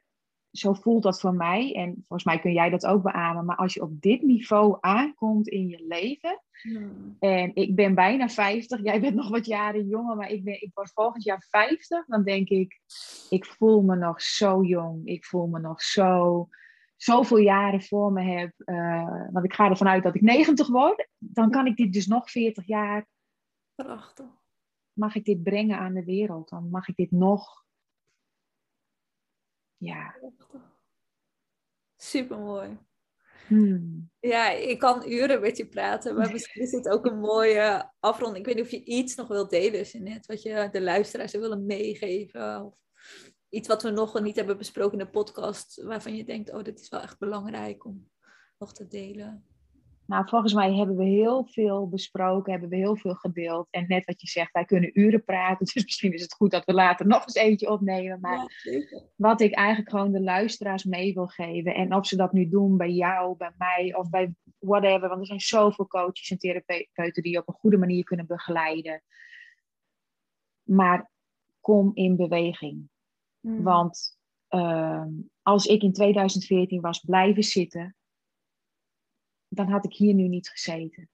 zo 0.51 0.73
voelt 0.73 1.03
dat 1.03 1.19
voor 1.19 1.33
mij, 1.33 1.73
en 1.73 1.93
volgens 1.93 2.23
mij 2.23 2.39
kun 2.39 2.53
jij 2.53 2.69
dat 2.69 2.85
ook 2.85 3.03
beamen, 3.03 3.45
maar 3.45 3.55
als 3.55 3.73
je 3.73 3.81
op 3.81 4.01
dit 4.01 4.21
niveau 4.21 4.77
aankomt 4.79 5.47
in 5.47 5.67
je 5.67 5.85
leven, 5.87 6.41
hmm. 6.61 7.15
en 7.19 7.55
ik 7.55 7.75
ben 7.75 7.95
bijna 7.95 8.29
50, 8.29 8.83
jij 8.83 9.01
bent 9.01 9.15
nog 9.15 9.29
wat 9.29 9.45
jaren 9.45 9.87
jonger, 9.87 10.15
maar 10.15 10.29
ik, 10.29 10.43
ben, 10.43 10.61
ik 10.61 10.71
word 10.73 10.91
volgend 10.93 11.23
jaar 11.23 11.45
50, 11.49 12.05
dan 12.05 12.23
denk 12.23 12.49
ik, 12.49 12.79
ik 13.29 13.45
voel 13.45 13.81
me 13.81 13.95
nog 13.95 14.21
zo 14.21 14.63
jong, 14.63 15.07
ik 15.07 15.25
voel 15.25 15.47
me 15.47 15.59
nog 15.59 15.81
zo 15.81 16.47
zoveel 16.95 17.37
jaren 17.37 17.81
voor 17.81 18.11
me 18.11 18.21
heb, 18.21 18.53
uh, 18.65 19.27
want 19.31 19.45
ik 19.45 19.53
ga 19.53 19.69
ervan 19.69 19.87
uit 19.87 20.03
dat 20.03 20.15
ik 20.15 20.21
90 20.21 20.67
word, 20.67 21.07
dan 21.17 21.51
kan 21.51 21.65
ik 21.65 21.75
dit 21.75 21.93
dus 21.93 22.07
nog 22.07 22.31
40 22.31 22.67
jaar. 22.67 23.07
Prachtig. 23.75 24.25
Mag 24.93 25.15
ik 25.15 25.25
dit 25.25 25.43
brengen 25.43 25.77
aan 25.77 25.93
de 25.93 26.03
wereld? 26.03 26.49
Dan 26.49 26.69
mag 26.69 26.87
ik 26.87 26.95
dit 26.95 27.11
nog. 27.11 27.65
Ja. 29.77 30.15
Super 31.95 32.37
mooi. 32.37 32.77
Hmm. 33.47 34.09
Ja, 34.19 34.49
ik 34.51 34.79
kan 34.79 35.11
uren 35.11 35.41
met 35.41 35.57
je 35.57 35.67
praten, 35.67 36.15
maar 36.15 36.31
misschien 36.33 36.61
is 36.61 36.71
dit 36.71 36.89
ook 36.89 37.05
een 37.05 37.19
mooie 37.19 37.91
afronding. 37.99 38.39
Ik 38.39 38.45
weet 38.45 38.55
niet 38.55 38.65
of 38.65 38.71
je 38.71 38.83
iets 38.83 39.15
nog 39.15 39.27
wilt 39.27 39.49
delen, 39.49 40.03
net 40.03 40.25
wat 40.25 40.41
je 40.41 40.69
de 40.71 40.81
luisteraars 40.81 41.31
willen 41.31 41.65
meegeven. 41.65 42.65
Of 42.65 42.73
iets 43.49 43.67
wat 43.67 43.83
we 43.83 43.89
nog 43.89 44.21
niet 44.21 44.35
hebben 44.35 44.57
besproken 44.57 44.99
in 44.99 45.05
de 45.05 45.11
podcast, 45.11 45.81
waarvan 45.83 46.15
je 46.15 46.23
denkt, 46.23 46.53
oh, 46.53 46.63
dit 46.63 46.79
is 46.79 46.89
wel 46.89 47.01
echt 47.01 47.19
belangrijk 47.19 47.85
om 47.85 48.09
nog 48.57 48.73
te 48.73 48.87
delen? 48.87 49.45
Nou, 50.07 50.27
volgens 50.27 50.53
mij 50.53 50.73
hebben 50.73 50.95
we 50.95 51.03
heel 51.03 51.45
veel 51.45 51.89
besproken, 51.89 52.51
hebben 52.51 52.69
we 52.69 52.75
heel 52.75 52.95
veel 52.95 53.13
gedeeld. 53.13 53.67
En 53.69 53.85
net 53.87 54.05
wat 54.05 54.21
je 54.21 54.27
zegt, 54.27 54.51
wij 54.51 54.65
kunnen 54.65 54.99
uren 54.99 55.23
praten. 55.23 55.65
Dus 55.73 55.83
misschien 55.83 56.13
is 56.13 56.21
het 56.21 56.33
goed 56.33 56.51
dat 56.51 56.65
we 56.65 56.73
later 56.73 57.07
nog 57.07 57.21
eens 57.21 57.35
eentje 57.35 57.69
opnemen. 57.69 58.19
Maar 58.19 58.63
wat 59.15 59.41
ik 59.41 59.53
eigenlijk 59.53 59.89
gewoon 59.89 60.11
de 60.11 60.21
luisteraars 60.21 60.83
mee 60.83 61.13
wil 61.13 61.27
geven. 61.27 61.73
En 61.73 61.93
of 61.93 62.07
ze 62.07 62.15
dat 62.15 62.33
nu 62.33 62.49
doen 62.49 62.77
bij 62.77 62.91
jou, 62.91 63.37
bij 63.37 63.51
mij 63.57 63.95
of 63.95 64.09
bij 64.09 64.35
whatever. 64.59 65.07
Want 65.07 65.19
er 65.19 65.27
zijn 65.27 65.39
zoveel 65.39 65.87
coaches 65.87 66.31
en 66.31 66.37
therapeuten 66.37 67.23
die 67.23 67.31
je 67.31 67.39
op 67.39 67.47
een 67.47 67.53
goede 67.53 67.77
manier 67.77 68.03
kunnen 68.03 68.27
begeleiden. 68.27 69.03
Maar 70.63 71.11
kom 71.59 71.91
in 71.93 72.15
beweging. 72.15 72.89
Hmm. 73.39 73.63
Want 73.63 74.17
ehm, 74.47 75.09
als 75.41 75.65
ik 75.65 75.81
in 75.81 75.93
2014 75.93 76.81
was 76.81 76.99
blijven 76.99 77.43
zitten, 77.43 77.96
dan 79.49 79.67
had 79.69 79.85
ik 79.85 79.93
hier 79.93 80.13
nu 80.13 80.27
niet 80.27 80.49
gezeten. 80.49 81.09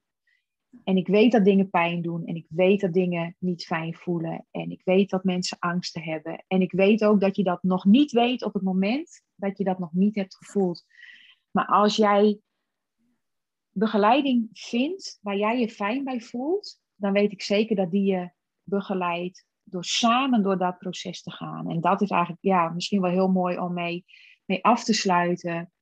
En 0.84 0.96
ik 0.96 1.06
weet 1.06 1.32
dat 1.32 1.44
dingen 1.44 1.70
pijn 1.70 2.02
doen 2.02 2.26
en 2.26 2.34
ik 2.34 2.46
weet 2.48 2.80
dat 2.80 2.92
dingen 2.92 3.36
niet 3.38 3.64
fijn 3.64 3.94
voelen 3.94 4.46
en 4.50 4.70
ik 4.70 4.80
weet 4.84 5.10
dat 5.10 5.24
mensen 5.24 5.58
angsten 5.58 6.02
hebben. 6.02 6.44
En 6.46 6.60
ik 6.60 6.72
weet 6.72 7.04
ook 7.04 7.20
dat 7.20 7.36
je 7.36 7.42
dat 7.42 7.62
nog 7.62 7.84
niet 7.84 8.12
weet 8.12 8.44
op 8.44 8.54
het 8.54 8.62
moment 8.62 9.22
dat 9.34 9.58
je 9.58 9.64
dat 9.64 9.78
nog 9.78 9.92
niet 9.92 10.14
hebt 10.14 10.36
gevoeld. 10.36 10.84
Maar 11.50 11.66
als 11.66 11.96
jij 11.96 12.38
begeleiding 13.70 14.48
vindt 14.52 15.18
waar 15.22 15.36
jij 15.36 15.60
je 15.60 15.68
fijn 15.68 16.04
bij 16.04 16.20
voelt, 16.20 16.80
dan 16.94 17.12
weet 17.12 17.32
ik 17.32 17.42
zeker 17.42 17.76
dat 17.76 17.90
die 17.90 18.04
je 18.04 18.30
begeleidt 18.62 19.46
door 19.62 19.84
samen 19.84 20.42
door 20.42 20.58
dat 20.58 20.78
proces 20.78 21.22
te 21.22 21.30
gaan. 21.30 21.70
En 21.70 21.80
dat 21.80 22.00
is 22.00 22.10
eigenlijk 22.10 22.42
ja, 22.42 22.68
misschien 22.68 23.00
wel 23.00 23.10
heel 23.10 23.28
mooi 23.28 23.58
om 23.58 23.72
mee, 23.72 24.04
mee 24.44 24.64
af 24.64 24.84
te 24.84 24.92
sluiten. 24.92 25.72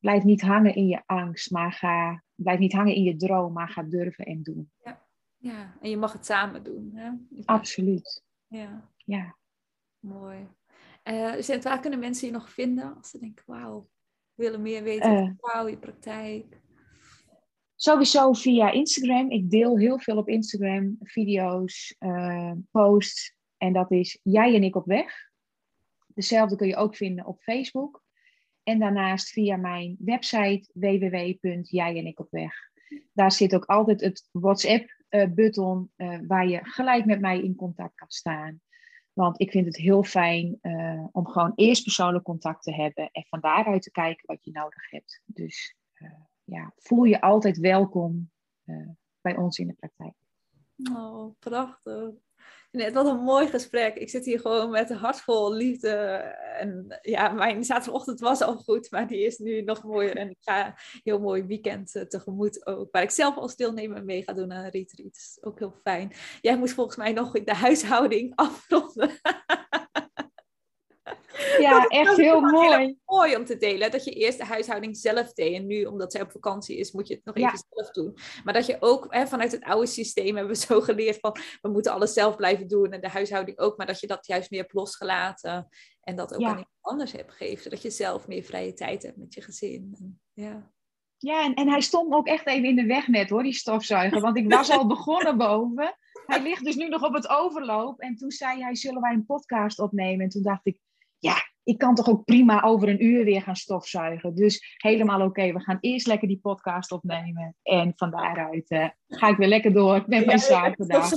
Blijf 0.00 0.24
niet 0.24 0.42
hangen 0.42 0.74
in 0.74 0.86
je 0.86 1.02
angst, 1.06 1.50
maar 1.50 1.72
ga, 1.72 2.22
blijf 2.34 2.58
niet 2.58 2.72
hangen 2.72 2.94
in 2.94 3.02
je 3.02 3.16
droom, 3.16 3.52
maar 3.52 3.68
ga 3.68 3.82
durven 3.82 4.24
en 4.24 4.42
doen. 4.42 4.70
Ja, 4.84 5.06
ja. 5.36 5.76
en 5.80 5.90
je 5.90 5.96
mag 5.96 6.12
het 6.12 6.26
samen 6.26 6.62
doen. 6.62 6.90
Hè? 6.94 7.10
Absoluut. 7.44 8.24
Ja. 8.46 8.90
ja. 9.04 9.36
Mooi. 9.98 10.48
Uh, 11.04 11.60
waar 11.62 11.80
kunnen 11.80 11.98
mensen 11.98 12.26
je 12.26 12.32
nog 12.32 12.50
vinden 12.50 12.96
als 12.96 13.10
ze 13.10 13.18
denken, 13.18 13.44
wauw, 13.46 13.88
willen 14.34 14.62
meer 14.62 14.82
weten 14.82 15.12
uh, 15.12 15.30
wauw, 15.36 15.68
je 15.68 15.78
praktijk? 15.78 16.60
Sowieso 17.74 18.32
via 18.32 18.70
Instagram. 18.70 19.30
Ik 19.30 19.50
deel 19.50 19.78
heel 19.78 19.98
veel 19.98 20.16
op 20.16 20.28
Instagram, 20.28 20.96
video's, 21.00 21.96
uh, 21.98 22.52
posts. 22.70 23.36
En 23.56 23.72
dat 23.72 23.90
is 23.90 24.20
Jij 24.22 24.54
en 24.54 24.62
ik 24.62 24.76
op 24.76 24.86
weg. 24.86 25.30
Dezelfde 26.06 26.56
kun 26.56 26.66
je 26.66 26.76
ook 26.76 26.96
vinden 26.96 27.26
op 27.26 27.40
Facebook. 27.40 28.02
En 28.68 28.78
daarnaast 28.78 29.28
via 29.28 29.56
mijn 29.56 29.96
website 29.98 30.70
www.jijenikopweg. 30.72 32.54
Daar 33.12 33.32
zit 33.32 33.54
ook 33.54 33.64
altijd 33.64 34.00
het 34.00 34.28
WhatsApp-button 34.32 35.90
uh, 35.96 36.12
uh, 36.12 36.18
waar 36.26 36.48
je 36.48 36.58
gelijk 36.62 37.04
met 37.04 37.20
mij 37.20 37.42
in 37.42 37.54
contact 37.54 37.94
kan 37.94 38.10
staan. 38.10 38.60
Want 39.12 39.40
ik 39.40 39.50
vind 39.50 39.66
het 39.66 39.76
heel 39.76 40.02
fijn 40.02 40.58
uh, 40.62 41.06
om 41.12 41.26
gewoon 41.26 41.52
eerst 41.54 41.82
persoonlijk 41.82 42.24
contact 42.24 42.62
te 42.62 42.74
hebben 42.74 43.08
en 43.12 43.26
van 43.28 43.40
daaruit 43.40 43.82
te 43.82 43.90
kijken 43.90 44.26
wat 44.26 44.44
je 44.44 44.50
nodig 44.50 44.90
hebt. 44.90 45.22
Dus 45.24 45.76
ja, 46.44 46.72
voel 46.76 47.04
je 47.04 47.20
altijd 47.20 47.58
welkom 47.58 48.30
bij 49.20 49.36
ons 49.36 49.58
in 49.58 49.66
de 49.66 49.74
praktijk. 49.74 50.14
Oh, 50.92 51.38
prachtig. 51.38 52.10
Net 52.70 52.92
wat 52.92 53.06
een 53.06 53.20
mooi 53.20 53.46
gesprek. 53.46 53.96
Ik 53.96 54.10
zit 54.10 54.24
hier 54.24 54.40
gewoon 54.40 54.70
met 54.70 54.90
een 54.90 54.96
hart 54.96 55.20
vol 55.20 55.52
liefde. 55.52 55.90
En 56.58 56.98
ja, 57.02 57.28
mijn 57.28 57.64
zaterdagochtend 57.64 58.20
was 58.20 58.40
al 58.40 58.56
goed, 58.56 58.90
maar 58.90 59.06
die 59.06 59.24
is 59.24 59.38
nu 59.38 59.62
nog 59.62 59.82
mooier. 59.82 60.16
En 60.16 60.30
ik 60.30 60.36
ga 60.40 60.66
een 60.66 60.74
heel 61.04 61.20
mooi 61.20 61.42
weekend 61.42 61.94
uh, 61.94 62.02
tegemoet 62.02 62.66
ook. 62.66 62.88
Waar 62.90 63.02
ik 63.02 63.10
zelf 63.10 63.36
als 63.36 63.56
deelnemer 63.56 64.04
mee 64.04 64.22
ga 64.22 64.32
doen 64.32 64.52
aan 64.52 64.64
een 64.64 64.70
retreat. 64.70 65.12
Dat 65.12 65.16
is 65.16 65.38
ook 65.40 65.58
heel 65.58 65.74
fijn. 65.82 66.12
Jij 66.40 66.58
moest 66.58 66.74
volgens 66.74 66.96
mij 66.96 67.12
nog 67.12 67.32
de 67.32 67.54
huishouding 67.54 68.32
afronden. 68.34 69.10
Ja, 71.60 71.86
echt 71.86 72.16
heel 72.16 72.40
mooi. 72.40 72.98
mooi 73.04 73.36
om 73.36 73.44
te 73.44 73.56
delen. 73.56 73.90
Dat 73.90 74.04
je 74.04 74.10
eerst 74.10 74.38
de 74.38 74.44
huishouding 74.44 74.96
zelf 74.96 75.32
deed. 75.32 75.54
En 75.54 75.66
nu, 75.66 75.84
omdat 75.84 76.12
zij 76.12 76.22
op 76.22 76.30
vakantie 76.30 76.76
is, 76.76 76.92
moet 76.92 77.08
je 77.08 77.14
het 77.14 77.24
nog 77.24 77.36
even 77.36 77.64
zelf 77.70 77.90
doen. 77.90 78.16
Maar 78.44 78.54
dat 78.54 78.66
je 78.66 78.76
ook 78.80 79.06
hè, 79.08 79.26
vanuit 79.26 79.52
het 79.52 79.64
oude 79.64 79.86
systeem 79.86 80.36
hebben 80.36 80.54
we 80.54 80.60
zo 80.66 80.80
geleerd 80.80 81.18
van... 81.20 81.36
we 81.60 81.68
moeten 81.68 81.92
alles 81.92 82.12
zelf 82.12 82.36
blijven 82.36 82.68
doen 82.68 82.92
en 82.92 83.00
de 83.00 83.08
huishouding 83.08 83.58
ook. 83.58 83.76
Maar 83.76 83.86
dat 83.86 84.00
je 84.00 84.06
dat 84.06 84.26
juist 84.26 84.50
meer 84.50 84.60
hebt 84.60 84.72
losgelaten. 84.72 85.68
En 86.00 86.16
dat 86.16 86.34
ook 86.34 86.42
aan 86.42 86.48
iemand 86.48 86.68
anders 86.80 87.12
hebt 87.12 87.32
gegeven. 87.32 87.62
Zodat 87.62 87.82
je 87.82 87.90
zelf 87.90 88.26
meer 88.26 88.42
vrije 88.42 88.72
tijd 88.72 89.02
hebt 89.02 89.16
met 89.16 89.34
je 89.34 89.42
gezin. 89.42 90.18
Ja. 90.32 90.72
Ja, 91.18 91.44
en, 91.44 91.54
en 91.54 91.68
hij 91.68 91.80
stond 91.80 92.14
ook 92.14 92.26
echt 92.26 92.46
even 92.46 92.68
in 92.68 92.76
de 92.76 92.86
weg 92.86 93.08
net 93.08 93.30
hoor, 93.30 93.42
die 93.42 93.52
stofzuiger. 93.52 94.20
Want 94.20 94.36
ik 94.36 94.52
was 94.52 94.70
al 94.70 94.86
begonnen 94.86 95.36
boven. 95.48 95.96
Hij 96.26 96.42
ligt 96.42 96.64
dus 96.64 96.76
nu 96.76 96.88
nog 96.88 97.02
op 97.02 97.14
het 97.14 97.28
overloop. 97.28 98.00
En 98.00 98.16
toen 98.16 98.30
zei 98.30 98.62
hij, 98.62 98.74
zullen 98.74 99.00
wij 99.00 99.12
een 99.12 99.26
podcast 99.26 99.78
opnemen? 99.78 100.24
En 100.24 100.28
toen 100.28 100.42
dacht 100.42 100.66
ik, 100.66 100.80
ik 101.68 101.78
kan 101.78 101.94
toch 101.94 102.08
ook 102.08 102.24
prima 102.24 102.62
over 102.62 102.88
een 102.88 103.04
uur 103.04 103.24
weer 103.24 103.42
gaan 103.42 103.56
stofzuigen. 103.56 104.34
Dus 104.34 104.76
helemaal 104.76 105.20
oké, 105.20 105.52
we 105.52 105.60
gaan 105.60 105.78
eerst 105.80 106.06
lekker 106.06 106.28
die 106.28 106.38
podcast 106.42 106.92
opnemen. 106.92 107.54
En 107.62 107.92
van 107.96 108.10
daaruit 108.10 108.70
uh, 108.70 108.88
ga 109.08 109.28
ik 109.28 109.36
weer 109.36 109.48
lekker 109.48 109.72
door 109.72 110.04
met 110.06 110.26
mijn 110.26 110.38
zaak 110.38 110.76
vandaag. 110.76 111.10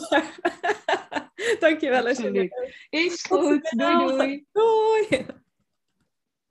Dankjewel. 1.59 2.07
Absoluut. 2.07 2.71
Is 2.89 3.21
goed. 3.29 3.71
Doei 3.77 4.07
doei. 4.07 4.45
Doei. 4.51 5.25